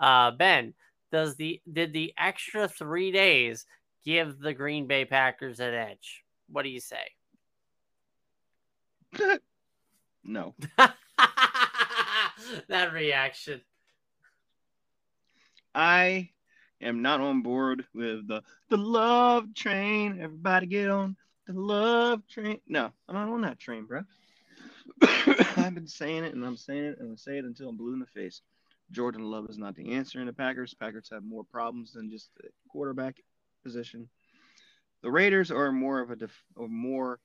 Uh, 0.00 0.30
ben, 0.30 0.74
does 1.10 1.36
the 1.36 1.60
did 1.70 1.92
the 1.92 2.12
extra 2.18 2.68
three 2.68 3.12
days 3.12 3.66
give 4.04 4.38
the 4.38 4.54
Green 4.54 4.86
Bay 4.86 5.04
Packers 5.04 5.60
an 5.60 5.74
edge? 5.74 6.24
What 6.50 6.62
do 6.62 6.68
you 6.68 6.80
say? 6.80 7.12
no. 10.24 10.54
that 12.68 12.92
reaction. 12.92 13.60
I 15.74 16.30
am 16.80 17.02
not 17.02 17.20
on 17.20 17.42
board 17.42 17.84
with 17.94 18.26
the 18.28 18.42
the 18.68 18.76
love 18.76 19.54
train. 19.54 20.18
Everybody 20.20 20.66
get 20.66 20.90
on 20.90 21.16
the 21.46 21.52
love 21.54 22.26
train. 22.28 22.60
No, 22.66 22.90
I'm 23.08 23.14
not 23.14 23.28
on 23.28 23.40
that 23.42 23.58
train, 23.58 23.84
bro. 23.84 24.02
I've 25.56 25.74
been 25.74 25.86
saying 25.86 26.24
it 26.24 26.34
and 26.34 26.44
I'm 26.44 26.56
saying 26.56 26.84
it 26.84 26.98
and 26.98 27.10
I'm 27.10 27.16
saying 27.16 27.38
it 27.38 27.44
until 27.44 27.68
I'm 27.68 27.76
blue 27.76 27.92
in 27.92 28.00
the 28.00 28.06
face. 28.06 28.42
Jordan 28.90 29.30
Love 29.30 29.46
is 29.48 29.58
not 29.58 29.74
the 29.74 29.92
answer 29.92 30.20
in 30.20 30.26
the 30.26 30.32
Packers. 30.32 30.74
Packers 30.74 31.08
have 31.12 31.24
more 31.24 31.44
problems 31.44 31.92
than 31.92 32.10
just 32.10 32.30
the 32.36 32.48
quarterback 32.70 33.16
position. 33.62 34.08
The 35.02 35.10
Raiders 35.10 35.50
are 35.50 35.72
more 35.72 36.00
of 36.00 36.10
a 36.10 36.16
def- 36.16 36.44
or 36.56 36.68
more 36.68 37.20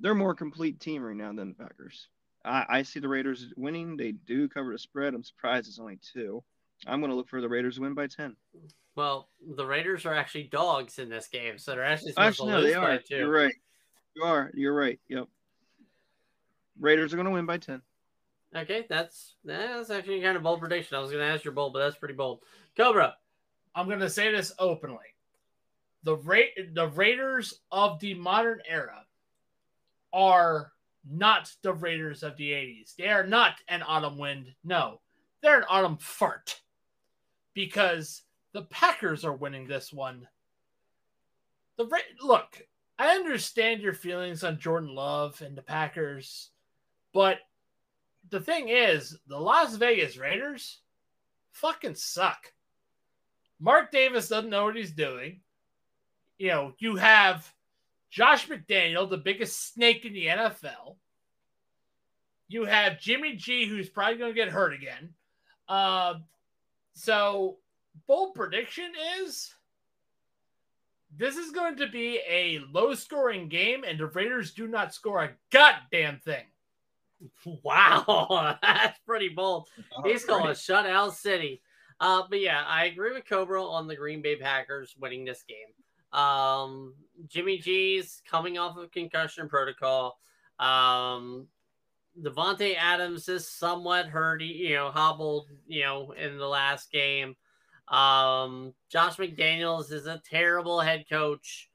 they're 0.00 0.14
more 0.14 0.34
complete 0.34 0.80
team 0.80 1.02
right 1.02 1.16
now 1.16 1.32
than 1.32 1.48
the 1.48 1.54
Packers. 1.54 2.08
I, 2.44 2.64
I 2.68 2.82
see 2.82 3.00
the 3.00 3.08
Raiders 3.08 3.52
winning. 3.56 3.96
They 3.96 4.12
do 4.12 4.48
cover 4.48 4.72
the 4.72 4.78
spread. 4.78 5.14
I'm 5.14 5.22
surprised 5.22 5.68
it's 5.68 5.78
only 5.78 5.98
two. 6.12 6.42
I'm 6.86 7.00
going 7.00 7.10
to 7.10 7.16
look 7.16 7.28
for 7.28 7.40
the 7.40 7.48
Raiders 7.48 7.78
win 7.78 7.94
by 7.94 8.06
10. 8.06 8.34
Well, 8.96 9.28
the 9.56 9.66
Raiders 9.66 10.04
are 10.04 10.14
actually 10.14 10.44
dogs 10.44 10.98
in 10.98 11.08
this 11.08 11.28
game, 11.28 11.58
so 11.58 11.72
they're 11.72 11.84
actually 11.84 12.12
supposed 12.12 12.28
Actually, 12.28 12.46
to 12.46 12.52
no, 12.52 12.60
lose 12.60 12.74
they 12.74 12.80
by 12.80 12.96
two. 12.96 13.16
You're 13.16 13.30
right. 13.30 13.54
You 14.16 14.24
are. 14.24 14.50
You're 14.54 14.74
right. 14.74 14.98
Yep. 15.08 15.28
Raiders 16.80 17.12
are 17.12 17.16
going 17.16 17.26
to 17.26 17.32
win 17.32 17.46
by 17.46 17.58
10. 17.58 17.80
Okay, 18.54 18.84
that's 18.88 19.36
that's 19.44 19.90
actually 19.90 20.20
kind 20.20 20.36
of 20.36 20.42
bold 20.42 20.60
prediction. 20.60 20.96
I 20.96 21.00
was 21.00 21.10
going 21.10 21.22
to 21.22 21.32
ask 21.32 21.44
your 21.44 21.54
bold, 21.54 21.72
but 21.72 21.78
that's 21.78 21.96
pretty 21.96 22.14
bold. 22.14 22.40
Cobra, 22.76 23.14
I'm 23.74 23.88
gonna 23.88 24.10
say 24.10 24.30
this 24.30 24.52
openly. 24.58 24.98
The 26.02 26.16
Ra- 26.16 26.64
the 26.72 26.88
Raiders 26.88 27.60
of 27.70 28.00
the 28.00 28.14
modern 28.14 28.60
era 28.68 29.04
are 30.12 30.72
not 31.08 31.50
the 31.62 31.72
Raiders 31.72 32.22
of 32.22 32.36
the 32.36 32.50
80s. 32.50 32.94
They 32.96 33.08
are 33.08 33.26
not 33.26 33.54
an 33.68 33.82
autumn 33.86 34.18
wind. 34.18 34.48
No, 34.64 35.00
they're 35.42 35.58
an 35.58 35.66
autumn 35.68 35.96
fart. 35.98 36.60
Because 37.54 38.22
the 38.52 38.62
Packers 38.62 39.24
are 39.24 39.34
winning 39.34 39.66
this 39.66 39.92
one. 39.92 40.26
The 41.76 41.86
Ra- 41.86 41.98
look, 42.22 42.60
I 42.98 43.14
understand 43.14 43.80
your 43.80 43.94
feelings 43.94 44.44
on 44.44 44.58
Jordan 44.58 44.94
Love 44.94 45.40
and 45.42 45.56
the 45.56 45.62
Packers, 45.62 46.50
but 47.12 47.38
the 48.32 48.40
thing 48.40 48.70
is, 48.70 49.16
the 49.28 49.38
Las 49.38 49.76
Vegas 49.76 50.16
Raiders 50.16 50.80
fucking 51.52 51.94
suck. 51.94 52.52
Mark 53.60 53.92
Davis 53.92 54.28
doesn't 54.28 54.50
know 54.50 54.64
what 54.64 54.74
he's 54.74 54.90
doing. 54.90 55.40
You 56.38 56.48
know, 56.48 56.72
you 56.78 56.96
have 56.96 57.48
Josh 58.10 58.48
McDaniel, 58.48 59.08
the 59.08 59.18
biggest 59.18 59.72
snake 59.72 60.04
in 60.06 60.14
the 60.14 60.26
NFL. 60.26 60.96
You 62.48 62.64
have 62.64 62.98
Jimmy 62.98 63.36
G, 63.36 63.66
who's 63.66 63.90
probably 63.90 64.16
going 64.16 64.34
to 64.34 64.34
get 64.34 64.48
hurt 64.48 64.72
again. 64.72 65.10
Uh, 65.68 66.14
so, 66.94 67.58
bold 68.06 68.34
prediction 68.34 68.92
is 69.20 69.54
this 71.16 71.36
is 71.36 71.50
going 71.50 71.76
to 71.76 71.86
be 71.86 72.18
a 72.28 72.60
low 72.72 72.94
scoring 72.94 73.48
game, 73.48 73.84
and 73.86 74.00
the 74.00 74.06
Raiders 74.06 74.54
do 74.54 74.66
not 74.66 74.94
score 74.94 75.22
a 75.22 75.30
goddamn 75.50 76.18
thing. 76.24 76.44
Wow, 77.62 78.56
that's 78.62 78.98
pretty 79.06 79.28
bold. 79.28 79.68
He's 80.04 80.22
All 80.28 80.36
calling 80.36 80.46
right. 80.48 80.56
shutout 80.56 81.12
city. 81.12 81.62
Uh, 82.00 82.22
but 82.28 82.40
yeah, 82.40 82.64
I 82.66 82.86
agree 82.86 83.12
with 83.12 83.28
Cobra 83.28 83.64
on 83.64 83.86
the 83.86 83.96
Green 83.96 84.22
Bay 84.22 84.36
Packers 84.36 84.94
winning 84.98 85.24
this 85.24 85.44
game. 85.44 86.18
Um, 86.18 86.94
Jimmy 87.28 87.58
G's 87.58 88.22
coming 88.28 88.58
off 88.58 88.76
of 88.76 88.90
concussion 88.90 89.48
protocol. 89.48 90.18
Um, 90.58 91.46
Davante 92.20 92.76
Adams 92.76 93.28
is 93.28 93.48
somewhat 93.48 94.06
hurt, 94.06 94.42
you 94.42 94.74
know, 94.74 94.90
hobbled, 94.90 95.48
you 95.66 95.82
know, 95.82 96.12
in 96.12 96.38
the 96.38 96.46
last 96.46 96.92
game. 96.92 97.36
Um, 97.88 98.74
Josh 98.88 99.16
McDaniels 99.16 99.92
is 99.92 100.06
a 100.06 100.20
terrible 100.28 100.80
head 100.80 101.04
coach. 101.08 101.70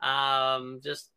Um, 0.00 0.80
just 0.82 1.10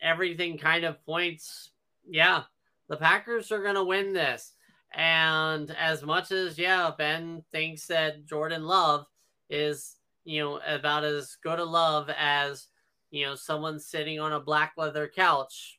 everything 0.00 0.58
kind 0.58 0.84
of 0.84 1.04
points, 1.04 1.70
yeah, 2.08 2.44
the 2.88 2.96
Packers 2.96 3.50
are 3.52 3.62
going 3.62 3.74
to 3.74 3.84
win 3.84 4.12
this. 4.12 4.52
And 4.94 5.70
as 5.72 6.02
much 6.02 6.32
as, 6.32 6.58
yeah, 6.58 6.90
Ben 6.96 7.42
thinks 7.52 7.86
that 7.86 8.24
Jordan 8.26 8.64
Love 8.64 9.06
is, 9.50 9.96
you 10.24 10.40
know, 10.40 10.60
about 10.66 11.04
as 11.04 11.36
good 11.42 11.58
a 11.58 11.64
love 11.64 12.10
as, 12.16 12.68
you 13.10 13.26
know, 13.26 13.34
someone 13.34 13.78
sitting 13.78 14.20
on 14.20 14.32
a 14.32 14.40
black 14.40 14.72
leather 14.76 15.08
couch 15.08 15.78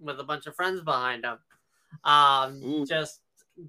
with 0.00 0.20
a 0.20 0.24
bunch 0.24 0.46
of 0.46 0.56
friends 0.56 0.80
behind 0.80 1.24
him. 1.24 1.38
Um, 2.04 2.62
Ooh. 2.62 2.86
just 2.86 3.20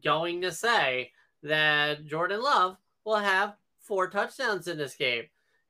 going 0.03 0.41
to 0.41 0.51
say 0.51 1.11
that 1.43 2.05
Jordan 2.05 2.41
Love 2.41 2.77
will 3.05 3.17
have 3.17 3.55
four 3.79 4.09
touchdowns 4.09 4.67
in 4.67 4.77
this 4.77 4.95
game. 4.95 5.23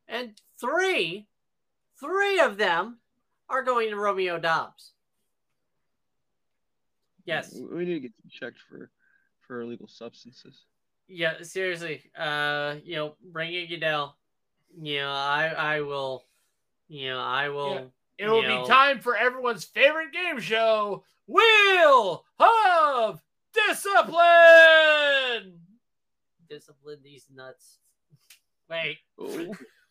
And 0.07 0.39
three, 0.59 1.27
three 1.99 2.39
of 2.39 2.57
them 2.57 2.97
are 3.49 3.63
going 3.63 3.89
to 3.89 3.95
Romeo 3.97 4.39
Doubs. 4.39 4.93
Yes. 7.27 7.53
We 7.53 7.85
need 7.85 7.93
to 7.95 7.99
get 7.99 8.13
checked 8.31 8.59
for 8.59 8.89
for 9.41 9.61
illegal 9.61 9.87
substances. 9.87 10.63
Yeah, 11.07 11.41
seriously. 11.41 12.09
Uh, 12.17 12.75
you 12.83 12.95
know, 12.95 13.15
bring 13.31 13.53
it 13.53 13.67
Goodell. 13.67 14.17
You 14.81 15.01
know, 15.01 15.11
I 15.11 15.47
I 15.47 15.81
will 15.81 16.23
you 16.87 17.09
know, 17.09 17.19
I 17.19 17.49
will 17.49 17.91
It 18.17 18.27
will 18.27 18.41
you 18.41 18.47
know, 18.47 18.61
be 18.63 18.67
time 18.67 18.99
for 18.99 19.15
everyone's 19.15 19.65
favorite 19.65 20.13
game 20.13 20.39
show, 20.39 21.03
Wheel 21.27 22.23
of 22.39 23.21
Discipline. 23.53 25.59
discipline 26.49 26.99
these 27.03 27.27
nuts. 27.33 27.77
Wait. 28.69 28.97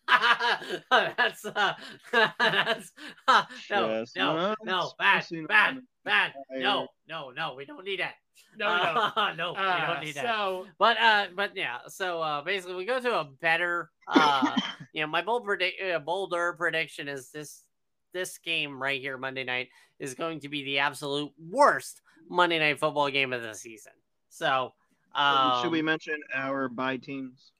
That's 0.90 1.44
uh, 1.44 1.74
that's 2.12 2.92
uh, 3.26 3.44
no, 3.70 4.04
no, 4.16 4.54
no, 4.64 4.92
bad, 4.98 5.24
bad, 5.48 5.78
bad. 6.04 6.32
No, 6.52 6.88
no, 7.08 7.30
no, 7.30 7.54
we 7.54 7.64
don't 7.64 7.84
need 7.84 8.00
that. 8.00 8.14
No, 8.56 8.68
no. 8.68 9.12
Uh, 9.16 9.34
no, 9.36 9.52
we 9.52 9.58
Uh, 9.58 9.86
don't 9.94 10.04
need 10.04 10.14
that. 10.14 10.24
so 10.24 10.66
But 10.78 10.98
uh, 10.98 11.26
but 11.34 11.56
yeah. 11.56 11.78
So 11.88 12.22
uh, 12.22 12.42
basically, 12.42 12.76
we 12.76 12.84
go 12.84 13.00
to 13.00 13.18
a 13.20 13.24
better. 13.24 13.90
Uh, 14.06 14.56
you 14.92 15.00
know, 15.02 15.08
my 15.08 15.22
bold 15.22 15.44
predict, 15.44 15.82
uh, 15.82 15.98
bolder 15.98 16.54
prediction 16.56 17.08
is 17.08 17.30
this 17.30 17.64
this 18.12 18.38
game 18.38 18.80
right 18.80 19.00
here, 19.00 19.18
Monday 19.18 19.44
night, 19.44 19.68
is 19.98 20.14
going 20.14 20.40
to 20.40 20.48
be 20.48 20.62
the 20.64 20.78
absolute 20.78 21.32
worst 21.38 22.00
Monday 22.30 22.58
night 22.58 22.78
football 22.78 23.10
game 23.10 23.32
of 23.32 23.42
the 23.42 23.54
season. 23.54 23.92
So, 24.28 24.72
um, 25.14 25.62
Should 25.62 25.72
we 25.72 25.82
mention 25.82 26.20
our 26.34 26.68
buy 26.68 26.96
teams 26.96 27.52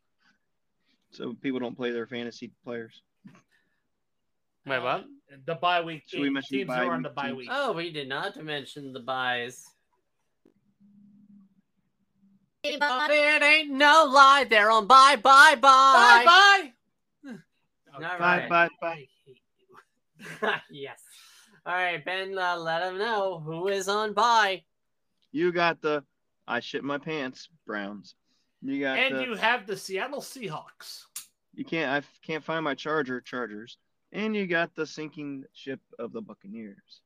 so 1.16 1.34
people 1.42 1.58
don't 1.60 1.76
play 1.76 1.90
their 1.90 2.06
fantasy 2.06 2.50
players? 2.64 3.02
Wait, 4.66 4.80
what? 4.82 5.00
uh, 5.00 5.36
the 5.46 5.54
bye 5.54 5.80
week 5.80 6.02
Should 6.06 6.20
we 6.20 6.26
team- 6.26 6.32
mention 6.34 6.58
teams 6.58 6.68
bye 6.68 6.84
are 6.84 6.92
on 6.94 7.02
the 7.02 7.08
bye 7.10 7.32
week. 7.32 7.48
Oh, 7.50 7.72
we 7.72 7.90
did 7.92 8.08
not 8.08 8.36
mention 8.42 8.92
the 8.92 9.00
buys. 9.00 9.64
It 12.62 13.42
ain't 13.42 13.70
no 13.70 14.10
lie. 14.12 14.44
They're 14.48 14.70
on 14.72 14.86
bye, 14.86 15.16
bye, 15.16 15.54
bye. 15.54 15.60
Bye 15.60 16.24
bye. 16.24 16.70
All 17.94 18.00
Bye, 18.00 18.18
right. 18.18 18.48
bye, 18.48 18.68
bye. 18.80 18.88
I 18.88 18.94
hate 19.24 19.40
you. 20.40 20.50
yes. 20.70 21.00
All 21.64 21.72
right, 21.74 22.04
Ben, 22.04 22.36
uh, 22.36 22.56
let 22.58 22.80
them 22.80 22.98
know 22.98 23.40
who 23.40 23.68
is 23.68 23.88
on 23.88 24.12
bye. 24.12 24.62
You 25.32 25.52
got 25.52 25.80
the 25.80 26.04
I 26.46 26.60
shit 26.60 26.84
my 26.84 26.98
pants 26.98 27.48
Browns. 27.66 28.14
You 28.62 28.80
got 28.80 28.98
And 28.98 29.16
the 29.16 29.22
you 29.22 29.34
have 29.34 29.66
the 29.66 29.76
Seattle 29.76 30.20
Seahawks. 30.20 31.05
You 31.56 31.64
can't 31.64 31.90
I 31.90 32.06
can't 32.24 32.44
find 32.44 32.62
my 32.62 32.74
Charger 32.74 33.20
Chargers. 33.20 33.78
And 34.12 34.36
you 34.36 34.46
got 34.46 34.74
the 34.74 34.86
sinking 34.86 35.44
ship 35.52 35.80
of 35.98 36.12
the 36.12 36.20
Buccaneers. 36.20 37.00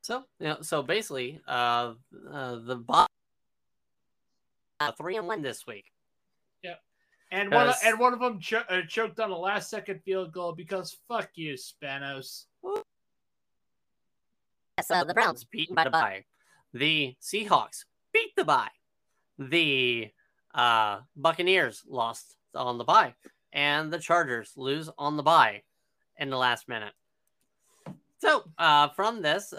So, 0.00 0.24
you 0.40 0.48
know, 0.48 0.58
so 0.60 0.82
basically, 0.82 1.40
uh, 1.46 1.94
uh 2.30 2.56
the 2.56 2.76
bye 2.76 3.06
uh, 4.80 4.92
three 4.92 5.16
and 5.16 5.26
one 5.26 5.42
this 5.42 5.66
week. 5.66 5.86
Yep. 6.62 6.80
And 7.30 7.50
one, 7.50 7.68
of, 7.68 7.74
and 7.84 7.98
one 7.98 8.12
of 8.12 8.20
them 8.20 8.40
cho- 8.40 8.64
uh, 8.68 8.82
choked 8.88 9.20
on 9.20 9.30
a 9.30 9.36
last 9.36 9.70
second 9.70 10.00
field 10.04 10.32
goal 10.32 10.52
because 10.52 10.96
fuck 11.08 11.30
you, 11.34 11.54
Spanos. 11.54 12.44
Yes, 14.78 14.90
uh, 14.90 15.04
the 15.04 15.14
Browns 15.14 15.14
Browns 15.14 15.44
beaten 15.44 15.74
by 15.74 15.84
the 15.84 15.90
bye. 15.90 16.24
The 16.72 17.14
Seahawks 17.22 17.84
beat 18.12 18.34
the 18.36 18.44
bye. 18.44 18.68
The 19.38 20.10
uh, 20.54 21.00
Buccaneers 21.16 21.82
lost 21.88 22.36
on 22.54 22.78
the 22.78 22.84
bye, 22.84 23.14
and 23.54 23.90
the 23.90 23.98
Chargers 23.98 24.52
lose 24.56 24.90
on 24.98 25.16
the 25.16 25.22
bye 25.22 25.62
in 26.18 26.28
the 26.28 26.36
last 26.36 26.68
minute. 26.68 26.92
So, 28.18 28.44
uh, 28.58 28.88
from 28.88 29.22
this, 29.22 29.52
uh, 29.52 29.56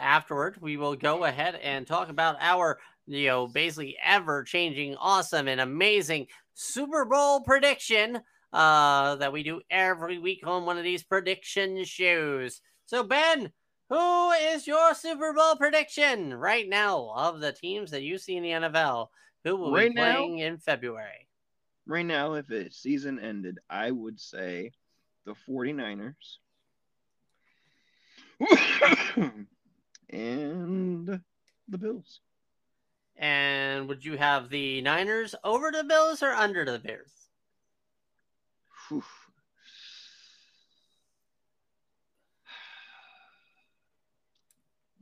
afterward, 0.00 0.58
we 0.60 0.76
will 0.76 0.96
go 0.96 1.24
ahead 1.24 1.56
and 1.56 1.86
talk 1.86 2.08
about 2.08 2.36
our, 2.40 2.78
you 3.06 3.26
know, 3.26 3.46
basically 3.46 3.96
ever 4.04 4.44
changing, 4.44 4.96
awesome, 4.96 5.46
and 5.48 5.60
amazing 5.60 6.26
Super 6.54 7.04
Bowl 7.04 7.40
prediction 7.42 8.20
uh, 8.52 9.16
that 9.16 9.32
we 9.32 9.42
do 9.42 9.60
every 9.70 10.18
week 10.18 10.46
on 10.46 10.64
one 10.64 10.78
of 10.78 10.84
these 10.84 11.02
prediction 11.02 11.84
shows. 11.84 12.60
So, 12.86 13.02
Ben, 13.02 13.52
who 13.90 14.30
is 14.32 14.66
your 14.66 14.94
Super 14.94 15.34
Bowl 15.34 15.56
prediction 15.56 16.32
right 16.34 16.68
now 16.68 17.12
of 17.14 17.40
the 17.40 17.52
teams 17.52 17.90
that 17.90 18.02
you 18.02 18.16
see 18.18 18.36
in 18.36 18.42
the 18.42 18.50
NFL? 18.50 19.08
Who 19.44 19.56
will 19.56 19.72
Right 19.72 19.90
be 19.90 19.94
now? 19.94 20.14
playing 20.14 20.38
in 20.38 20.58
February? 20.58 21.27
Right 21.88 22.04
now, 22.04 22.34
if 22.34 22.50
a 22.50 22.70
season 22.70 23.18
ended, 23.18 23.60
I 23.70 23.90
would 23.90 24.20
say 24.20 24.72
the 25.24 25.34
49ers. 25.48 26.36
and 30.10 31.08
the 31.08 31.78
Bills. 31.78 32.20
And 33.16 33.88
would 33.88 34.04
you 34.04 34.18
have 34.18 34.50
the 34.50 34.82
Niners 34.82 35.34
over 35.42 35.72
the 35.72 35.82
Bills 35.82 36.22
or 36.22 36.32
under 36.32 36.66
the 36.66 36.78
Bears? 36.78 37.10
Whew. 38.88 39.02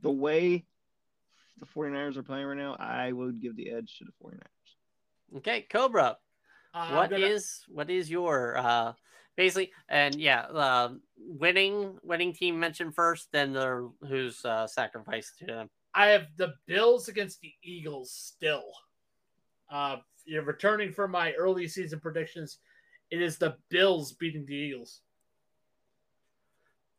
The 0.03 0.11
way 0.11 0.63
the 1.59 1.65
49ers 1.65 2.15
are 2.15 2.23
playing 2.23 2.45
right 2.45 2.55
now, 2.55 2.77
I 2.79 3.11
would 3.11 3.41
give 3.41 3.57
the 3.57 3.71
edge 3.71 3.97
to 3.97 4.05
the 4.05 4.11
49ers. 4.23 5.37
Okay, 5.37 5.65
Cobra. 5.69 6.17
Uh, 6.77 6.91
What 6.95 7.09
gonna- 7.09 7.25
is 7.25 7.65
what 7.69 7.89
is 7.89 8.07
your 8.09 8.55
uh 8.57 8.93
basically 9.35 9.71
and 9.89 10.13
yeah, 10.15 10.41
uh, 10.41 10.93
winning 11.17 11.97
winning 12.03 12.33
team 12.33 12.59
mentioned 12.59 12.93
first, 12.93 13.31
then 13.31 13.51
the 13.53 13.91
who's 14.07 14.45
uh 14.45 14.67
sacrificed 14.67 15.39
to 15.39 15.45
them. 15.47 15.69
I 15.95 16.07
have 16.07 16.27
the 16.35 16.53
Bills 16.67 17.07
against 17.07 17.41
the 17.41 17.51
Eagles 17.63 18.11
still. 18.11 18.65
Uh, 19.71 19.97
you 20.25 20.37
know, 20.37 20.43
returning 20.43 20.91
from 20.93 21.09
my 21.11 21.33
early 21.33 21.67
season 21.67 21.99
predictions, 21.99 22.59
it 23.09 23.21
is 23.23 23.39
the 23.39 23.57
Bills 23.69 24.11
beating 24.13 24.45
the 24.45 24.53
Eagles. 24.53 25.01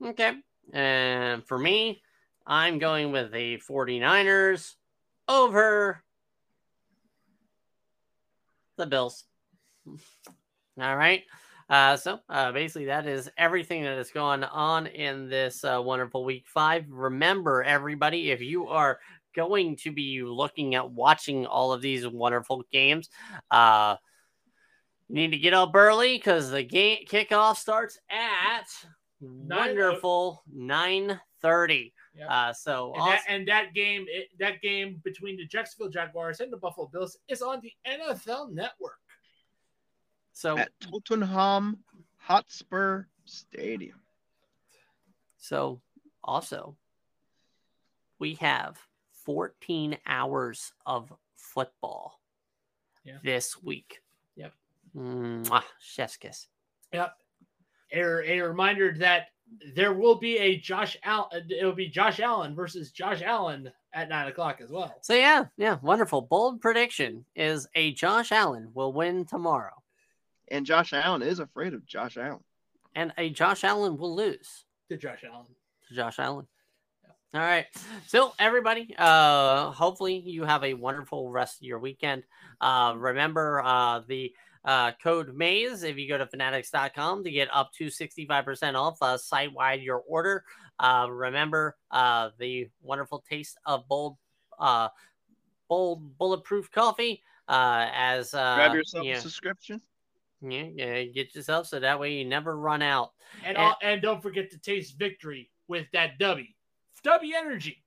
Okay. 0.05 0.33
And 0.73 1.47
for 1.47 1.57
me, 1.59 2.03
I'm 2.47 2.79
going 2.81 3.13
with 3.13 3.31
the 3.31 3.59
49ers 3.59 4.75
over 5.29 6.03
the 8.77 8.87
Bills. 8.87 9.25
All 10.81 10.97
right. 10.97 11.23
Uh, 11.69 11.97
so 11.97 12.21
uh, 12.31 12.51
basically, 12.53 12.87
that 12.87 13.07
is 13.07 13.31
everything 13.37 13.83
that 13.83 13.99
is 13.99 14.11
going 14.11 14.43
on 14.43 14.87
in 14.87 15.29
this 15.29 15.65
uh, 15.65 15.81
wonderful 15.83 16.25
week 16.25 16.47
five. 16.47 16.87
Remember, 16.89 17.63
everybody, 17.63 18.31
if 18.31 18.41
you 18.41 18.69
are 18.69 18.99
going 19.37 19.77
to 19.77 19.93
be 19.93 20.23
looking 20.23 20.75
at 20.75 20.91
watching 20.91 21.47
all 21.47 21.73
of 21.73 21.83
these 21.83 22.07
wonderful 22.07 22.65
games, 22.73 23.11
uh, 23.51 23.97
you 25.09 25.17
need 25.17 25.33
to 25.33 25.39
get 25.39 25.53
up 25.53 25.75
early 25.75 26.17
because 26.17 26.51
the 26.51 26.63
game 26.63 27.05
kickoff 27.07 27.57
starts 27.57 27.99
at 28.11 28.67
Nine- 29.21 29.59
wonderful 29.59 30.43
nine 30.53 31.21
thirty. 31.43 31.93
Yep. 32.15 32.29
Uh, 32.31 32.53
so 32.53 32.95
And, 32.97 33.07
that, 33.07 33.23
and 33.29 33.49
that 33.49 33.75
game, 33.75 34.07
it, 34.09 34.29
that 34.39 34.61
game 34.63 35.01
between 35.05 35.37
the 35.37 35.47
Jacksonville 35.47 35.91
Jaguars 35.91 36.41
and 36.41 36.53
the 36.53 36.57
Buffalo 36.57 36.89
Bills 36.89 37.17
is 37.29 37.43
on 37.43 37.61
the 37.61 37.73
NFL 37.87 38.53
Network. 38.53 38.99
So 40.39 40.57
At 40.57 40.71
Tottenham 40.79 41.79
Hotspur 42.17 43.07
Stadium. 43.25 44.01
So, 45.37 45.81
also, 46.23 46.77
we 48.21 48.35
have 48.35 48.79
14 49.25 49.99
hours 50.07 50.73
of 50.87 51.13
football 51.37 52.21
Yeah. 53.03 53.19
this 53.25 53.61
week. 53.61 54.01
Yep. 54.37 54.53
Mwah, 54.95 55.65
chef's 55.81 56.17
kiss. 56.17 56.47
Yep. 56.93 57.17
A, 57.93 58.01
a 58.39 58.41
reminder 58.41 58.95
that 58.99 59.31
there 59.75 59.93
will 59.93 60.17
be 60.17 60.39
a 60.39 60.57
Josh 60.59 60.97
Allen. 61.03 61.29
Uh, 61.33 61.41
it 61.49 61.65
will 61.65 61.73
be 61.75 61.89
Josh 61.89 62.21
Allen 62.21 62.55
versus 62.55 62.93
Josh 62.93 63.23
Allen 63.23 63.73
at 63.93 64.09
nine 64.09 64.29
o'clock 64.29 64.61
as 64.61 64.71
well. 64.71 64.95
So, 65.03 65.15
yeah, 65.15 65.47
yeah, 65.57 65.79
wonderful. 65.83 66.21
Bold 66.21 66.61
prediction 66.61 67.25
is 67.35 67.67
a 67.75 67.93
Josh 67.93 68.31
Allen 68.31 68.71
will 68.75 68.93
win 68.93 69.25
tomorrow, 69.25 69.83
And 70.51 70.65
Josh 70.67 70.93
Allen 70.93 71.23
is 71.23 71.39
afraid 71.41 71.75
of 71.75 71.85
Josh 71.87 72.17
Allen. 72.17 72.43
and 72.95 73.13
a 73.19 73.31
Josh 73.31 73.65
Allen 73.65 73.97
will 73.99 74.15
lose. 74.15 74.65
To 74.91 74.97
Josh 74.97 75.25
Allen. 75.25 75.47
to 75.89 75.95
Josh 75.95 76.19
Allen. 76.19 76.47
All 77.35 77.41
right. 77.41 77.67
So 78.07 78.33
everybody, 78.39 78.95
uh 78.99 79.71
hopefully 79.73 80.19
you 80.19 80.45
have 80.45 80.65
a 80.65 80.73
wonderful 80.75 81.31
rest 81.31 81.61
of 81.61 81.63
your 81.65 81.79
weekend. 81.79 82.23
Uh 82.61 82.95
remember 82.97 83.61
uh 83.63 84.01
the 84.09 84.33
uh 84.65 84.93
code 85.03 85.35
maze 85.37 85.83
if 85.83 85.99
you 85.99 86.09
go 86.09 86.17
to 86.17 86.27
fanatics.com 86.27 87.25
to 87.25 87.31
get 87.31 87.49
up 87.53 87.71
to 87.75 87.89
65% 87.89 88.75
off 88.75 88.97
uh 89.03 89.19
site 89.19 89.53
wide 89.53 89.83
your 89.83 89.99
order. 90.09 90.45
Uh 90.81 91.07
remember 91.11 91.77
uh 91.91 92.31
the 92.39 92.71
wonderful 92.81 93.23
taste 93.29 93.59
of 93.67 93.87
bold 93.89 94.17
uh 94.59 94.89
bold 95.69 96.17
bulletproof 96.17 96.71
coffee 96.71 97.23
uh 97.47 97.89
as 97.93 98.33
uh 98.33 98.55
Grab 98.57 98.75
yourself 98.75 99.05
yeah, 99.05 99.17
a 99.17 99.21
subscription. 99.21 99.83
Yeah, 100.41 100.65
yeah, 100.75 101.03
get 101.05 101.35
yourself 101.35 101.67
so 101.67 101.81
that 101.81 101.99
way 101.99 102.15
you 102.15 102.25
never 102.25 102.57
run 102.57 102.83
out. 102.83 103.13
And, 103.45 103.57
And- 103.57 103.67
all, 103.67 103.77
and 103.83 104.03
don't 104.03 104.23
forget 104.23 104.51
to 104.53 104.59
taste 104.59 104.99
victory 104.99 105.51
with 105.69 105.87
that 105.93 106.19
W. 106.19 106.47
W 107.05 107.35
Energy. 107.37 107.83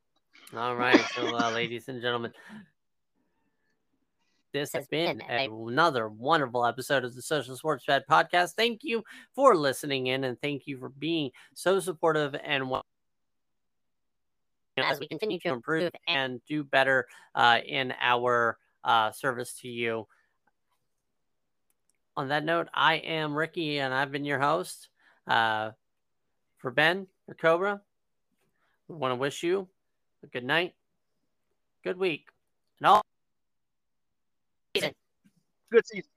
All 0.56 0.76
right, 0.76 1.00
so 1.16 1.36
uh, 1.38 1.52
ladies 1.54 1.88
and 1.88 2.02
gentlemen, 2.02 2.34
this 4.54 4.74
has 4.74 4.86
been 4.88 5.22
another 5.30 6.10
wonderful 6.10 6.66
episode 6.66 7.06
of 7.06 7.16
the 7.16 7.22
Social 7.22 7.56
Sports 7.56 7.86
Pad 7.86 8.04
Podcast. 8.10 8.56
Thank 8.56 8.84
you 8.84 9.04
for 9.34 9.56
listening 9.56 10.08
in, 10.08 10.26
and 10.26 10.40
thank 10.42 10.68
you 10.68 10.78
for 10.78 10.90
being 10.90 11.32
so 11.54 11.80
supportive 11.80 12.36
and 12.44 12.70
wa- 12.70 12.82
as 14.78 15.00
we 15.00 15.08
continue 15.08 15.40
to 15.40 15.50
improve 15.50 15.92
and 16.08 16.42
do 16.48 16.64
better 16.64 17.08
uh, 17.36 17.60
in 17.66 17.94
our 18.02 18.58
uh, 18.84 19.12
service 19.12 19.54
to 19.62 19.68
you. 19.70 20.08
On 22.18 22.28
that 22.28 22.44
note, 22.44 22.68
I 22.74 22.96
am 22.96 23.36
Ricky, 23.36 23.80
and 23.80 23.94
I've 23.94 24.12
been 24.12 24.26
your 24.26 24.40
host. 24.40 24.90
Uh, 25.28 25.72
for 26.58 26.72
Ben, 26.72 27.08
for 27.26 27.34
Cobra, 27.34 27.82
we 28.88 28.96
want 28.96 29.12
to 29.12 29.16
wish 29.16 29.44
you 29.44 29.68
a 30.24 30.28
good 30.28 30.44
night, 30.44 30.76
good 31.84 31.98
week, 31.98 32.28
and 32.80 32.88
all. 32.88 33.06
Good 35.72 35.88
season. 35.88 36.10